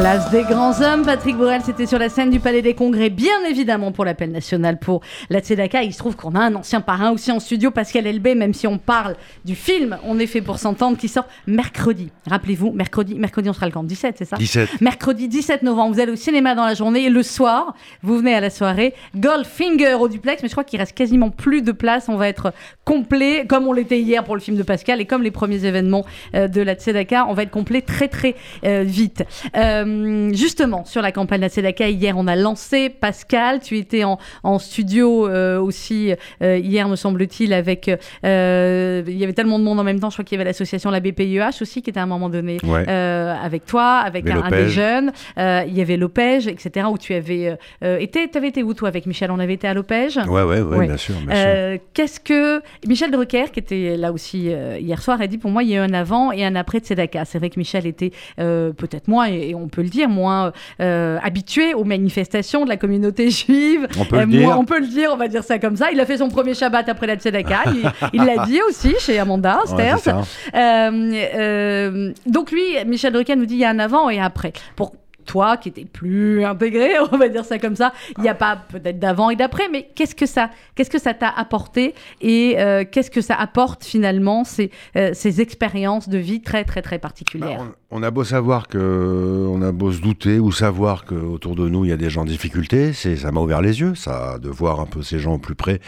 Place 0.00 0.30
des 0.30 0.44
grands 0.44 0.80
hommes, 0.80 1.04
Patrick 1.04 1.36
Borel, 1.36 1.60
c'était 1.62 1.84
sur 1.84 1.98
la 1.98 2.08
scène 2.08 2.30
du 2.30 2.40
Palais 2.40 2.62
des 2.62 2.72
Congrès, 2.72 3.10
bien 3.10 3.44
évidemment 3.46 3.92
pour 3.92 4.06
l'appel 4.06 4.30
national 4.30 4.78
pour 4.78 5.02
la 5.28 5.40
Tzedaka. 5.40 5.82
Il 5.82 5.92
se 5.92 5.98
trouve 5.98 6.16
qu'on 6.16 6.34
a 6.36 6.40
un 6.40 6.54
ancien 6.54 6.80
parrain 6.80 7.10
aussi 7.10 7.30
en 7.30 7.38
studio, 7.38 7.70
Pascal 7.70 8.06
Elbé, 8.06 8.34
même 8.34 8.54
si 8.54 8.66
on 8.66 8.78
parle 8.78 9.16
du 9.44 9.54
film 9.54 9.98
On 10.06 10.18
est 10.18 10.26
fait 10.26 10.40
pour 10.40 10.58
s'entendre, 10.58 10.96
qui 10.96 11.08
sort 11.08 11.26
mercredi. 11.46 12.08
Rappelez-vous, 12.26 12.72
mercredi, 12.72 13.14
mercredi 13.14 13.50
on 13.50 13.52
sera 13.52 13.66
le 13.66 13.72
camp 13.72 13.84
17, 13.84 14.14
c'est 14.16 14.24
ça 14.24 14.36
17. 14.38 14.80
Mercredi 14.80 15.28
17 15.28 15.62
novembre, 15.64 15.94
vous 15.94 16.00
allez 16.00 16.12
au 16.12 16.16
cinéma 16.16 16.54
dans 16.54 16.64
la 16.64 16.72
journée 16.72 17.04
et 17.04 17.10
le 17.10 17.22
soir, 17.22 17.74
vous 18.02 18.16
venez 18.16 18.34
à 18.34 18.40
la 18.40 18.48
soirée. 18.48 18.94
Goldfinger 19.14 19.96
au 20.00 20.08
duplex, 20.08 20.42
mais 20.42 20.48
je 20.48 20.54
crois 20.54 20.64
qu'il 20.64 20.78
reste 20.80 20.96
quasiment 20.96 21.28
plus 21.28 21.60
de 21.60 21.72
place. 21.72 22.08
On 22.08 22.16
va 22.16 22.28
être 22.28 22.54
complet, 22.86 23.44
comme 23.46 23.66
on 23.66 23.74
l'était 23.74 24.00
hier 24.00 24.24
pour 24.24 24.34
le 24.34 24.40
film 24.40 24.56
de 24.56 24.62
Pascal 24.62 25.02
et 25.02 25.04
comme 25.04 25.22
les 25.22 25.30
premiers 25.30 25.66
événements 25.66 26.06
euh, 26.34 26.48
de 26.48 26.62
la 26.62 26.74
Tzedaka, 26.74 27.26
on 27.28 27.34
va 27.34 27.42
être 27.42 27.50
complet 27.50 27.82
très 27.82 28.08
très 28.08 28.34
euh, 28.64 28.82
vite. 28.82 29.24
Euh, 29.56 29.89
justement, 30.34 30.84
sur 30.84 31.02
la 31.02 31.12
campagne 31.12 31.40
de 31.40 31.60
la 31.62 31.88
hier 31.88 32.14
on 32.16 32.26
a 32.26 32.36
lancé 32.36 32.88
Pascal. 32.90 33.60
Tu 33.60 33.78
étais 33.78 34.04
en, 34.04 34.18
en 34.42 34.58
studio 34.58 35.26
euh, 35.28 35.60
aussi 35.60 36.12
euh, 36.42 36.58
hier, 36.58 36.88
me 36.88 36.96
semble-t-il, 36.96 37.52
avec. 37.52 37.90
euh, 38.24 39.02
il 39.06 39.16
y 39.16 39.24
avait 39.24 39.32
tellement 39.32 39.58
de 39.58 39.64
monde 39.64 39.78
en 39.80 39.84
même 39.84 40.00
temps. 40.00 40.10
Je 40.10 40.16
crois 40.16 40.24
qu'il 40.24 40.36
y 40.36 40.40
avait 40.40 40.48
l'association 40.50 40.90
la 40.90 41.00
BPIEH 41.00 41.60
aussi 41.62 41.82
qui 41.82 41.90
était 41.90 42.00
à 42.00 42.04
un 42.04 42.06
moment 42.06 42.28
donné 42.28 42.58
Ouais. 42.64 42.84
euh, 42.88 43.34
avec 43.42 43.64
toi, 43.66 43.98
avec 43.98 44.28
un, 44.28 44.42
un 44.42 44.50
des 44.50 44.68
jeunes. 44.68 45.12
Euh, 45.38 45.62
il 45.66 45.74
y 45.76 45.80
avait 45.80 45.96
Lopège, 45.96 46.46
etc. 46.46 46.86
Où 46.90 46.98
tu 46.98 47.14
avais 47.14 47.56
euh, 47.84 47.98
été. 47.98 48.28
Tu 48.30 48.36
avais 48.38 48.48
été 48.48 48.62
où 48.62 48.74
toi 48.74 48.88
avec 48.88 49.06
Michel? 49.06 49.30
On 49.30 49.38
avait 49.38 49.54
été 49.54 49.66
à 49.68 49.74
Lopège. 49.74 50.16
Ouais, 50.28 50.42
ouais, 50.42 50.60
ouais, 50.60 50.76
Ouais. 50.78 50.86
bien 50.86 50.96
sûr. 50.96 51.14
Euh, 51.30 51.78
Qu'est-ce 51.94 52.20
que 52.20 52.60
Michel 52.86 53.10
Drucker, 53.10 53.50
qui 53.52 53.60
était 53.60 53.96
là 53.96 54.12
aussi 54.12 54.52
euh, 54.52 54.78
hier 54.78 55.00
soir, 55.02 55.20
a 55.20 55.26
dit? 55.26 55.38
Pour 55.38 55.50
moi 55.50 55.62
il 55.62 55.70
y 55.70 55.74
a 55.76 55.76
eu 55.76 55.80
un 55.80 55.94
avant 55.94 56.32
et 56.32 56.44
un 56.44 56.54
après 56.56 56.80
de 56.80 56.84
Tzedaka. 56.84 57.24
C'est 57.24 57.38
vrai 57.38 57.50
que 57.50 57.58
Michel 57.58 57.86
était 57.86 58.12
euh, 58.38 58.72
peut-être 58.72 59.08
moins, 59.08 59.28
et, 59.28 59.50
et 59.50 59.54
on 59.54 59.68
peut 59.68 59.79
le 59.82 59.88
dire, 59.88 60.08
moins 60.08 60.52
euh, 60.80 61.18
habitué 61.22 61.74
aux 61.74 61.84
manifestations 61.84 62.64
de 62.64 62.68
la 62.68 62.76
communauté 62.76 63.30
juive. 63.30 63.86
On 63.98 64.04
peut 64.04 64.20
le 64.20 64.26
moins- 64.26 64.38
dire. 64.38 64.58
on 64.58 64.64
peut 64.64 64.80
le 64.80 64.86
dire, 64.86 65.10
on 65.12 65.16
va 65.16 65.28
dire 65.28 65.44
ça 65.44 65.58
comme 65.58 65.76
ça. 65.76 65.90
Il 65.92 66.00
a 66.00 66.06
fait 66.06 66.18
son 66.18 66.28
premier 66.28 66.54
Shabbat 66.54 66.88
après 66.88 67.06
la 67.06 67.16
Tzedaka. 67.16 67.64
il 68.12 68.24
l'a 68.24 68.44
dit 68.46 68.60
aussi 68.68 68.94
chez 68.98 69.18
Amanda 69.18 69.60
Sters. 69.66 70.08
Euh, 70.54 71.12
euh, 71.34 72.12
donc 72.26 72.50
lui, 72.52 72.62
Michel 72.86 73.12
Drucker 73.12 73.36
nous 73.36 73.46
dit 73.46 73.54
il 73.54 73.60
y 73.60 73.64
a 73.64 73.70
un 73.70 73.78
avant 73.78 74.10
et 74.10 74.18
un 74.20 74.24
après. 74.24 74.52
Pour 74.76 74.92
toi 75.30 75.56
qui 75.56 75.68
étais 75.68 75.84
plus 75.84 76.44
intégré, 76.44 76.94
on 77.12 77.16
va 77.16 77.28
dire 77.28 77.44
ça 77.44 77.60
comme 77.60 77.76
ça, 77.76 77.92
il 78.18 78.22
n'y 78.22 78.28
a 78.28 78.34
pas 78.34 78.56
peut-être 78.56 78.98
d'avant 78.98 79.30
et 79.30 79.36
d'après, 79.36 79.68
mais 79.70 79.88
qu'est-ce 79.94 80.16
que 80.16 80.26
ça, 80.26 80.50
qu'est-ce 80.74 80.90
que 80.90 80.98
ça 80.98 81.14
t'a 81.14 81.28
apporté 81.28 81.94
et 82.20 82.56
euh, 82.58 82.84
qu'est-ce 82.90 83.12
que 83.12 83.20
ça 83.20 83.36
apporte 83.36 83.84
finalement 83.84 84.42
ces, 84.42 84.72
euh, 84.96 85.10
ces 85.14 85.40
expériences 85.40 86.08
de 86.08 86.18
vie 86.18 86.42
très 86.42 86.64
très 86.64 86.82
très 86.82 86.98
particulières? 86.98 87.62
Bah, 87.62 87.76
on, 87.92 88.02
a 88.02 88.10
beau 88.10 88.24
savoir 88.24 88.66
que, 88.66 89.46
on 89.48 89.62
a 89.62 89.70
beau 89.70 89.92
se 89.92 90.00
douter 90.00 90.40
ou 90.40 90.50
savoir 90.50 91.04
que 91.04 91.14
autour 91.14 91.54
de 91.54 91.68
nous 91.68 91.84
il 91.84 91.90
y 91.90 91.92
a 91.92 91.96
des 91.96 92.10
gens 92.10 92.22
en 92.22 92.24
difficulté, 92.24 92.92
ça 92.92 93.30
m'a 93.30 93.40
ouvert 93.40 93.62
les 93.62 93.78
yeux, 93.80 93.94
ça, 93.94 94.40
de 94.40 94.48
voir 94.48 94.80
un 94.80 94.86
peu 94.86 95.02
ces 95.02 95.20
gens 95.20 95.34
au 95.34 95.38
plus 95.38 95.54
près, 95.54 95.80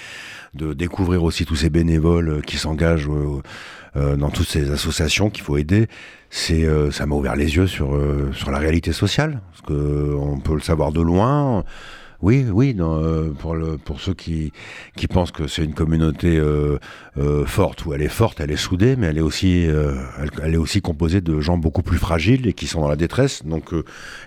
de 0.55 0.73
découvrir 0.73 1.25
aussi 1.25 1.45
tous 1.45 1.57
ces 1.57 1.71
bénévoles 1.71 2.43
qui 2.43 2.59
s'engagent 2.59 3.09
euh, 3.97 4.17
dans 4.17 4.31
toutes 4.31 4.49
ces 4.49 4.71
associations 4.71 5.31
qu'il 5.31 5.45
faut 5.45 5.57
aider. 5.57 5.87
C'est, 6.31 6.65
euh, 6.65 6.91
ça 6.91 7.05
m'a 7.05 7.15
ouvert 7.15 7.37
les 7.37 7.57
yeux 7.57 7.67
sur 7.67 7.95
euh, 7.95 8.31
sur 8.33 8.51
la 8.51 8.59
réalité 8.59 8.93
sociale, 8.93 9.41
parce 9.51 9.63
que 9.63 10.15
on 10.15 10.41
peut 10.41 10.55
le 10.55 10.61
savoir 10.61 10.93
de 10.93 11.03
loin. 11.03 11.65
Oui, 12.23 12.47
oui, 12.53 12.73
non, 12.73 13.03
euh, 13.03 13.31
pour, 13.31 13.57
le, 13.57 13.79
pour 13.79 14.01
ceux 14.01 14.15
qui, 14.15 14.53
qui 14.97 15.09
pensent 15.09 15.33
que 15.33 15.49
c'est 15.49 15.65
une 15.65 15.75
communauté 15.75 16.39
euh, 16.39 16.79
forte, 17.47 17.85
où 17.85 17.95
elle 17.95 18.01
est 18.01 18.07
forte, 18.07 18.39
elle 18.39 18.53
est 18.53 18.57
soudée, 18.57 18.95
mais 18.95 19.09
elle 19.09 19.19
est, 19.19 19.23
aussi, 19.23 19.65
elle, 19.65 20.31
elle 20.41 20.55
est 20.55 20.57
aussi 20.57 20.81
composée 20.81 21.21
de 21.21 21.41
gens 21.41 21.59
beaucoup 21.59 21.83
plus 21.83 21.99
fragiles 21.99 22.47
et 22.47 22.53
qui 22.53 22.69
sont 22.69 22.81
dans 22.81 22.89
la 22.89 22.95
détresse. 22.95 23.45
Donc, 23.45 23.75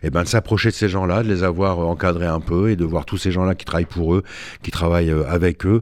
eh 0.03 0.09
ben, 0.09 0.23
de 0.23 0.27
s'approcher 0.27 0.71
de 0.71 0.75
ces 0.75 0.89
gens-là, 0.89 1.23
de 1.23 1.29
les 1.29 1.43
avoir 1.43 1.79
encadrés 1.79 2.27
un 2.27 2.41
peu 2.41 2.69
et 2.69 2.75
de 2.75 2.83
voir 2.83 3.05
tous 3.05 3.17
ces 3.17 3.31
gens-là 3.31 3.55
qui 3.55 3.63
travaillent 3.63 3.85
pour 3.85 4.13
eux, 4.13 4.23
qui 4.61 4.71
travaillent 4.71 5.15
avec 5.29 5.65
eux. 5.65 5.81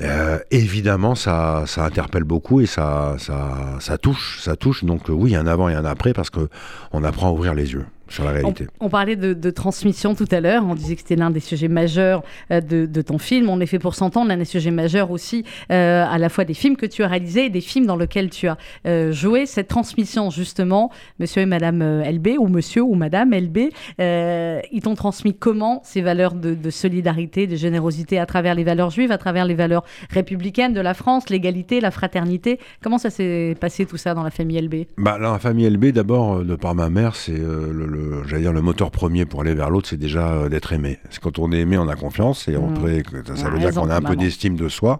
Euh, 0.00 0.38
évidemment, 0.50 1.14
ça, 1.14 1.64
ça 1.66 1.84
interpelle 1.84 2.24
beaucoup 2.24 2.60
et 2.60 2.66
ça, 2.66 3.16
ça, 3.18 3.76
ça 3.80 3.98
touche, 3.98 4.40
ça 4.40 4.56
touche. 4.56 4.84
Donc 4.84 5.10
euh, 5.10 5.12
oui, 5.12 5.30
il 5.30 5.32
y 5.32 5.36
a 5.36 5.40
un 5.40 5.46
avant 5.46 5.68
et 5.68 5.74
un 5.74 5.84
après 5.84 6.12
parce 6.12 6.30
que 6.30 6.48
on 6.92 7.02
apprend 7.02 7.28
à 7.28 7.32
ouvrir 7.32 7.54
les 7.54 7.72
yeux 7.72 7.86
sur 8.08 8.24
la 8.24 8.30
On, 8.30 8.34
réalité. 8.34 8.66
on 8.80 8.88
parlait 8.88 9.16
de, 9.16 9.32
de 9.34 9.50
transmission 9.50 10.14
tout 10.14 10.26
à 10.30 10.40
l'heure. 10.40 10.64
On 10.66 10.74
disait 10.74 10.94
que 10.94 11.00
c'était 11.02 11.16
l'un 11.16 11.30
des 11.30 11.40
sujets 11.40 11.68
majeurs 11.68 12.22
euh, 12.50 12.60
de, 12.60 12.86
de 12.86 13.02
ton 13.02 13.18
film. 13.18 13.48
On 13.48 13.60
est 13.60 13.66
fait 13.66 13.78
pour 13.78 13.94
s'entendre, 13.94 14.28
l'un 14.28 14.36
des 14.36 14.44
sujets 14.44 14.70
majeurs 14.70 15.10
aussi, 15.10 15.44
euh, 15.70 16.04
à 16.08 16.18
la 16.18 16.28
fois 16.28 16.44
des 16.44 16.54
films 16.54 16.76
que 16.76 16.86
tu 16.86 17.02
as 17.02 17.08
réalisés 17.08 17.46
et 17.46 17.50
des 17.50 17.60
films 17.60 17.86
dans 17.86 17.96
lesquels 17.96 18.30
tu 18.30 18.48
as 18.48 18.56
euh, 18.86 19.12
joué. 19.12 19.46
Cette 19.46 19.68
transmission, 19.68 20.30
justement, 20.30 20.90
monsieur 21.18 21.42
et 21.42 21.46
madame 21.46 21.82
LB, 22.02 22.28
ou 22.38 22.48
monsieur 22.48 22.82
ou 22.82 22.94
madame 22.94 23.34
LB, 23.34 23.58
euh, 24.00 24.60
ils 24.72 24.82
t'ont 24.82 24.94
transmis 24.94 25.34
comment 25.34 25.80
ces 25.84 26.00
valeurs 26.02 26.34
de, 26.34 26.54
de 26.54 26.70
solidarité, 26.70 27.46
de 27.46 27.56
générosité 27.56 28.18
à 28.18 28.26
travers 28.26 28.54
les 28.54 28.64
valeurs 28.64 28.90
juives, 28.90 29.12
à 29.12 29.18
travers 29.18 29.44
les 29.44 29.54
valeurs 29.54 29.84
républicaines 30.10 30.72
de 30.74 30.80
la 30.80 30.94
France, 30.94 31.28
l'égalité, 31.30 31.80
la 31.80 31.90
fraternité 31.90 32.58
Comment 32.82 32.98
ça 32.98 33.10
s'est 33.10 33.56
passé 33.60 33.86
tout 33.86 33.96
ça 33.96 34.14
dans 34.14 34.22
la 34.22 34.30
famille 34.30 34.60
LB 34.60 34.86
Bah, 34.96 35.18
là, 35.18 35.32
la 35.32 35.38
famille 35.38 35.68
LB, 35.68 35.86
d'abord, 35.86 36.44
de 36.44 36.54
par 36.56 36.74
ma 36.74 36.88
mère, 36.90 37.16
c'est 37.16 37.32
le, 37.38 37.86
le- 37.98 38.26
j'allais 38.28 38.42
dire 38.42 38.52
le 38.52 38.62
moteur 38.62 38.90
premier 38.90 39.24
pour 39.26 39.40
aller 39.42 39.54
vers 39.54 39.70
l'autre, 39.70 39.88
c'est 39.88 39.96
déjà 39.98 40.28
euh, 40.28 40.48
d'être 40.48 40.72
aimé. 40.72 40.98
Quand 41.22 41.38
on 41.38 41.52
est 41.52 41.58
aimé, 41.58 41.76
on 41.78 41.88
a 41.88 41.96
confiance 41.96 42.48
et 42.48 42.56
on 42.56 42.70
Mmh. 42.70 42.74
peut, 42.74 43.02
ça, 43.26 43.36
ça 43.36 43.50
veut 43.50 43.58
dire 43.58 43.72
qu'on 43.74 43.90
a 43.90 43.96
un 43.96 44.00
peu 44.02 44.16
d'estime 44.16 44.56
de 44.56 44.68
soi 44.68 44.98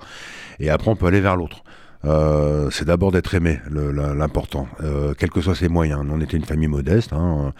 et 0.60 0.70
après 0.70 0.90
on 0.90 0.96
peut 0.96 1.06
aller 1.06 1.20
vers 1.20 1.36
l'autre. 1.36 1.62
Euh, 2.04 2.70
c'est 2.70 2.84
d'abord 2.84 3.10
d'être 3.10 3.34
aimé, 3.34 3.58
l'important, 3.72 4.68
euh, 4.84 5.14
quels 5.18 5.30
que 5.30 5.40
soient 5.40 5.56
ses 5.56 5.68
moyens. 5.68 6.00
On 6.08 6.20
était 6.20 6.36
une 6.36 6.44
famille 6.44 6.68
modeste, 6.68 7.12
hein, 7.12 7.52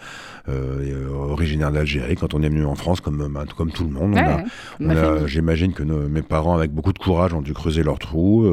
euh, 0.47 1.09
originaire 1.13 1.71
d'Algérie. 1.73 2.15
Quand 2.15 2.33
on 2.33 2.41
est 2.41 2.47
venu 2.47 2.63
en 2.63 2.75
France, 2.75 3.01
comme, 3.01 3.27
bah, 3.33 3.43
comme 3.57 3.69
tout 3.71 3.83
le 3.83 3.89
monde, 3.89 4.15
Ouais, 4.15 5.27
j'imagine 5.27 5.73
que 5.73 5.83
nos- 5.83 6.07
mes 6.07 6.21
parents, 6.21 6.55
avec 6.55 6.71
beaucoup 6.71 6.93
de 6.93 6.99
courage, 6.99 7.33
ont 7.33 7.41
dû 7.41 7.53
creuser 7.53 7.83
leur 7.83 7.99
trou 7.99 8.45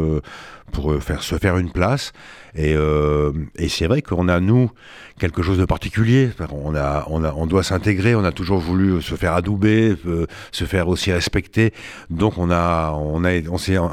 pour 0.72 0.92
euh, 0.92 1.00
faire, 1.00 1.22
se 1.22 1.36
faire 1.36 1.56
une 1.58 1.70
place. 1.70 2.12
Et, 2.58 2.74
euh, 2.74 3.32
et 3.58 3.68
c'est 3.68 3.86
vrai 3.86 4.00
qu'on 4.00 4.28
a, 4.28 4.40
nous, 4.40 4.70
quelque 5.18 5.42
chose 5.42 5.58
de 5.58 5.66
particulier. 5.66 6.30
On, 6.50 6.74
a, 6.74 7.04
on, 7.08 7.22
a, 7.22 7.34
on 7.34 7.46
doit 7.46 7.62
s'intégrer, 7.62 8.14
on 8.14 8.24
a 8.24 8.32
toujours 8.32 8.58
voulu 8.60 9.02
se 9.02 9.14
faire 9.14 9.34
adouber, 9.34 9.94
euh, 10.06 10.26
se 10.52 10.64
faire 10.64 10.88
aussi 10.88 11.12
respecter. 11.12 11.74
Donc 12.08 12.38
on 12.38 12.50
a, 12.50 12.92
on 12.98 13.24
a, 13.24 13.40
on 13.50 13.58
s'est, 13.58 13.76
on, 13.76 13.90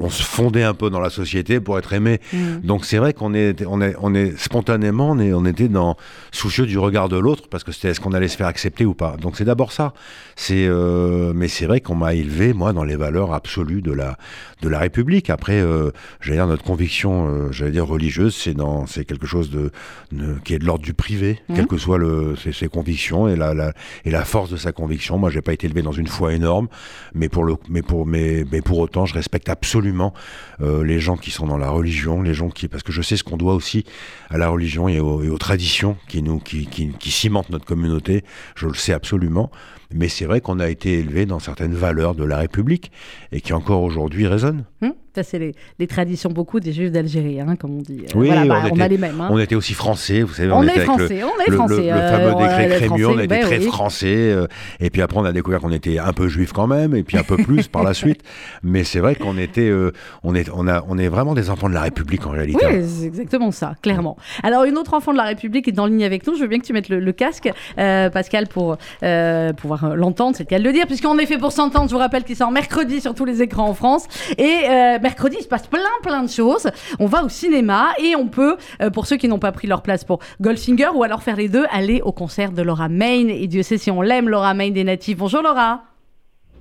on 0.00 0.10
se 0.10 0.22
fondait 0.22 0.64
un 0.64 0.74
peu 0.74 0.90
dans 0.90 1.00
la 1.00 1.08
société 1.08 1.60
pour 1.60 1.78
être 1.78 1.94
aimé. 1.94 2.20
Mm. 2.34 2.58
Donc 2.62 2.84
c'est 2.84 2.98
vrai 2.98 3.14
qu'on 3.14 3.32
est, 3.32 3.64
on 3.66 3.80
est, 3.80 3.94
on 4.02 4.14
est 4.14 4.38
spontanément, 4.38 5.12
on, 5.12 5.18
est- 5.18 5.32
on 5.32 5.46
était 5.46 5.68
dans 5.68 5.96
soucieux 6.30 6.66
du 6.66 6.78
regard 6.78 7.08
de 7.08 7.16
l'autre 7.16 7.44
parce 7.48 7.64
que 7.64 7.72
c'était 7.72 7.88
est-ce 7.88 8.00
qu'on 8.00 8.12
allait 8.12 8.28
se 8.28 8.36
faire 8.36 8.48
accepter 8.48 8.84
ou 8.84 8.92
pas. 8.92 9.16
Donc 9.18 9.36
c'est 9.38 9.44
d'abord 9.46 9.72
ça. 9.72 9.94
C'est, 10.36 10.66
euh, 10.68 11.32
mais 11.34 11.48
c'est 11.48 11.64
vrai 11.66 11.80
qu'on 11.80 11.94
m'a 11.96 12.12
élevé 12.12 12.52
moi 12.52 12.74
dans 12.74 12.84
les 12.84 12.96
valeurs 12.96 13.32
absolues 13.32 13.80
de 13.80 13.92
la, 13.92 14.18
de 14.60 14.68
la 14.68 14.78
République. 14.78 15.30
Après, 15.30 15.58
euh, 15.60 15.87
j'allais 16.20 16.36
dire 16.38 16.46
notre 16.46 16.64
conviction, 16.64 17.28
euh, 17.28 17.52
j'allais 17.52 17.70
dire 17.72 17.86
religieuse, 17.86 18.34
c'est 18.34 18.54
dans, 18.54 18.86
c'est 18.86 19.04
quelque 19.04 19.26
chose 19.26 19.50
de, 19.50 19.70
de- 20.12 20.36
qui 20.44 20.54
est 20.54 20.58
de 20.58 20.64
l'ordre 20.64 20.84
du 20.84 20.94
privé, 20.94 21.40
Mhm. 21.48 21.56
quelles 21.56 21.66
que 21.66 21.78
soient 21.78 21.98
le, 21.98 22.36
ses, 22.36 22.52
ses 22.52 22.68
convictions 22.68 23.28
et 23.28 23.36
la, 23.36 23.54
la, 23.54 23.72
et 24.04 24.10
la 24.10 24.24
force 24.24 24.50
de 24.50 24.56
sa 24.56 24.72
conviction. 24.72 25.18
Moi, 25.18 25.30
j'ai 25.30 25.42
pas 25.42 25.52
été 25.52 25.66
élevé 25.66 25.82
dans 25.82 25.92
une 25.92 26.06
foi 26.06 26.32
énorme, 26.34 26.68
mais 27.14 27.28
pour 27.28 27.44
le, 27.44 27.54
mais 27.68 27.82
pour, 27.82 28.06
mais, 28.06 28.44
mais 28.52 28.60
pour 28.62 28.78
autant, 28.78 29.06
je 29.06 29.14
respecte 29.14 29.48
absolument 29.48 30.12
euh, 30.60 30.84
les 30.84 31.00
gens 31.00 31.16
qui 31.16 31.30
sont 31.30 31.46
dans 31.46 31.58
la 31.58 31.70
religion, 31.70 32.22
les 32.22 32.34
gens 32.34 32.48
qui, 32.50 32.68
parce 32.68 32.82
que 32.82 32.92
je 32.92 33.02
sais 33.02 33.16
ce 33.16 33.24
qu'on 33.24 33.36
doit 33.36 33.54
aussi 33.54 33.84
à 34.30 34.38
la 34.38 34.48
religion 34.48 34.88
et 34.88 35.00
aux, 35.00 35.22
et 35.22 35.28
aux 35.30 35.38
traditions 35.38 35.96
qui 36.08 36.22
nous, 36.22 36.38
qui, 36.38 36.66
qui, 36.66 36.90
qui 36.98 37.10
cimentent 37.10 37.50
notre 37.50 37.64
communauté. 37.64 38.24
Je 38.56 38.66
le 38.66 38.74
sais 38.74 38.92
absolument. 38.92 39.50
Mais 39.94 40.08
c'est 40.08 40.26
vrai 40.26 40.40
qu'on 40.42 40.60
a 40.60 40.68
été 40.68 40.98
élevé 40.98 41.24
dans 41.24 41.38
certaines 41.38 41.72
valeurs 41.74 42.14
de 42.14 42.24
la 42.24 42.36
République 42.38 42.92
et 43.32 43.40
qui 43.40 43.52
encore 43.54 43.82
aujourd'hui 43.82 44.26
résonnent. 44.26 44.64
Hum, 44.82 44.92
ça, 45.14 45.22
c'est 45.22 45.38
les, 45.38 45.54
les 45.78 45.86
traditions 45.86 46.30
beaucoup 46.30 46.60
des 46.60 46.72
Juifs 46.72 46.92
d'Algérie, 46.92 47.40
hein, 47.40 47.56
comme 47.58 47.78
on 47.78 47.82
dit. 47.82 48.02
Euh, 48.04 48.12
Oui, 48.18 48.26
voilà, 48.26 48.44
bah, 48.44 48.68
on, 48.70 48.76
on, 48.76 48.80
a 48.80 48.86
les 48.88 48.98
mêmes. 48.98 49.18
hein. 49.20 49.28
on 49.30 49.38
était 49.38 49.54
aussi 49.54 49.72
français, 49.72 50.22
vous 50.22 50.34
savez. 50.34 50.52
On 50.52 50.62
est 50.62 50.66
était 50.66 50.72
avec 50.80 50.84
français, 50.90 51.18
le, 51.20 51.24
on 51.24 51.40
est 51.40 51.48
le- 51.50 51.56
français, 51.56 51.74
Le, 51.76 51.82
le 51.86 51.90
euh, 51.92 52.10
fameux 52.10 52.34
on 52.34 52.40
est 52.40 52.48
décret 52.66 52.86
Crémieux, 52.86 53.08
on 53.08 53.18
était 53.18 53.26
ben 53.28 53.40
très 53.46 53.58
oui. 53.60 53.64
français. 53.66 54.06
euh, 54.32 54.46
et 54.78 54.90
puis 54.90 55.00
après, 55.00 55.18
on 55.18 55.24
a 55.24 55.32
découvert 55.32 55.60
qu'on 55.60 55.72
était 55.72 55.98
un 55.98 56.12
peu 56.12 56.28
juif 56.28 56.52
quand 56.52 56.66
même, 56.66 56.94
et 56.94 57.02
puis 57.02 57.16
un 57.16 57.22
peu 57.24 57.36
plus 57.42 57.66
par 57.66 57.82
la 57.82 57.94
suite. 57.94 58.20
Mais 58.62 58.84
c'est 58.84 59.00
vrai 59.00 59.14
qu'on 59.14 59.38
était, 59.38 59.68
euh, 59.70 59.92
on 60.22 60.34
est, 60.34 60.50
on 60.54 60.68
a, 60.68 60.84
on 60.86 60.98
est 60.98 61.08
vraiment 61.08 61.32
des 61.34 61.48
enfants 61.48 61.70
de 61.70 61.74
la 61.74 61.82
République 61.82 62.26
en 62.26 62.30
réalité. 62.30 62.64
Oui, 62.66 62.84
c'est 62.86 63.06
exactement 63.06 63.50
ça, 63.52 63.74
clairement. 63.82 64.18
Alors, 64.42 64.64
une 64.64 64.76
autre 64.76 64.92
enfant 64.92 65.12
de 65.12 65.16
la 65.16 65.24
République 65.24 65.66
est 65.66 65.78
en 65.78 65.86
ligne 65.86 66.04
avec 66.04 66.26
nous. 66.26 66.34
Je 66.36 66.42
veux 66.42 66.48
bien 66.48 66.58
que 66.60 66.66
tu 66.66 66.74
mettes 66.74 66.90
le, 66.90 67.12
casque, 67.12 67.50
euh, 67.78 68.10
Pascal, 68.10 68.46
pour 68.48 68.76
euh, 69.02 69.52
pouvoir 69.78 69.92
euh, 69.92 69.96
l'entendre, 69.96 70.36
c'est 70.36 70.44
le 70.44 70.48
cas 70.48 70.58
de 70.58 70.64
le 70.64 70.72
dire, 70.72 70.86
puisqu'on 70.86 71.18
est 71.18 71.26
fait 71.26 71.38
pour 71.38 71.52
s'entendre. 71.52 71.88
Je 71.88 71.94
vous 71.94 71.98
rappelle 71.98 72.24
qu'il 72.24 72.36
sort 72.36 72.50
mercredi 72.50 73.00
sur 73.00 73.14
tous 73.14 73.24
les 73.24 73.42
écrans 73.42 73.68
en 73.68 73.74
France. 73.74 74.04
Et 74.36 74.60
euh, 74.68 74.98
mercredi, 75.00 75.36
il 75.38 75.42
se 75.42 75.48
passe 75.48 75.66
plein, 75.66 75.80
plein 76.02 76.22
de 76.22 76.30
choses. 76.30 76.68
On 76.98 77.06
va 77.06 77.24
au 77.24 77.28
cinéma 77.28 77.88
et 77.98 78.16
on 78.16 78.28
peut, 78.28 78.56
euh, 78.82 78.90
pour 78.90 79.06
ceux 79.06 79.16
qui 79.16 79.28
n'ont 79.28 79.38
pas 79.38 79.52
pris 79.52 79.66
leur 79.66 79.82
place 79.82 80.04
pour 80.04 80.18
Goldfinger 80.40 80.90
ou 80.94 81.02
alors 81.02 81.22
faire 81.22 81.36
les 81.36 81.48
deux, 81.48 81.66
aller 81.70 82.00
au 82.02 82.12
concert 82.12 82.52
de 82.52 82.62
Laura 82.62 82.88
Main. 82.88 83.28
Et 83.28 83.46
Dieu 83.46 83.62
sait 83.62 83.78
si 83.78 83.90
on 83.90 84.02
l'aime, 84.02 84.28
Laura 84.28 84.54
Main 84.54 84.70
des 84.70 84.84
Natifs. 84.84 85.18
Bonjour 85.18 85.42
Laura. 85.42 85.82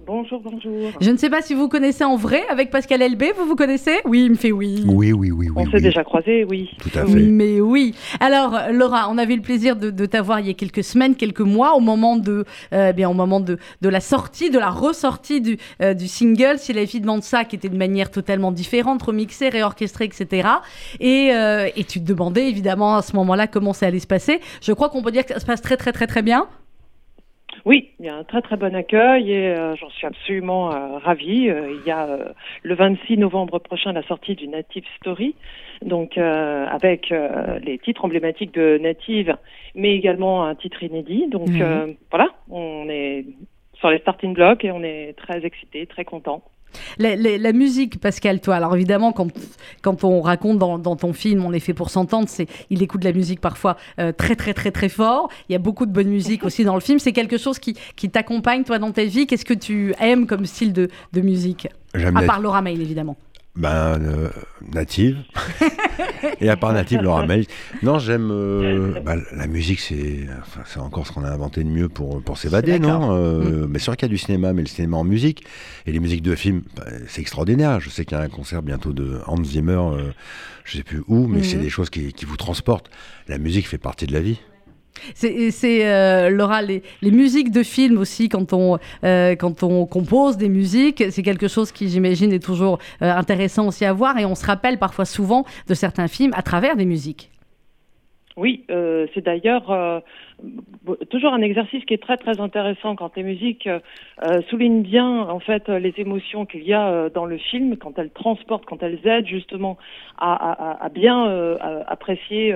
Bonjour, 0.08 0.40
bonjour. 0.42 0.72
Je 1.02 1.12
ne 1.12 1.18
sais 1.18 1.30
pas 1.30 1.42
si 1.42 1.54
vous 1.54 1.68
connaissez 1.68 2.06
en 2.06 2.16
vrai 2.16 2.42
avec 2.48 2.70
Pascal 2.70 3.02
LB. 3.02 3.24
Vous 3.38 3.46
vous 3.46 3.58
connaissez? 3.58 3.98
Oui, 4.06 4.24
il 4.24 4.32
me 4.32 4.36
fait 4.36 4.54
oui. 4.54 4.86
Oui, 4.88 5.12
oui, 5.12 5.32
oui, 5.32 5.50
oui. 5.50 5.54
On 5.54 5.66
oui. 5.66 5.70
s'est 5.70 5.82
déjà 5.82 6.06
croisés, 6.06 6.46
oui. 6.50 6.70
Tout 6.80 6.98
à 6.98 7.06
fait. 7.06 7.20
Mais 7.20 7.60
oui. 7.60 7.94
Alors, 8.22 8.58
Laura, 8.72 9.10
on 9.10 9.18
avait 9.18 9.36
le 9.36 9.42
plaisir 9.42 9.76
de, 9.76 9.90
de 9.90 10.06
t'avoir 10.06 10.40
il 10.40 10.48
y 10.48 10.50
a 10.50 10.54
quelques 10.54 10.86
semaines, 10.86 11.18
quelques 11.18 11.42
mois, 11.42 11.76
au 11.76 11.82
moment 11.82 12.16
de, 12.16 12.46
euh, 12.72 12.94
bien, 12.94 13.10
au 13.10 13.14
moment 13.14 13.42
de, 13.42 13.58
de 13.82 13.90
la 13.90 14.00
sortie, 14.00 14.50
de 14.50 14.60
la 14.60 14.70
ressortie 14.70 15.42
du, 15.42 15.58
euh, 15.82 15.94
du 15.94 16.08
single, 16.08 16.58
Si 16.58 16.72
la 16.72 16.86
vie 16.86 17.02
demande 17.02 17.24
ça, 17.24 17.44
qui 17.44 17.58
était 17.58 17.68
de 17.68 17.78
manière 17.78 18.10
totalement 18.10 18.54
différente, 18.54 19.04
remixée, 19.04 19.50
réorchestrée, 19.50 20.06
etc. 20.06 20.48
Et, 21.02 21.32
euh, 21.34 21.68
et 21.76 21.84
tu 21.84 22.00
te 22.00 22.06
demandais 22.06 22.48
évidemment 22.48 22.96
à 22.96 23.02
ce 23.02 23.14
moment-là 23.18 23.48
comment 23.48 23.74
ça 23.74 23.88
allait 23.88 24.00
se 24.00 24.08
passer. 24.08 24.40
Je 24.62 24.72
crois 24.72 24.88
qu'on 24.88 25.02
peut 25.02 25.12
dire 25.12 25.26
que 25.26 25.34
ça 25.34 25.42
se 25.42 25.46
passe 25.46 25.62
très, 25.62 25.76
très, 25.76 25.92
très, 25.92 26.08
très 26.08 26.22
bien. 26.22 26.48
Oui, 27.68 27.90
il 28.00 28.06
y 28.06 28.10
a 28.10 28.16
un 28.16 28.24
très 28.24 28.42
très 28.42 28.56
bon 28.56 28.74
accueil 28.74 29.30
et 29.30 29.48
euh, 29.50 29.76
j'en 29.76 29.90
suis 29.90 30.08
absolument 30.08 30.72
euh, 30.74 31.00
ravie. 31.00 31.50
Euh, 31.50 31.70
il 31.70 31.86
y 31.86 31.92
a 31.92 32.08
euh, 32.08 32.30
le 32.64 32.76
26 32.76 33.18
novembre 33.18 33.60
prochain 33.60 33.92
la 33.92 34.04
sortie 34.04 34.36
du 34.36 34.48
Native 34.48 34.86
Story, 34.96 35.36
donc 35.82 36.18
euh, 36.18 36.66
avec 36.68 37.12
euh, 37.12 37.60
les 37.60 37.78
titres 37.78 38.06
emblématiques 38.06 38.54
de 38.54 38.78
Native, 38.78 39.36
mais 39.76 39.94
également 39.94 40.46
un 40.46 40.56
titre 40.56 40.82
inédit. 40.82 41.28
Donc 41.28 41.50
Mhm. 41.50 41.62
euh, 41.62 41.88
voilà, 42.10 42.30
on 42.50 42.88
est 42.88 43.26
sur 43.74 43.90
les 43.90 44.00
starting 44.00 44.34
blocks 44.34 44.64
et 44.64 44.72
on 44.72 44.82
est 44.82 45.12
très 45.18 45.46
excités, 45.46 45.86
très 45.88 46.06
contents. 46.06 46.44
La, 47.00 47.16
la- 47.16 47.38
la 47.38 47.54
musique, 47.54 48.00
Pascal, 48.00 48.40
toi, 48.40 48.56
alors 48.56 48.76
évidemment, 48.76 49.12
quand, 49.12 49.28
quand 49.82 50.04
on 50.04 50.22
raconte 50.22 50.58
dans, 50.60 50.78
dans 50.78 50.96
ton 50.96 51.14
film, 51.14 51.44
on 51.46 51.52
est 51.54 51.60
fait 51.60 51.74
pour 51.74 51.90
s'entendre, 51.90 52.28
c'est 52.30 52.48
il 52.70 52.84
écoute 52.84 53.04
la 53.04 53.14
musique 53.14 53.42
parfois 53.42 53.78
euh, 54.00 54.12
très, 54.12 54.36
très, 54.36 54.54
très, 54.54 54.72
très 54.72 54.90
fort. 54.90 55.30
Il 55.50 55.54
y 55.54 55.56
a 55.56 55.60
beaucoup 55.60 55.86
de 55.86 55.92
bonne 55.92 56.10
musique 56.10 56.44
aussi 56.44 56.64
dans 56.64 56.76
le 56.76 56.82
film. 56.82 57.00
C'est 57.00 57.14
quelque 57.14 57.38
chose 57.38 57.58
qui, 57.60 57.76
qui 57.96 58.10
t'accompagne, 58.10 58.64
toi, 58.64 58.80
dans 58.80 58.92
ta 58.92 59.06
vie. 59.06 59.28
Qu'est-ce 59.28 59.46
que 59.46 59.54
tu 59.54 59.94
aimes 60.00 60.28
comme 60.28 60.46
style 60.46 60.74
de, 60.74 60.90
de 61.14 61.22
musique? 61.22 61.68
J'aime 61.96 62.16
À 62.18 62.22
part 62.24 62.40
Laura 62.40 62.62
Main, 62.62 62.72
évidemment. 62.72 63.16
Ben, 63.58 64.00
euh, 64.04 64.30
native. 64.72 65.18
Et 66.42 66.48
à 66.50 66.56
part 66.56 66.74
native, 66.74 67.02
Laura 67.02 67.26
May. 67.26 67.48
Non, 67.82 67.98
j'aime. 67.98 68.30
euh, 68.32 69.00
bah, 69.02 69.16
la 69.36 69.48
musique, 69.48 69.80
c'est 69.80 70.28
enfin, 70.42 70.82
encore 70.82 71.08
ce 71.08 71.12
qu'on 71.12 71.24
a 71.24 71.30
inventé 71.32 71.64
de 71.64 71.70
mieux 71.70 71.90
pour, 71.90 72.22
pour 72.22 72.38
s'évader, 72.38 72.78
non 72.78 73.10
Euh, 73.12 73.66
Mais 73.68 73.80
c'est 73.80 73.88
vrai 73.88 73.98
qu'il 73.98 74.06
y 74.08 74.12
a 74.12 74.14
du 74.14 74.18
cinéma, 74.20 74.54
mais 74.54 74.62
le 74.62 74.68
cinéma 74.68 74.98
en 74.98 75.04
musique. 75.04 75.44
Et 75.88 75.92
les 75.92 76.00
musiques 76.00 76.22
de 76.22 76.36
films, 76.36 76.62
bah, 76.76 76.86
c'est 77.08 77.22
extraordinaire. 77.22 77.80
Je 77.80 77.90
sais 77.90 78.06
qu'il 78.06 78.16
y 78.16 78.22
a 78.22 78.24
un 78.24 78.30
concert 78.30 78.62
bientôt 78.62 78.94
de 78.94 79.20
Hans 79.26 79.44
Zimmer, 79.44 79.82
je 80.64 80.78
sais 80.78 80.84
plus 80.84 81.02
où, 81.08 81.26
mais 81.28 81.40
Mhm. 81.40 81.44
c'est 81.44 81.58
des 81.58 81.70
choses 81.70 81.90
qui, 81.90 82.14
qui 82.14 82.26
vous 82.26 82.38
transportent. 82.38 82.92
La 83.28 83.40
musique 83.40 83.68
fait 83.68 83.78
partie 83.80 84.06
de 84.06 84.14
la 84.14 84.20
vie. 84.22 84.40
C'est, 85.14 85.86
euh, 85.86 86.30
Laura, 86.30 86.62
les, 86.62 86.82
musiques 87.04 87.52
de 87.52 87.64
films 87.64 87.98
aussi, 87.98 88.30
quand 88.30 88.54
on, 88.54 88.78
euh, 89.04 89.36
quand 89.36 89.64
on 89.64 89.86
compose 89.86 90.38
des 90.38 90.50
musiques, 90.50 91.04
c'est 91.10 91.24
quelque 91.24 91.48
chose 91.48 91.72
qui, 91.72 91.90
j'imagine, 91.90 92.32
est 92.34 92.44
toujours 92.44 92.80
euh, 93.02 93.12
intéressant 93.12 93.68
aussi 93.68 93.86
à 93.86 93.94
voir. 93.94 94.18
Et 94.18 94.26
on 94.26 94.36
se 94.36 94.46
rappelle 94.46 94.78
parfois 94.78 95.06
souvent 95.06 95.46
de 95.68 95.74
certains 95.74 96.08
films 96.08 96.32
à 96.36 96.42
travers 96.42 96.76
des 96.76 96.86
musiques. 96.86 97.32
Oui, 98.36 98.66
euh, 98.70 99.08
c'est 99.16 99.26
d'ailleurs 99.26 100.04
toujours 101.10 101.34
un 101.34 101.42
exercice 101.42 101.84
qui 101.86 101.96
est 101.96 102.02
très 102.02 102.18
très 102.18 102.40
intéressant 102.40 102.96
quand 102.96 103.16
les 103.16 103.24
musiques 103.24 103.68
soulignent 104.48 104.84
bien 104.84 105.22
en 105.22 105.40
fait 105.40 105.68
les 105.70 105.92
émotions 105.98 106.46
qu'il 106.46 106.62
y 106.62 106.72
a 106.72 107.10
dans 107.10 107.26
le 107.26 107.40
film, 107.40 107.78
quand 107.78 107.98
elles 107.98 108.12
transportent, 108.12 108.66
quand 108.66 108.84
elles 108.84 109.00
aident 109.08 109.26
justement 109.26 109.80
à, 110.20 110.88
bien 110.94 111.58
apprécier 111.88 112.54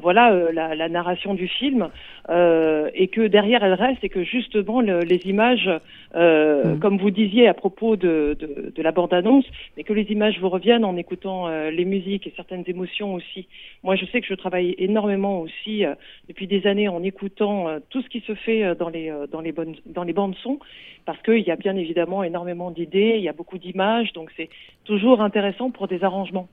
voilà 0.00 0.32
euh, 0.32 0.52
la, 0.52 0.74
la 0.74 0.88
narration 0.88 1.34
du 1.34 1.48
film 1.48 1.88
euh, 2.30 2.90
et 2.94 3.08
que 3.08 3.26
derrière 3.26 3.62
elle 3.62 3.74
reste 3.74 4.02
et 4.04 4.08
que 4.08 4.24
justement 4.24 4.80
le- 4.80 5.04
les 5.04 5.20
images, 5.26 5.68
euh, 6.14 6.74
Mm. 6.74 6.78
comme 6.78 6.98
vous 6.98 7.10
disiez 7.10 7.46
à 7.48 7.54
propos 7.54 7.96
de, 7.96 8.36
de, 8.38 8.72
de 8.74 8.82
la 8.82 8.90
bande-annonce, 8.92 9.44
mais 9.76 9.84
que 9.84 9.92
les 9.92 10.10
images 10.10 10.38
vous 10.40 10.48
reviennent 10.48 10.84
en 10.84 10.96
écoutant 10.96 11.48
euh, 11.48 11.70
les 11.70 11.84
musiques 11.84 12.26
et 12.26 12.32
certaines 12.36 12.64
émotions 12.66 13.14
aussi. 13.14 13.46
Moi, 13.82 13.96
je 13.96 14.06
sais 14.06 14.20
que 14.20 14.26
je 14.26 14.34
travaille 14.34 14.74
énormément 14.78 15.40
aussi 15.40 15.84
euh, 15.84 15.94
depuis 16.28 16.46
des 16.46 16.66
années 16.66 16.88
en 16.88 17.02
écoutant 17.02 17.68
euh, 17.68 17.78
tout 17.90 18.00
ce 18.02 18.08
qui 18.08 18.20
se 18.20 18.34
fait 18.34 18.64
euh, 18.64 18.74
dans 18.74 18.88
les 18.88 19.10
euh, 19.10 19.26
dans 19.26 19.40
les 19.42 19.52
bonnes 19.52 19.76
dans 19.84 20.04
les 20.04 20.12
bandes 20.14 20.34
son, 20.42 20.58
parce 21.04 21.20
qu'il 21.22 21.40
y 21.46 21.50
a 21.50 21.56
bien 21.56 21.76
évidemment 21.76 22.22
énormément 22.24 22.70
d'idées, 22.70 23.14
il 23.18 23.22
y 23.22 23.28
a 23.28 23.32
beaucoup 23.32 23.58
d'images, 23.58 24.12
donc 24.14 24.30
c'est 24.36 24.48
toujours 24.84 25.20
intéressant 25.20 25.70
pour 25.70 25.86
des 25.88 26.02
arrangements. 26.02 26.48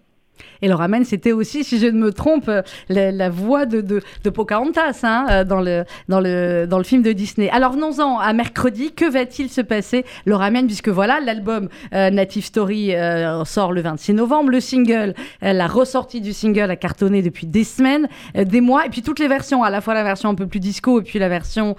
Et 0.64 0.70
Laura 0.70 0.88
Mann, 0.88 1.04
c'était 1.04 1.34
aussi, 1.34 1.66
si 1.66 1.78
je 1.78 1.88
ne 1.88 2.00
me 2.00 2.14
trompe, 2.14 2.48
euh, 2.48 2.62
la, 2.88 3.30
voix 3.30 3.66
de, 3.66 3.82
de, 3.82 4.30
Pocahontas 4.30 5.02
hein, 5.04 5.26
euh, 5.30 5.44
dans, 5.44 5.60
le, 5.60 5.84
dans, 6.08 6.22
le, 6.22 6.66
dans 6.68 6.78
le 6.78 6.86
film 6.86 7.02
de 7.02 7.12
Disney. 7.12 7.50
Alors 7.50 7.74
venons-en 7.74 8.18
à 8.18 8.32
mercredi. 8.32 8.94
Que 8.94 9.10
va-t-il 9.10 9.50
se 9.50 9.60
passer, 9.60 10.06
Laura 10.26 10.50
Mann, 10.52 10.66
puisque 10.66 10.88
voilà, 10.88 11.20
l'album 11.20 11.68
euh, 11.94 12.10
Native 12.10 12.46
Story 12.46 12.94
sort 13.46 13.74
le 13.74 13.82
26 13.82 14.14
novembre. 14.14 14.52
Le 14.52 14.62
single, 14.62 15.14
la 15.42 15.68
ressortie 15.68 16.22
du 16.22 16.32
single 16.32 16.72
a 16.72 16.76
cartonné 16.78 17.22
depuis 17.22 17.46
des 17.46 17.66
semaines, 17.66 18.08
des 18.36 18.62
mois. 18.62 18.86
Et 18.86 18.90
puis 18.90 19.02
toutes 19.02 19.20
les 19.20 19.28
versions, 19.28 19.64
à 19.64 19.70
la 19.70 19.82
fois 19.82 19.94
la 19.94 20.04
version 20.04 20.30
un 20.30 20.36
peu 20.36 20.48
plus 20.48 20.60
disco 20.60 21.02
et 21.02 21.04
puis 21.04 21.20
la 21.20 21.30
version 21.30 21.76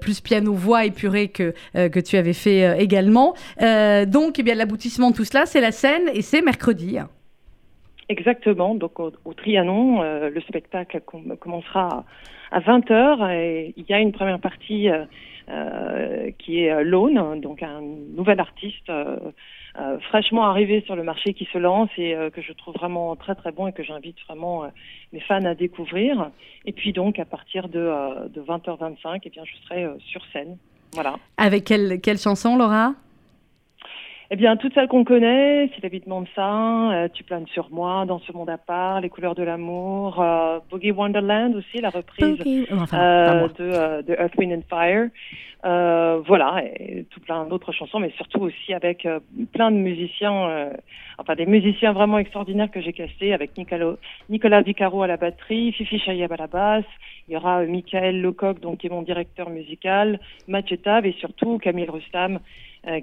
plus 0.00 0.20
piano-voix 0.20 0.84
épurée 0.84 1.28
que, 1.28 1.54
que 1.74 2.00
tu 2.00 2.16
avais 2.16 2.32
fait 2.32 2.82
également. 2.82 3.34
Donc, 3.60 4.38
eh 4.38 4.42
bien, 4.42 4.54
l'aboutissement 4.54 5.10
de 5.10 5.16
tout 5.16 5.24
cela, 5.24 5.46
c'est 5.46 5.60
la 5.60 5.72
scène 5.72 6.02
et 6.12 6.22
c'est 6.22 6.42
mercredi. 6.42 6.98
Exactement. 8.08 8.74
Donc 8.74 8.98
au, 9.00 9.10
Trianon, 9.34 10.02
euh, 10.02 10.30
le 10.30 10.40
spectacle 10.40 11.00
com- 11.04 11.36
commencera 11.38 12.04
à 12.50 12.60
20h 12.60 13.30
et 13.30 13.74
il 13.76 13.84
y 13.86 13.92
a 13.92 13.98
une 14.00 14.12
première 14.12 14.40
partie 14.40 14.88
euh, 14.88 15.04
euh, 15.50 16.30
qui 16.38 16.62
est 16.64 16.72
euh, 16.72 16.82
Lone, 16.82 17.40
donc 17.40 17.62
un 17.62 17.82
nouvel 17.82 18.40
artiste 18.40 18.88
euh, 18.88 19.18
euh, 19.78 19.98
fraîchement 20.08 20.44
arrivé 20.44 20.82
sur 20.86 20.96
le 20.96 21.02
marché 21.02 21.34
qui 21.34 21.46
se 21.52 21.58
lance 21.58 21.90
et 21.98 22.16
que 22.32 22.40
je 22.40 22.52
trouve 22.54 22.74
vraiment 22.74 23.14
très 23.16 23.34
très 23.34 23.52
bon 23.52 23.66
et 23.66 23.72
que 23.72 23.82
j'invite 23.82 24.16
vraiment 24.26 24.64
mes 25.12 25.20
fans 25.20 25.44
à 25.44 25.54
découvrir. 25.54 26.30
Et 26.64 26.72
puis 26.72 26.92
donc 26.92 27.18
à 27.18 27.26
partir 27.26 27.68
de, 27.68 28.28
de 28.28 28.40
20h25, 28.40 29.20
eh 29.24 29.30
bien 29.30 29.44
je 29.44 29.54
serai 29.66 29.86
sur 30.00 30.24
scène. 30.32 30.56
Voilà. 30.94 31.16
Avec 31.36 31.64
quelle, 31.64 32.00
quelle 32.00 32.18
chanson, 32.18 32.56
Laura? 32.56 32.94
Eh 34.30 34.36
bien, 34.36 34.58
toutes 34.58 34.74
celles 34.74 34.88
qu'on 34.88 35.04
connaît, 35.04 35.70
c'est 35.74 35.82
l'habitement 35.82 36.20
de 36.20 36.26
ça, 36.36 36.92
euh, 36.92 37.08
Tu 37.14 37.24
planes 37.24 37.46
sur 37.46 37.70
moi, 37.70 38.04
Dans 38.06 38.18
ce 38.18 38.30
monde 38.32 38.50
à 38.50 38.58
part, 38.58 39.00
Les 39.00 39.08
couleurs 39.08 39.34
de 39.34 39.42
l'amour, 39.42 40.20
euh, 40.20 40.58
Boogie 40.70 40.90
Wonderland 40.90 41.54
aussi, 41.56 41.80
la 41.80 41.88
reprise 41.88 42.36
Boogie- 42.38 42.66
enfin, 42.70 42.98
euh, 42.98 43.48
de, 43.48 43.54
euh, 43.60 44.02
de 44.02 44.12
Earth, 44.12 44.34
Wind 44.36 44.52
and 44.52 44.62
Fire. 44.68 45.08
Euh, 45.64 46.20
voilà, 46.26 46.62
et 46.62 47.04
tout 47.10 47.18
plein 47.20 47.44
d'autres 47.46 47.72
chansons, 47.72 47.98
mais 47.98 48.10
surtout 48.16 48.40
aussi 48.40 48.72
avec 48.74 49.04
euh, 49.06 49.18
plein 49.52 49.72
de 49.72 49.76
musiciens, 49.76 50.48
euh, 50.48 50.70
enfin 51.18 51.34
des 51.34 51.46
musiciens 51.46 51.92
vraiment 51.92 52.18
extraordinaires 52.18 52.70
que 52.70 52.80
j'ai 52.80 52.92
castés, 52.92 53.32
avec 53.34 53.56
Nicolo, 53.58 53.98
Nicolas 54.28 54.60
Vicaro 54.60 55.02
à 55.02 55.08
la 55.08 55.16
batterie, 55.16 55.72
Fifi 55.72 55.98
Chayeb 55.98 56.30
à 56.30 56.36
la 56.36 56.46
basse, 56.46 56.84
il 57.26 57.34
y 57.34 57.36
aura 57.36 57.62
Michael 57.64 58.20
Lecoq, 58.20 58.60
donc, 58.60 58.78
qui 58.78 58.86
est 58.86 58.90
mon 58.90 59.02
directeur 59.02 59.50
musical, 59.50 60.20
Machetav 60.46 61.04
et 61.06 61.12
surtout 61.18 61.58
Camille 61.58 61.90
Rustam, 61.90 62.38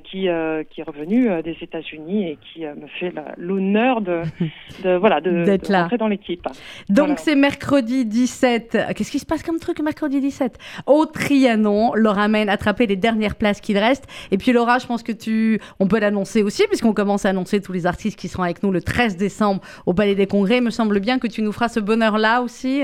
qui, 0.10 0.30
euh, 0.30 0.64
qui 0.64 0.82
est 0.82 0.84
revenu 0.84 1.30
euh, 1.30 1.42
des 1.42 1.56
États-Unis 1.62 2.30
et 2.30 2.38
qui 2.38 2.66
euh, 2.66 2.74
me 2.76 2.88
fait 3.00 3.14
l'honneur 3.38 4.02
de, 4.02 4.22
de, 4.84 4.96
voilà, 4.96 5.22
de, 5.22 5.44
D'être 5.44 5.68
de 5.68 5.72
là. 5.74 5.84
rentrer 5.84 5.98
dans 5.98 6.08
l'équipe. 6.08 6.44
Donc 6.90 7.06
Voilà. 7.08 7.18
c'est 7.18 7.36
mercredi 7.36 8.06
17. 8.06 8.78
Qu'est-ce 8.96 9.12
qui 9.12 9.20
se 9.20 9.26
passe 9.26 9.44
comme 9.44 9.60
truc 9.60 9.80
mercredi 9.82 10.20
17 10.22 10.58
Au 10.88 11.06
Trianon, 11.06 11.94
Laura 11.94 12.28
mène 12.28 12.50
attraper 12.50 12.88
les 12.88 12.96
dernières 12.96 13.36
places 13.36 13.62
qu'il 13.62 13.78
reste. 13.78 14.06
Et 14.32 14.38
puis 14.38 14.52
Laura, 14.54 14.80
je 14.80 14.88
pense 14.88 15.04
que 15.04 15.12
tu, 15.12 15.60
on 15.80 15.88
peut 15.88 16.00
l'annoncer 16.00 16.42
aussi 16.42 16.64
puisqu'on 16.68 16.94
commence 16.94 17.26
à 17.26 17.30
annoncer 17.30 17.62
tous 17.62 17.74
les 17.74 17.86
artistes 17.86 18.18
qui 18.18 18.28
seront 18.28 18.44
avec 18.44 18.64
nous 18.64 18.72
le 18.72 18.82
13 18.82 19.18
décembre 19.18 19.62
au 19.86 19.94
Palais 19.94 20.16
des 20.16 20.28
Congrès. 20.28 20.58
Il 20.58 20.64
me 20.64 20.70
semble 20.70 21.00
bien 21.00 21.20
que 21.20 21.28
tu 21.28 21.42
nous 21.42 21.52
feras 21.52 21.70
ce 21.70 21.80
bonheur-là 21.80 22.42
aussi. 22.42 22.84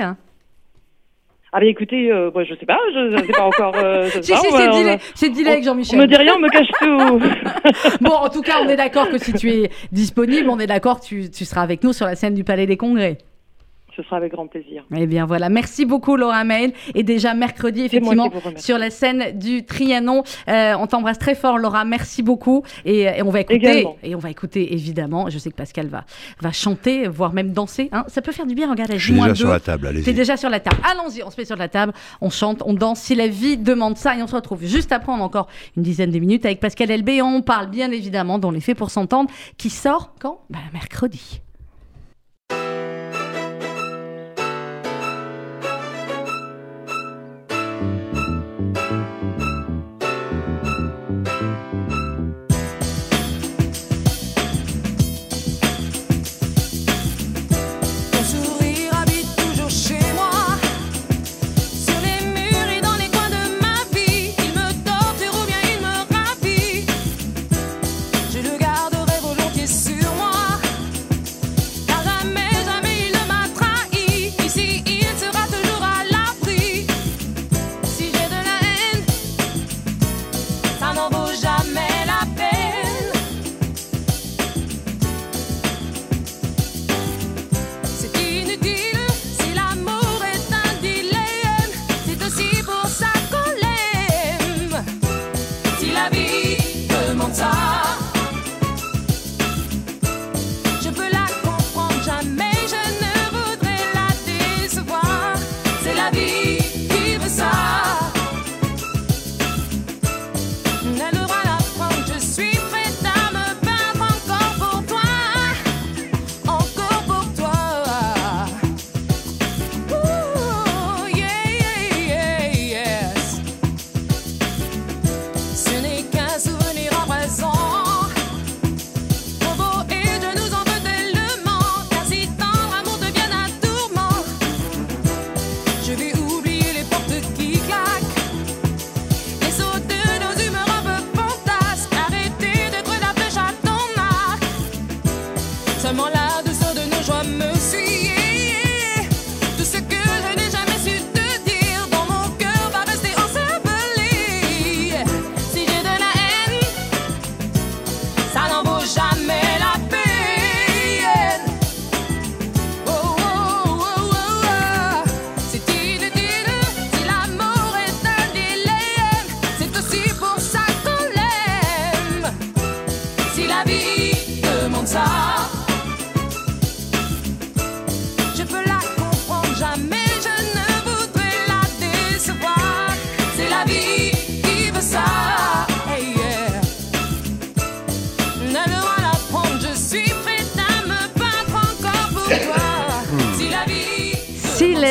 Ah 1.53 1.59
bah 1.59 1.65
écoutez, 1.65 2.09
euh, 2.09 2.31
moi, 2.33 2.45
je 2.45 2.55
sais 2.55 2.65
pas, 2.65 2.77
je, 2.93 3.17
je 3.17 3.25
sais 3.25 3.33
pas 3.33 3.43
encore. 3.43 3.75
Euh, 3.75 4.09
Si, 4.21 4.33
si, 4.33 4.51
c'est 4.51 4.69
dealé, 4.69 4.97
c'est 5.15 5.29
dealé 5.29 5.49
avec 5.51 5.63
Jean-Michel. 5.65 5.99
On 5.99 6.01
me 6.03 6.07
dit 6.07 6.15
rien, 6.15 6.35
on 6.35 6.39
me 6.39 6.49
cache 6.49 6.69
tout. 6.79 7.97
bon, 8.01 8.11
en 8.11 8.29
tout 8.29 8.41
cas, 8.41 8.61
on 8.63 8.69
est 8.69 8.77
d'accord 8.77 9.09
que 9.09 9.17
si 9.17 9.33
tu 9.33 9.49
es 9.49 9.69
disponible, 9.91 10.49
on 10.49 10.59
est 10.59 10.67
d'accord 10.67 11.01
que 11.01 11.05
tu, 11.05 11.29
tu 11.29 11.43
seras 11.43 11.61
avec 11.61 11.83
nous 11.83 11.91
sur 11.91 12.05
la 12.05 12.15
scène 12.15 12.35
du 12.35 12.45
Palais 12.45 12.67
des 12.67 12.77
Congrès. 12.77 13.17
Ce 14.01 14.07
sera 14.07 14.17
avec 14.17 14.31
grand 14.31 14.47
plaisir. 14.47 14.83
Eh 14.95 15.05
bien 15.05 15.25
voilà, 15.27 15.49
merci 15.49 15.85
beaucoup 15.85 16.15
Laura 16.15 16.43
Mail. 16.43 16.73
Et 16.95 17.03
déjà 17.03 17.33
mercredi, 17.35 17.81
effectivement, 17.81 18.31
sur 18.57 18.77
la 18.79 18.89
scène 18.89 19.37
du 19.37 19.63
Trianon. 19.63 20.23
Euh, 20.47 20.73
on 20.79 20.87
t'embrasse 20.87 21.19
très 21.19 21.35
fort 21.35 21.57
Laura, 21.59 21.85
merci 21.85 22.23
beaucoup. 22.23 22.63
Et, 22.85 23.01
et 23.01 23.21
on 23.21 23.29
va 23.29 23.41
écouter, 23.41 23.55
Également. 23.57 23.97
et 24.01 24.15
on 24.15 24.19
va 24.19 24.29
écouter 24.31 24.73
évidemment, 24.73 25.29
je 25.29 25.37
sais 25.37 25.51
que 25.51 25.55
Pascal 25.55 25.87
va, 25.87 26.05
va 26.41 26.51
chanter, 26.51 27.07
voire 27.07 27.33
même 27.33 27.51
danser. 27.53 27.89
hein. 27.91 28.05
Ça 28.07 28.21
peut 28.21 28.31
faire 28.31 28.47
du 28.47 28.55
bien, 28.55 28.69
regarde, 28.71 28.89
la 28.89 28.97
Je 28.97 29.03
suis 29.03 29.13
déjà 29.13 29.35
sur 29.35 29.49
la 29.49 29.59
table, 29.59 29.87
allez-y. 29.87 30.03
T'es 30.03 30.13
déjà 30.13 30.37
sur 30.37 30.49
la 30.49 30.59
table. 30.59 30.77
Allons-y, 30.89 31.21
on 31.23 31.29
se 31.29 31.39
met 31.39 31.45
sur 31.45 31.57
la 31.57 31.67
table, 31.67 31.93
on 32.21 32.29
chante, 32.29 32.63
on 32.65 32.73
danse. 32.73 32.99
Si 33.01 33.13
la 33.15 33.27
vie 33.27 33.57
demande 33.57 33.97
ça, 33.97 34.15
et 34.17 34.23
on 34.23 34.27
se 34.27 34.35
retrouve 34.35 34.63
juste 34.65 34.91
après, 34.91 35.11
on 35.11 35.17
a 35.21 35.23
encore 35.23 35.47
une 35.77 35.83
dizaine 35.83 36.11
de 36.11 36.19
minutes 36.19 36.45
avec 36.45 36.59
Pascal 36.59 36.89
Elbé. 36.89 37.15
Et 37.17 37.21
on 37.21 37.41
parle 37.41 37.69
bien 37.69 37.91
évidemment 37.91 38.39
dans 38.39 38.51
les 38.51 38.61
faits 38.61 38.77
pour 38.77 38.89
s'entendre, 38.89 39.29
qui 39.57 39.69
sort 39.69 40.13
quand? 40.19 40.39
Ben, 40.49 40.59
Mercredi. 40.73 41.41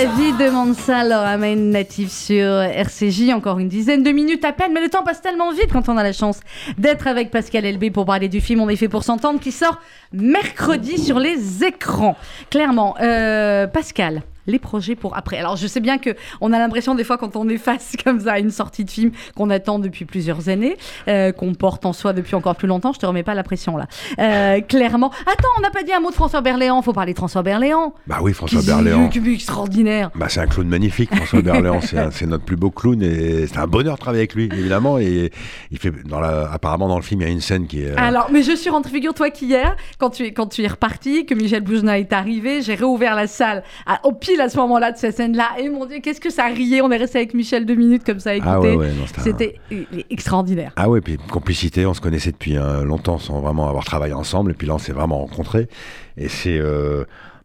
La 0.03 0.07
vie 0.07 0.33
demande 0.33 0.75
ça, 0.75 1.05
Laura 1.05 1.37
Main 1.37 1.57
native 1.57 2.09
sur 2.09 2.47
RCJ. 2.63 3.33
Encore 3.35 3.59
une 3.59 3.69
dizaine 3.69 4.03
de 4.03 4.11
minutes 4.13 4.47
à 4.47 4.53
peine, 4.53 4.73
mais 4.73 4.81
le 4.81 4.89
temps 4.89 5.03
passe 5.03 5.21
tellement 5.21 5.53
vite 5.53 5.71
quand 5.71 5.91
on 5.91 5.99
a 5.99 6.03
la 6.03 6.15
chance 6.15 6.41
d'être 6.79 7.07
avec 7.07 7.31
Pascal 7.31 7.67
Elbé 7.67 7.91
pour 7.91 8.07
parler 8.07 8.31
du 8.31 8.41
film 8.41 8.63
On 8.63 8.71
est 8.71 8.77
fait 8.77 8.89
pour 8.89 9.05
s'entendre 9.05 9.41
qui 9.41 9.53
sort 9.53 9.79
mercredi 10.15 10.97
sur 10.97 11.19
les 11.19 11.65
écrans. 11.65 12.17
Clairement, 12.49 12.95
euh, 13.03 13.67
Pascal, 13.67 14.23
les 14.47 14.59
projets 14.59 14.95
pour 14.97 15.17
après. 15.17 15.39
Alors 15.39 15.57
je 15.57 15.67
sais 15.67 15.81
bien 15.81 15.99
que 15.99 16.11
on 16.41 16.53
a 16.53 16.59
l'impression 16.59 16.95
des 16.95 17.05
fois 17.05 17.19
quand 17.19 17.37
on 17.37 17.49
est 17.49 17.59
face 17.59 17.95
comme 18.05 18.21
ça 18.21 18.33
à 18.33 18.39
une 18.39 18.51
sortie 18.51 18.85
de 18.85 18.91
film 18.91 19.11
qu'on 19.37 19.51
attend 19.51 19.79
depuis 19.79 20.05
plusieurs 20.05 20.49
années, 20.49 20.77
euh, 21.09 21.33
qu'on 21.33 21.55
porte 21.55 21.87
en 21.87 21.93
soi 21.93 22.13
depuis 22.13 22.35
encore 22.35 22.57
plus 22.57 22.69
longtemps. 22.69 22.93
Je 22.93 22.99
te 22.99 23.07
remets 23.07 23.23
pas 23.23 23.35
la 23.35 23.43
pression 23.43 23.77
là. 23.77 23.87
Euh, 24.19 24.61
clairement. 24.61 25.11
Attends, 25.23 25.49
on 25.59 25.61
n'a 25.63 25.71
pas 25.71 25.83
dit 25.83 25.93
un 25.93 26.01
mot 26.01 26.11
de 26.11 26.15
François 26.15 26.41
Berléand. 26.41 26.81
Faut 26.83 26.93
parler 26.93 27.13
de 27.13 27.19
François 27.19 27.43
Berléand. 27.43 27.95
Bah 28.07 28.19
oui, 28.23 28.33
François 28.33 28.63
Berléand. 28.63 29.09
qui 29.09 29.19
est 29.19 29.33
extraordinaire. 29.35 30.11
Bah, 30.15 30.27
c'est 30.29 30.41
un 30.41 30.47
clown 30.47 30.69
magnifique, 30.69 31.15
François 31.15 31.43
Berléand. 31.43 31.81
C'est 31.81 32.11
c'est 32.13 32.27
notre 32.27 32.45
plus 32.45 32.57
beau 32.57 32.71
clown 32.71 33.03
et 33.03 33.47
c'est 33.47 33.59
un 33.59 33.67
bonheur 33.67 33.95
de 33.95 34.01
travailler 34.01 34.21
avec 34.23 34.35
lui, 34.35 34.45
évidemment. 34.53 34.99
Et 34.99 35.31
il 35.71 35.79
fait, 35.79 35.91
dans 36.07 36.21
la, 36.21 36.51
apparemment, 36.53 36.89
dans 36.89 36.97
le 36.97 37.03
film, 37.03 37.21
il 37.21 37.25
y 37.25 37.27
a 37.29 37.33
une 37.33 37.41
scène 37.41 37.67
qui 37.67 37.83
est. 37.83 37.91
euh, 37.91 37.95
Alors, 37.97 38.29
mais 38.33 38.43
je 38.43 38.53
suis 38.57 38.71
rentrée, 38.71 38.91
figure-toi 38.93 39.31
qu'hier, 39.31 39.77
quand 39.99 40.11
tu, 40.11 40.25
es, 40.27 40.33
quand 40.33 40.47
tu 40.47 40.63
es 40.63 40.67
reparti, 40.69 41.27
que 41.27 41.35
Michel 41.35 41.63
Boujna 41.63 41.99
est 41.99 42.13
arrivé, 42.13 42.63
j'ai 42.63 42.75
réouvert 42.75 43.15
la 43.15 43.27
salle 43.27 43.63
à- 43.87 44.01
au 44.07 44.13
pile 44.31 44.41
à 44.41 44.49
ce 44.49 44.57
moment-là 44.59 44.93
de 44.93 44.97
cette 44.99 45.17
scène-là. 45.17 45.49
Et 45.59 45.69
mon 45.69 45.87
Dieu, 45.87 45.99
qu'est-ce 46.03 46.21
que 46.21 46.31
ça 46.31 46.47
riait 46.47 46.81
On 46.83 46.91
est 46.91 46.97
resté 46.97 47.19
avec 47.19 47.35
Michel 47.35 47.67
deux 47.67 47.75
minutes 47.75 48.05
comme 48.05 48.21
ça 48.21 48.31
à 48.31 48.35
écouter. 48.35 48.53
Ah 48.53 48.61
ouais, 48.61 48.77
ouais, 48.77 48.89
non, 48.93 49.05
c'était 49.23 49.57
un- 49.73 49.77
extraordinaire. 50.11 50.73
Ah 50.77 50.89
ouais, 50.89 51.01
puis 51.01 51.17
complicité, 51.31 51.87
on 51.87 51.95
se 51.95 52.01
connaissait 52.01 52.33
depuis 52.33 52.57
euh, 52.57 52.83
longtemps 52.85 53.19
sans 53.19 53.41
vraiment 53.41 53.69
avoir 53.69 53.85
travaillé 53.85 54.13
ensemble. 54.15 54.53
Et 54.53 54.55
puis 54.55 54.67
là, 54.67 54.75
on 54.75 54.79
s'est 54.79 54.93
vraiment 54.93 55.19
rencontrés. 55.19 55.69
Et 56.17 56.29
c'est. 56.29 56.59
euh, 56.59 57.05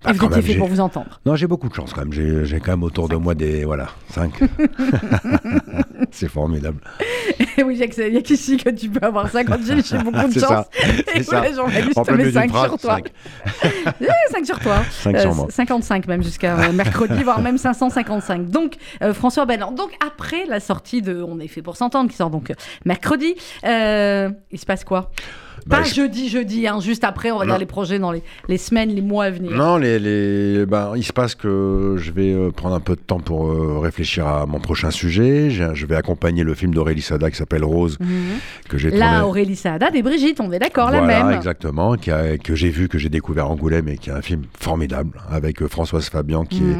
Et 0.09 0.13
vous 0.13 0.25
étiez 0.25 0.41
fait 0.41 0.55
pour 0.55 0.67
vous 0.67 0.79
entendre. 0.79 1.19
Non, 1.25 1.35
j'ai 1.35 1.47
beaucoup 1.47 1.69
de 1.69 1.73
chance 1.73 1.93
quand 1.93 2.05
même. 2.05 2.13
J'ai 2.45 2.59
quand 2.59 2.71
même 2.71 2.83
autour 2.83 3.09
de 3.09 3.15
moi 3.15 3.35
des. 3.35 3.65
Voilà, 3.65 3.87
cinq. 4.09 4.31
c'est 6.11 6.27
formidable. 6.29 6.79
Et 7.57 7.63
oui, 7.63 7.75
Jacques, 7.77 7.97
il 7.97 8.11
n'y 8.11 8.17
a 8.17 8.21
qu'ici 8.21 8.57
que 8.57 8.69
tu 8.69 8.89
peux 8.89 9.05
avoir 9.05 9.29
ça 9.29 9.43
quand 9.43 9.57
j'ai 9.65 9.81
j'ai 9.81 9.97
beaucoup 9.97 10.27
de 10.33 10.39
chance. 10.39 10.41
ça, 10.41 10.67
Et 11.13 11.17
c'est 11.17 11.23
ça. 11.23 11.41
les 11.41 11.53
journalistes 11.53 11.97
En 11.97 12.03
plein 12.03 12.15
met 12.17 12.25
milieu 12.25 12.31
d'une 12.31 12.41
5 12.41 12.49
phrase, 12.49 12.69
sur 12.69 12.79
toi. 12.79 12.97
cinq. 12.97 13.95
5 14.31 14.45
sur 14.45 14.59
toi. 14.59 14.77
Cinq 14.91 15.19
sur 15.19 15.35
moi. 15.35 15.47
55 15.49 16.07
même 16.07 16.23
jusqu'à 16.23 16.57
euh, 16.59 16.71
mercredi, 16.71 17.23
voire 17.23 17.41
même 17.41 17.57
555. 17.57 18.49
Donc, 18.49 18.75
euh, 19.01 19.13
François 19.13 19.45
Balland. 19.45 19.71
Donc, 19.71 19.91
après 20.05 20.45
la 20.47 20.59
sortie 20.59 21.01
de 21.01 21.21
On 21.21 21.39
est 21.39 21.47
fait 21.47 21.61
pour 21.61 21.77
s'entendre, 21.77 22.09
qui 22.09 22.15
sort 22.15 22.29
donc 22.29 22.51
euh, 22.51 22.55
mercredi, 22.85 23.35
euh, 23.65 24.29
il 24.51 24.59
se 24.59 24.65
passe 24.65 24.83
quoi? 24.83 25.11
Bah, 25.67 25.77
Pas 25.77 25.83
je- 25.83 25.95
jeudi, 25.95 26.29
jeudi, 26.29 26.67
hein, 26.67 26.79
juste 26.79 27.03
après, 27.03 27.31
on 27.31 27.39
va 27.39 27.45
Non. 27.45 27.53
dire 27.53 27.59
les 27.59 27.65
projets 27.65 27.97
dans 27.97 28.11
les, 28.11 28.21
les 28.47 28.57
semaines, 28.59 28.89
les 28.93 29.01
mois 29.01 29.25
à 29.25 29.29
venir. 29.31 29.49
Non, 29.51 29.77
les, 29.77 29.94
ben, 29.99 30.93
il 30.95 31.03
se 31.03 31.13
passe 31.13 31.35
que 31.35 31.95
je 31.97 32.11
vais 32.11 32.33
euh, 32.33 32.51
prendre 32.51 32.75
un 32.75 32.79
peu 32.79 32.95
de 32.95 33.01
temps 33.01 33.19
pour 33.19 33.47
euh, 33.47 33.79
réfléchir 33.79 34.27
à 34.27 34.45
mon 34.45 34.59
prochain 34.59 34.91
sujet. 34.91 35.49
Je 35.49 35.85
vais 35.85 35.95
accompagner 35.95 36.43
le 36.43 36.53
film 36.53 36.73
d'Aurélie 36.73 37.01
Sada 37.01 37.29
qui 37.29 37.37
s'appelle 37.37 37.63
Rose, 37.63 37.97
Mhm. 37.99 38.07
que 38.69 38.77
j'ai 38.77 38.89
tourné. 38.89 38.99
Là, 39.05 39.25
Aurélie 39.25 39.55
Saada 39.55 39.89
et 39.93 40.01
Brigitte, 40.01 40.39
on 40.39 40.51
est 40.51 40.59
d'accord, 40.59 40.91
la 40.91 41.01
même. 41.01 41.31
exactement, 41.31 41.95
qui 41.95 42.11
a- 42.11 42.37
que 42.37 42.55
j'ai 42.55 42.69
vu, 42.69 42.87
que 42.87 42.97
j'ai 42.97 43.09
découvert 43.09 43.45
à 43.45 43.49
Angoulême 43.49 43.87
et 43.89 43.97
qui 43.97 44.09
est 44.09 44.13
un 44.13 44.21
film 44.21 44.43
formidable 44.59 45.19
avec 45.31 45.61
euh, 45.61 45.67
Françoise 45.67 46.09
Fabian 46.09 46.45
qui 46.45 46.61
Mhm. 46.61 46.71
est 46.71 46.75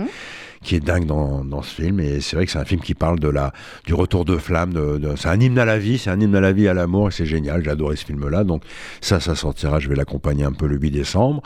qui 0.66 0.76
est 0.76 0.80
dingue 0.82 1.06
dans, 1.06 1.46
dans 1.46 1.62
ce 1.62 1.74
film 1.82 2.00
et 2.00 2.20
c'est 2.20 2.36
vrai 2.36 2.46
que 2.46 2.52
c'est 2.52 2.60
un 2.60 2.66
film 2.66 2.82
qui 2.82 2.94
parle 2.96 3.20
de 3.20 3.30
la 3.30 3.54
du 3.86 3.94
retour 3.94 4.26
de 4.26 4.36
flamme 4.38 4.74
de, 4.74 4.98
de- 4.98 5.16
c'est 5.16 5.30
un 5.30 5.40
hymne 5.40 5.58
à 5.60 5.66
la 5.66 5.78
vie 5.78 5.98
c'est 5.98 6.10
un 6.10 6.20
hymne 6.20 6.36
à 6.36 6.42
la 6.42 6.52
vie 6.52 6.68
à 6.68 6.74
l'amour 6.74 7.08
et 7.10 7.12
c'est 7.12 7.26
génial 7.26 7.64
j'ai 7.64 7.70
adoré 7.70 7.96
ce 7.96 8.04
film 8.06 8.28
là 8.30 8.44
donc 8.44 8.64
ça 9.00 9.20
ça 9.20 9.36
sortira 9.36 9.80
je 9.80 9.88
vais 9.88 9.96
l'accompagner 9.96 10.44
un 10.44 10.52
peu 10.52 10.68
le 10.68 10.78
8 10.78 10.92
décembre 10.92 11.42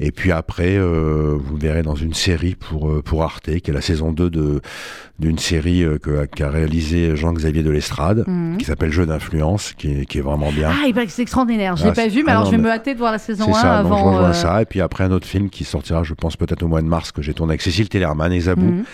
et 0.00 0.10
puis 0.10 0.32
après 0.32 0.76
euh, 0.76 1.36
vous 1.38 1.54
me 1.56 1.60
verrez 1.60 1.82
dans 1.82 1.94
une 1.94 2.14
série 2.14 2.54
pour 2.54 2.88
euh, 2.90 3.02
pour 3.02 3.22
Arte 3.22 3.54
qui 3.60 3.70
est 3.70 3.74
la 3.74 3.80
saison 3.82 4.10
2 4.12 4.30
de 4.30 4.60
d'une 5.20 5.38
série 5.38 5.84
euh, 5.84 5.98
que- 5.98 6.24
qu'a 6.26 6.50
réalisé 6.50 7.14
Jean-Xavier 7.14 7.62
de 7.62 7.70
l'Estrade 7.70 8.24
Mhm. 8.26 8.56
qui 8.56 8.64
s'appelle 8.64 8.90
Jeu 8.90 9.06
d'influence 9.06 9.72
qui 9.76 10.00
est, 10.00 10.06
qui 10.06 10.18
est 10.18 10.22
vraiment 10.22 10.50
bien 10.50 10.70
Ah, 10.72 10.86
il 10.88 10.94
paraît 10.94 11.06
que 11.06 11.12
c'est 11.12 11.22
extraordinaire. 11.22 11.76
Je 11.76 11.84
l'ai 11.84 11.90
Ah, 11.90 11.92
pas 11.92 12.02
c'est- 12.02 12.08
vu, 12.08 12.24
mais 12.24 12.30
ah 12.32 12.32
alors 12.32 12.44
non, 12.44 12.50
je 12.50 12.56
vais 12.56 12.62
mais- 12.62 12.68
me 12.68 12.74
hâter 12.74 12.94
de 12.94 12.98
voir 12.98 13.12
la 13.12 13.18
saison 13.18 13.44
c'est 13.44 13.50
1 13.58 13.62
ça, 13.62 13.82
donc 13.84 13.92
je 13.92 13.98
avant. 13.98 14.24
euh, 14.24 14.32
ça. 14.32 14.62
Et 14.62 14.64
puis 14.64 14.80
après, 14.80 15.04
un 15.04 15.12
autre 15.12 15.26
film 15.26 15.50
qui 15.50 15.62
sortira, 15.64 16.02
je 16.02 16.14
pense, 16.14 16.36
peut-être 16.36 16.62
au 16.64 16.68
mois 16.68 16.82
de 16.82 16.86
mars, 16.88 17.12
que 17.12 17.22
j'ai 17.22 17.32
tourné 17.34 17.52
avec 17.52 17.62
Cécile 17.62 17.88
Tellerman 17.88 18.32
et 18.32 18.40
嗯。 18.56 18.86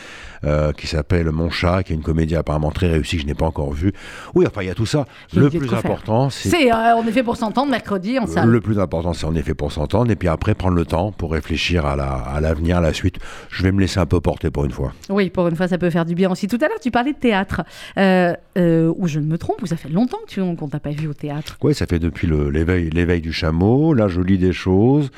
Euh, 0.45 0.73
qui 0.73 0.87
s'appelle 0.87 1.31
Mon 1.31 1.51
chat, 1.51 1.83
qui 1.83 1.93
est 1.93 1.97
une 1.97 2.03
comédie 2.03 2.37
apparemment 2.37 2.71
très 2.71 2.89
réussie 2.89 3.17
que 3.17 3.23
je 3.23 3.27
n'ai 3.27 3.35
pas 3.35 3.47
encore 3.47 3.73
vue. 3.73 3.93
Oui, 4.35 4.47
enfin, 4.47 4.63
il 4.63 4.69
y 4.69 4.71
a 4.71 4.75
tout 4.75 4.87
ça. 4.87 5.05
Le 5.35 5.49
plus 5.51 5.73
important, 5.75 6.31
c'est. 6.31 6.49
C'est, 6.49 6.73
euh, 6.73 6.95
on 6.97 7.07
est 7.07 7.13
fait 7.13 7.23
pour 7.23 7.37
s'entendre 7.37 7.71
mercredi 7.71 8.19
en 8.19 8.27
salle. 8.27 8.49
Le 8.49 8.61
plus 8.61 8.79
important, 8.79 9.13
c'est 9.13 9.27
en 9.27 9.35
effet 9.35 9.55
pour 9.55 9.73
s'entendre, 9.73 10.11
et 10.11 10.17
puis 10.17 10.29
après 10.29 10.55
prendre 10.55 10.77
le 10.77 10.85
temps 10.85 11.13
pour 11.13 11.33
réfléchir 11.33 11.85
à 11.87 11.97
la- 11.97 12.05
à 12.13 12.41
l'avenir, 12.41 12.79
à 12.79 12.81
la 12.81 12.93
suite. 12.93 13.17
Je 13.51 13.63
vais 13.63 13.73
me 13.73 13.81
laisser 13.81 13.99
un 14.01 14.07
peu 14.07 14.21
porter 14.21 14.51
pour 14.51 14.65
une 14.65 14.71
fois. 14.71 14.93
Oui, 15.09 15.31
pour 15.31 15.49
une 15.49 15.57
fois, 15.57 15.69
ça 15.69 15.79
peut 15.79 15.91
faire 15.91 16.05
du 16.05 16.15
bien 16.15 16.31
aussi. 16.31 16.47
Tout 16.49 16.59
à 16.61 16.69
l'heure, 16.69 16.81
tu 16.81 16.91
parlais 16.91 17.13
de 17.13 17.19
théâtre. 17.19 17.63
Euh, 17.99 18.35
euh, 18.59 18.93
ou 18.97 19.07
je 19.09 19.19
ne 19.21 19.27
me 19.27 19.39
trompe, 19.39 19.63
ou 19.63 19.67
ça 19.67 19.77
fait 19.77 19.89
longtemps 19.89 20.19
que 20.27 20.33
tu- 20.35 20.57
qu'on 20.57 20.69
t'a 20.69 20.81
pas 20.81 20.91
vu 20.91 21.07
au 21.09 21.15
théâtre. 21.15 21.57
Oui, 21.63 21.75
ça 21.75 21.87
fait 21.87 21.99
depuis 21.99 22.29
l'éveil, 22.53 22.91
l'éveil 22.91 23.21
du 23.21 23.33
chameau. 23.33 23.95
Là, 23.95 24.09
je 24.09 24.21
lis 24.21 24.39
des 24.39 24.53
choses. 24.53 25.11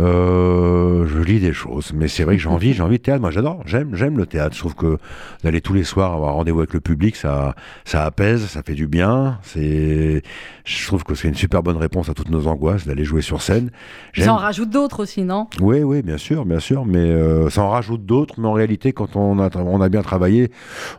Euh, 0.00 1.06
je 1.06 1.18
lis 1.22 1.40
des 1.40 1.52
choses. 1.52 1.92
Mais 1.94 2.08
c'est 2.08 2.24
vrai 2.24 2.36
que 2.36 2.42
j'ai 2.42 2.48
envie, 2.48 2.72
j'ai 2.72 2.82
envie 2.82 2.98
de 2.98 3.02
théâtre. 3.02 3.20
Moi, 3.20 3.30
j'adore. 3.30 3.62
J'aime, 3.66 3.94
j'aime 3.94 4.18
le 4.18 4.26
théâtre. 4.26 4.55
Je 4.56 4.60
trouve 4.60 4.74
que 4.74 4.98
d'aller 5.44 5.60
tous 5.60 5.74
les 5.74 5.84
soirs 5.84 6.12
avoir 6.14 6.34
rendez-vous 6.34 6.60
avec 6.60 6.72
le 6.72 6.80
public, 6.80 7.14
ça, 7.14 7.54
ça 7.84 8.04
apaise, 8.04 8.46
ça 8.46 8.62
fait 8.62 8.74
du 8.74 8.86
bien. 8.86 9.38
C'est, 9.42 10.22
je 10.64 10.86
trouve 10.86 11.04
que 11.04 11.14
c'est 11.14 11.28
une 11.28 11.34
super 11.34 11.62
bonne 11.62 11.76
réponse 11.76 12.08
à 12.08 12.14
toutes 12.14 12.30
nos 12.30 12.46
angoisses 12.46 12.86
d'aller 12.86 13.04
jouer 13.04 13.20
sur 13.22 13.42
scène. 13.42 13.70
Ça 14.16 14.32
en 14.32 14.36
rajoute 14.36 14.70
d'autres 14.70 15.02
aussi, 15.02 15.22
non? 15.22 15.46
Oui, 15.60 15.82
oui, 15.82 16.02
bien 16.02 16.16
sûr, 16.18 16.44
bien 16.46 16.58
sûr, 16.60 16.86
mais 16.86 16.98
euh, 16.98 17.50
ça 17.50 17.62
en 17.62 17.68
rajoute 17.70 18.06
d'autres. 18.06 18.34
Mais 18.40 18.48
en 18.48 18.52
réalité, 18.54 18.92
quand 18.92 19.14
on 19.16 19.38
a, 19.38 19.50
on 19.56 19.80
a 19.82 19.88
bien 19.90 20.02
travaillé, 20.02 20.50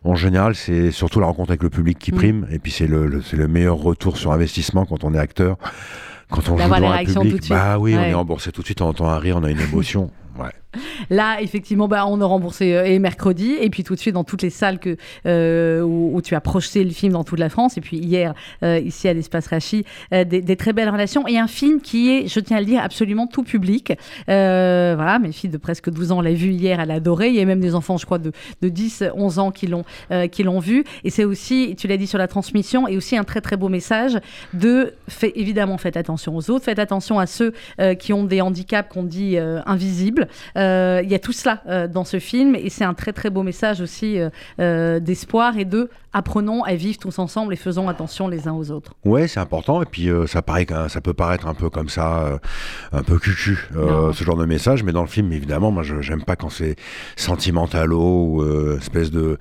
en 0.03 0.16
général, 0.16 0.53
c'est 0.55 0.91
surtout 0.91 1.20
la 1.20 1.26
rencontre 1.26 1.49
avec 1.51 1.64
le 1.64 1.70
public 1.70 1.97
qui 1.97 2.12
Mm. 2.12 2.16
prime. 2.16 2.47
Et 2.51 2.60
puis 2.60 2.72
c'est 2.72 2.88
le, 2.88 3.08
le- 3.08 3.22
c'est 3.22 3.38
le 3.38 3.47
meilleur 3.47 3.78
retour 3.78 4.18
sur 4.18 4.32
investissement 4.32 4.86
quand 4.86 5.03
on 5.03 5.14
est 5.16 5.20
acteur. 5.20 5.58
Quand 6.30 6.49
on 6.49 6.55
D'avoir 6.58 6.80
joue 6.80 6.86
devant 7.05 7.22
un 7.22 7.24
public, 7.24 7.49
bah 7.49 7.80
oui, 7.80 7.95
on 7.95 8.01
est 8.01 8.14
remboursé 8.14 8.51
tout 8.51 8.60
de 8.62 8.66
suite, 8.66 8.82
on 8.82 8.88
entend 8.89 9.08
un 9.10 9.18
rire, 9.18 9.38
on 9.39 9.43
a 9.43 9.49
une 9.49 9.62
émotion. 9.62 10.12
Là, 11.09 11.41
effectivement, 11.41 11.88
bah, 11.88 12.05
on 12.07 12.19
a 12.21 12.25
remboursé 12.25 12.73
euh, 12.73 12.85
et 12.85 12.99
mercredi, 12.99 13.55
et 13.59 13.69
puis 13.69 13.83
tout 13.83 13.95
de 13.95 13.99
suite 13.99 14.13
dans 14.13 14.23
toutes 14.23 14.41
les 14.41 14.49
salles 14.49 14.79
que, 14.79 14.97
euh, 15.25 15.81
où, 15.81 16.21
tu 16.21 16.35
as 16.35 16.41
projeté 16.41 16.83
le 16.83 16.89
film 16.91 17.13
dans 17.13 17.23
toute 17.23 17.39
la 17.39 17.49
France, 17.49 17.77
et 17.77 17.81
puis 17.81 17.97
hier, 17.97 18.33
euh, 18.63 18.79
ici 18.79 19.07
à 19.07 19.13
l'Espace 19.13 19.47
Rachi, 19.47 19.85
des, 20.11 20.55
très 20.55 20.73
belles 20.73 20.89
relations, 20.89 21.27
et 21.27 21.38
un 21.38 21.47
film 21.47 21.81
qui 21.81 22.09
est, 22.09 22.27
je 22.27 22.39
tiens 22.39 22.57
à 22.57 22.59
le 22.59 22.65
dire, 22.65 22.81
absolument 22.81 23.27
tout 23.27 23.43
public. 23.43 23.93
Voilà, 24.27 25.19
mes 25.19 25.31
filles 25.31 25.49
de 25.49 25.57
presque 25.57 25.89
12 25.89 26.11
ans 26.11 26.21
l'ont 26.21 26.33
vu 26.33 26.49
hier, 26.49 26.79
elle 26.79 26.91
a 26.91 26.95
adoré. 26.95 27.29
Il 27.29 27.35
y 27.35 27.41
a 27.41 27.45
même 27.45 27.59
des 27.59 27.75
enfants, 27.75 27.97
je 27.97 28.05
crois, 28.05 28.17
de, 28.17 28.31
de 28.61 28.69
10, 28.69 29.05
11 29.15 29.39
ans 29.39 29.51
qui 29.51 29.67
l'ont 29.67 30.59
vu. 30.59 30.83
Et 31.03 31.09
c'est 31.09 31.23
aussi, 31.23 31.75
tu 31.77 31.88
l'as 31.88 31.97
dit 31.97 32.07
sur 32.07 32.17
la 32.17 32.27
transmission, 32.27 32.88
et 32.88 32.97
aussi 32.97 33.15
un 33.15 33.23
très 33.23 33.41
très 33.41 33.57
beau 33.57 33.69
message 33.69 34.19
de, 34.53 34.93
fait, 35.07 35.31
évidemment, 35.35 35.77
faites 35.77 35.97
attention 35.97 36.35
aux 36.35 36.49
autres, 36.49 36.65
faites 36.65 36.79
attention 36.79 37.19
à 37.19 37.27
ceux 37.27 37.53
qui 37.99 38.13
ont 38.13 38.23
des 38.23 38.41
handicaps 38.41 38.91
qu'on 38.91 39.03
dit 39.03 39.38
invisibles. 39.38 40.26
Euh, 40.57 41.01
Il 41.03 41.09
y 41.09 41.15
a 41.15 41.19
tout 41.19 41.32
cela 41.32 41.61
euh, 41.67 41.88
dans 41.88 42.03
ce 42.03 42.19
film, 42.19 42.55
et 42.55 42.69
c'est 42.69 42.84
un 42.84 42.93
très 42.93 43.13
très 43.13 43.30
beau 43.30 43.43
message 43.43 43.82
aussi 43.82 44.19
euh, 44.59 44.99
d'espoir 44.99 45.57
et 45.57 45.65
de 45.65 45.89
apprenons 46.13 46.63
à 46.63 46.73
vivre 46.73 46.97
tous 46.97 47.19
ensemble 47.19 47.53
et 47.53 47.57
faisons 47.57 47.89
attention 47.89 48.28
les 48.28 48.47
uns 48.47 48.53
aux 48.53 48.71
autres. 48.71 48.93
Ouais, 49.05 49.28
c'est 49.28 49.39
important. 49.39 49.82
Et 49.82 49.86
puis 49.86 50.09
ça 50.25 50.41
paraît 50.41 50.65
ça 50.88 50.99
peut 51.01 51.13
paraître 51.13 51.47
un 51.47 51.53
peu 51.53 51.69
comme 51.69 51.89
ça, 51.89 52.39
un 52.91 53.03
peu 53.03 53.19
cucu, 53.19 53.69
ce 53.73 54.23
genre 54.23 54.38
de 54.38 54.45
message. 54.45 54.84
Mais 54.84 54.91
dans 54.91 55.03
le 55.03 55.07
film, 55.07 55.32
évidemment, 55.32 55.69
moi, 55.69 55.84
j'aime 55.84 56.23
pas 56.23 56.36
quand 56.36 56.49
c'est 56.49 56.75
sentimentalo 57.15 57.99
ou 57.99 58.78
espèce 58.78 59.11
de, 59.11 59.38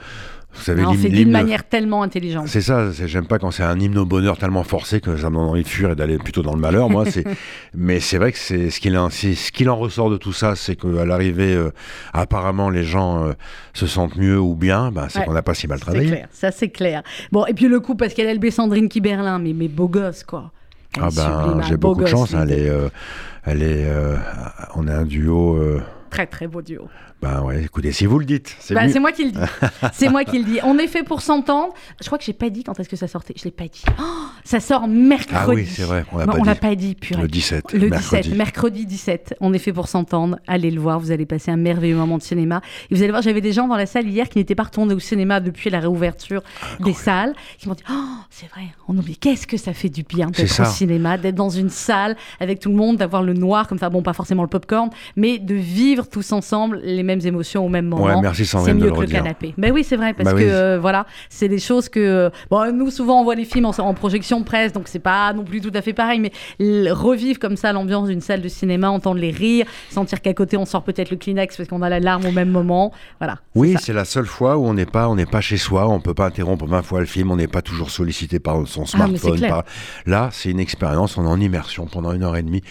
vous 0.56 0.62
savez, 0.62 0.82
l'hymne- 0.82 0.98
c'est 1.00 1.08
d'une 1.08 1.30
manière 1.30 1.64
tellement 1.68 2.02
intelligente. 2.02 2.48
C'est 2.48 2.60
ça, 2.60 2.90
j'aime 2.92 3.26
pas 3.26 3.38
quand 3.38 3.50
c'est 3.50 3.62
un 3.62 3.78
hymne 3.78 3.98
au 3.98 4.06
bonheur 4.06 4.38
tellement 4.38 4.62
forcé 4.64 5.00
que 5.00 5.16
ça 5.16 5.30
me 5.30 5.36
donne 5.36 5.44
envie 5.48 5.62
de 5.62 5.68
fuir 5.68 5.90
et 5.90 5.94
d'aller 5.96 6.18
plutôt 6.18 6.42
dans 6.42 6.54
le 6.54 6.60
malheur, 6.60 6.88
moi. 6.90 7.04
mais 7.74 8.00
c'est 8.00 8.18
vrai 8.18 8.32
que 8.32 8.38
c'est 8.38 8.70
ce 8.70 8.80
qu'il 8.80 8.96
en, 8.98 9.10
ce 9.10 9.68
ressort 9.70 10.10
de 10.10 10.16
tout 10.16 10.32
ça, 10.32 10.56
c'est 10.56 10.76
qu'à 10.76 11.04
l'arrivée, 11.04 11.54
euh, 11.54 11.70
apparemment, 12.12 12.70
les 12.70 12.82
gens 12.84 13.24
euh, 13.26 13.32
se 13.74 13.86
sentent 13.86 14.16
mieux 14.16 14.38
ou 14.40 14.54
bien, 14.54 14.90
ben, 14.90 15.06
c'est 15.08 15.20
Ouais, 15.20 15.24
qu'on 15.26 15.32
n'a 15.34 15.42
pas 15.42 15.54
si 15.54 15.66
mal 15.66 15.78
C'est 15.78 15.84
travaillé. 15.84 16.06
clair, 16.08 16.28
ça 16.32 16.50
c'est 16.50 16.68
clair. 16.70 17.02
Bon, 17.32 17.46
et 17.46 17.54
puis 17.54 17.68
le 17.68 17.80
coup, 17.80 17.94
parce 17.94 18.14
qu'elle 18.14 18.34
LB 18.36 18.50
Sandrine 18.50 18.88
Kiberlin, 18.88 19.38
mais, 19.38 19.52
mais 19.52 19.68
beau 19.68 19.88
gosse, 19.88 20.24
quoi. 20.24 20.52
Elle 20.96 21.02
Ah 21.04 21.08
ben, 21.14 21.60
j'ai 21.68 21.76
beau 21.76 21.88
beaucoup 21.90 22.02
de 22.04 22.06
chance. 22.06 22.32
hein, 22.34 22.40
elle 22.42 22.48
l'idée. 22.48 22.62
est, 22.62 22.70
euh, 22.70 22.88
elle 23.44 23.62
est, 23.62 23.84
euh, 23.86 24.16
on 24.74 24.88
est 24.88 24.92
un 24.92 25.04
duo. 25.04 25.58
Très 26.10 26.26
très 26.26 26.46
beau 26.46 26.62
duo. 26.62 26.88
Ben 27.26 27.42
ouais, 27.42 27.64
écoutez, 27.64 27.92
si 27.92 28.06
vous 28.06 28.18
le 28.18 28.24
dites, 28.24 28.56
c'est 28.60 28.74
Bah, 28.74 28.88
c'est 28.88 29.00
moi 29.00 29.12
qui 29.12 29.24
le 29.24 29.30
dis. 29.32 29.38
c'est 29.92 30.08
moi 30.08 30.24
qui 30.24 30.38
le 30.38 30.44
dis. 30.44 30.58
On 30.62 30.78
est 30.78 30.86
fait 30.86 31.02
pour 31.02 31.20
s'entendre. 31.20 31.72
Je 32.00 32.06
crois 32.06 32.18
que 32.18 32.24
j'ai 32.24 32.32
pas 32.32 32.50
dit 32.50 32.62
quand 32.64 32.78
est-ce 32.78 32.88
que 32.88 32.96
ça 32.96 33.08
sortait. 33.08 33.34
Je 33.36 33.44
l'ai 33.44 33.50
pas 33.50 33.64
dit. 33.64 33.82
Oh, 33.98 34.02
ça 34.44 34.60
sort 34.60 34.88
mercredi. 34.88 35.34
Ah 35.36 35.48
oui, 35.48 35.66
c'est 35.66 35.82
vrai, 35.82 36.04
on 36.12 36.18
l'a 36.18 36.54
pas 36.54 36.68
pas 36.68 36.74
dit. 36.74 36.94
purée. 36.94 37.22
Le 37.22 37.28
17, 37.28 37.72
Le 37.72 37.88
mercredi. 37.88 38.28
17, 38.28 38.36
mercredi 38.36 38.86
17. 38.86 39.34
On 39.40 39.52
est 39.52 39.58
fait 39.58 39.72
pour 39.72 39.88
s'entendre. 39.88 40.38
Allez 40.46 40.70
le 40.70 40.80
voir. 40.80 41.00
Vous 41.00 41.10
allez 41.10 41.26
passer 41.26 41.50
un 41.50 41.56
merveilleux 41.56 41.96
moment 41.96 42.18
de 42.18 42.22
cinéma. 42.22 42.60
Et 42.90 42.94
vous 42.94 43.02
allez 43.02 43.10
voir, 43.10 43.22
j'avais 43.22 43.40
des 43.40 43.52
gens 43.52 43.68
dans 43.68 43.76
la 43.76 43.86
salle 43.86 44.08
hier 44.08 44.28
qui 44.28 44.38
n'étaient 44.38 44.54
pas 44.54 44.64
retournés 44.64 44.94
au 44.94 44.98
cinéma 44.98 45.40
depuis 45.40 45.70
la 45.70 45.80
réouverture 45.80 46.42
des 46.80 46.92
salles, 46.92 47.34
qui 47.58 47.68
m'ont 47.68 47.74
dit, 47.74 47.84
oh, 47.90 47.94
c'est 48.30 48.48
vrai, 48.50 48.66
on 48.88 48.96
oublie. 48.96 49.16
Qu'est-ce 49.16 49.46
que 49.46 49.56
ça 49.56 49.72
fait 49.72 49.88
du 49.88 50.02
bien 50.02 50.28
d'être 50.28 50.62
au 50.62 50.64
cinéma, 50.64 51.18
d'être 51.18 51.34
dans 51.34 51.50
une 51.50 51.70
salle 51.70 52.16
avec 52.40 52.60
tout 52.60 52.70
le 52.70 52.76
monde, 52.76 52.96
d'avoir 52.96 53.22
le 53.22 53.34
noir 53.34 53.66
comme 53.68 53.78
ça. 53.78 53.88
Bon, 53.90 54.02
pas 54.02 54.12
forcément 54.12 54.42
le 54.42 54.48
popcorn, 54.48 54.90
mais 55.16 55.38
de 55.38 55.54
vivre 55.54 56.08
tous 56.08 56.32
ensemble 56.32 56.80
les 56.84 57.02
mêmes 57.02 57.15
émotions 57.20 57.64
au 57.64 57.68
même 57.68 57.86
moment. 57.86 58.04
Ouais, 58.04 58.20
merci 58.20 58.44
c'est 58.46 58.58
de 58.58 58.72
mieux 58.72 58.86
le 58.86 58.92
que 58.92 59.00
le 59.00 59.06
canapé. 59.06 59.54
Ben 59.58 59.72
oui, 59.72 59.84
c'est 59.84 59.96
vrai 59.96 60.12
parce 60.14 60.24
Bah 60.24 60.32
que 60.32 60.38
oui. 60.38 60.44
euh, 60.48 60.78
voilà, 60.80 61.06
c'est 61.28 61.48
des 61.48 61.58
choses 61.58 61.88
que 61.88 62.30
bon, 62.50 62.72
nous 62.72 62.90
souvent 62.90 63.20
on 63.20 63.24
voit 63.24 63.34
les 63.34 63.44
films 63.44 63.66
en, 63.66 63.70
en 63.78 63.94
projection 63.94 64.42
presse, 64.42 64.72
donc 64.72 64.88
c'est 64.88 64.98
pas 64.98 65.32
non 65.32 65.44
plus 65.44 65.60
tout 65.60 65.70
à 65.74 65.82
fait 65.82 65.92
pareil, 65.92 66.20
mais 66.20 66.32
revivre 66.90 67.38
comme 67.38 67.56
ça 67.56 67.72
l'ambiance 67.72 68.08
d'une 68.08 68.20
salle 68.20 68.42
de 68.42 68.48
cinéma, 68.48 68.88
entendre 68.90 69.20
les 69.20 69.30
rires, 69.30 69.66
sentir 69.90 70.20
qu'à 70.20 70.34
côté 70.34 70.56
on 70.56 70.64
sort 70.66 70.82
peut-être 70.82 71.10
le 71.10 71.16
Kleenex 71.16 71.56
parce 71.56 71.68
qu'on 71.68 71.82
a 71.82 71.88
la 71.88 72.00
larme 72.00 72.24
au 72.26 72.32
même 72.32 72.50
moment, 72.50 72.92
voilà. 73.20 73.38
Oui, 73.54 73.76
c'est 73.80 73.92
la 73.92 74.04
seule 74.04 74.26
fois 74.26 74.56
où 74.56 74.66
on 74.66 74.74
n'est 74.74 74.86
pas, 74.86 75.08
on 75.08 75.14
n'est 75.16 75.26
pas 75.26 75.40
chez 75.40 75.56
soi, 75.56 75.88
on 75.88 76.00
peut 76.00 76.14
pas 76.14 76.26
interrompre 76.26 76.66
20 76.66 76.82
fois 76.82 77.00
le 77.00 77.06
film, 77.06 77.30
on 77.30 77.36
n'est 77.36 77.46
pas 77.48 77.62
toujours 77.62 77.90
sollicité 77.90 78.38
par 78.38 78.66
son 78.66 78.82
Ah, 78.82 78.86
smartphone. 78.86 79.40
par- 79.48 79.64
Là, 80.06 80.28
c'est 80.32 80.50
une 80.50 80.60
expérience, 80.60 81.16
on 81.18 81.24
est 81.24 81.28
en 81.28 81.40
immersion 81.40 81.86
pendant 81.86 82.12
une 82.12 82.22
heure 82.22 82.36
et 82.36 82.42
demie. 82.42 82.62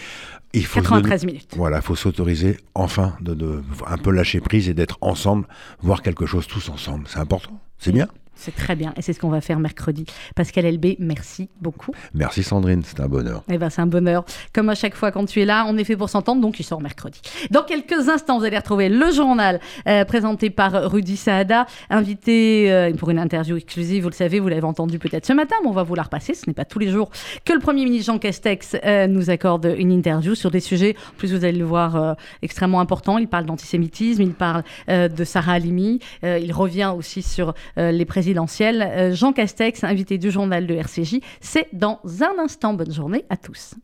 Il 0.56 0.66
faut 0.66 0.80
se 0.80 0.84
93 0.84 1.20
donner- 1.20 1.32
minutes. 1.32 1.50
Voilà, 1.56 1.76
il 1.78 1.82
faut 1.82 1.94
s'autoriser 1.96 2.56
enfin 2.74 3.16
de, 3.20 3.34
de 3.34 3.62
un 3.86 3.98
peu 3.98 4.10
lâcher 4.10 4.40
prise 4.40 4.68
et 4.68 4.74
d'être 4.74 4.98
ensemble, 5.00 5.46
voir 5.80 6.02
quelque 6.02 6.26
chose 6.26 6.46
tous 6.46 6.68
ensemble. 6.68 7.04
C'est 7.08 7.18
important, 7.18 7.60
c'est 7.78 7.92
bien. 7.92 8.08
C'est 8.36 8.54
très 8.54 8.76
bien 8.76 8.92
et 8.96 9.02
c'est 9.02 9.14
ce 9.14 9.20
qu'on 9.20 9.30
va 9.30 9.40
faire 9.40 9.58
mercredi. 9.58 10.04
Pascal 10.34 10.70
LB, 10.74 10.96
merci 10.98 11.48
beaucoup. 11.62 11.92
Merci 12.14 12.42
Sandrine, 12.42 12.82
c'est 12.84 13.00
un 13.00 13.08
bonheur. 13.08 13.42
Eh 13.50 13.56
ben, 13.56 13.70
c'est 13.70 13.80
un 13.80 13.86
bonheur. 13.86 14.24
Comme 14.52 14.68
à 14.68 14.74
chaque 14.74 14.94
fois 14.94 15.10
quand 15.10 15.24
tu 15.24 15.40
es 15.40 15.46
là, 15.46 15.64
on 15.66 15.76
est 15.78 15.84
fait 15.84 15.96
pour 15.96 16.10
s'entendre, 16.10 16.42
donc 16.42 16.60
il 16.60 16.62
sort 16.62 16.82
mercredi. 16.82 17.20
Dans 17.50 17.62
quelques 17.62 18.08
instants, 18.10 18.38
vous 18.38 18.44
allez 18.44 18.58
retrouver 18.58 18.90
le 18.90 19.10
journal 19.10 19.58
euh, 19.88 20.04
présenté 20.04 20.50
par 20.50 20.90
Rudy 20.90 21.16
Saada, 21.16 21.66
invité 21.88 22.70
euh, 22.70 22.92
pour 22.94 23.08
une 23.10 23.18
interview 23.18 23.56
exclusive. 23.56 24.02
Vous 24.02 24.10
le 24.10 24.14
savez, 24.14 24.38
vous 24.38 24.48
l'avez 24.48 24.64
entendu 24.64 24.98
peut-être 24.98 25.24
ce 25.24 25.32
matin, 25.32 25.56
mais 25.62 25.68
on 25.68 25.72
va 25.72 25.82
vous 25.82 25.94
la 25.94 26.02
repasser. 26.02 26.34
Ce 26.34 26.44
n'est 26.46 26.54
pas 26.54 26.66
tous 26.66 26.78
les 26.78 26.88
jours 26.88 27.10
que 27.44 27.54
le 27.54 27.60
Premier 27.60 27.84
ministre 27.84 28.12
Jean 28.12 28.18
Castex 28.18 28.76
euh, 28.84 29.06
nous 29.06 29.30
accorde 29.30 29.74
une 29.78 29.92
interview 29.92 30.34
sur 30.34 30.50
des 30.50 30.60
sujets, 30.60 30.94
en 31.14 31.16
plus 31.16 31.34
vous 31.34 31.44
allez 31.44 31.58
le 31.58 31.64
voir, 31.64 32.16
extrêmement 32.42 32.80
importants. 32.80 33.16
Il 33.16 33.28
parle 33.28 33.46
d'antisémitisme, 33.46 34.22
il 34.22 34.34
parle 34.34 34.62
de 34.88 35.24
Sarah 35.24 35.52
Halimi, 35.52 36.00
il 36.22 36.52
revient 36.52 36.92
aussi 36.96 37.22
sur 37.22 37.54
les 37.76 38.04
présidentielles. 38.04 38.25
Euh, 38.34 39.14
Jean 39.14 39.32
Castex, 39.32 39.84
invité 39.84 40.18
du 40.18 40.30
journal 40.30 40.66
de 40.66 40.74
RCJ, 40.74 41.20
c'est 41.40 41.68
dans 41.72 42.00
un 42.20 42.42
instant. 42.42 42.74
Bonne 42.74 42.92
journée 42.92 43.24
à 43.28 43.36
tous. 43.36 43.74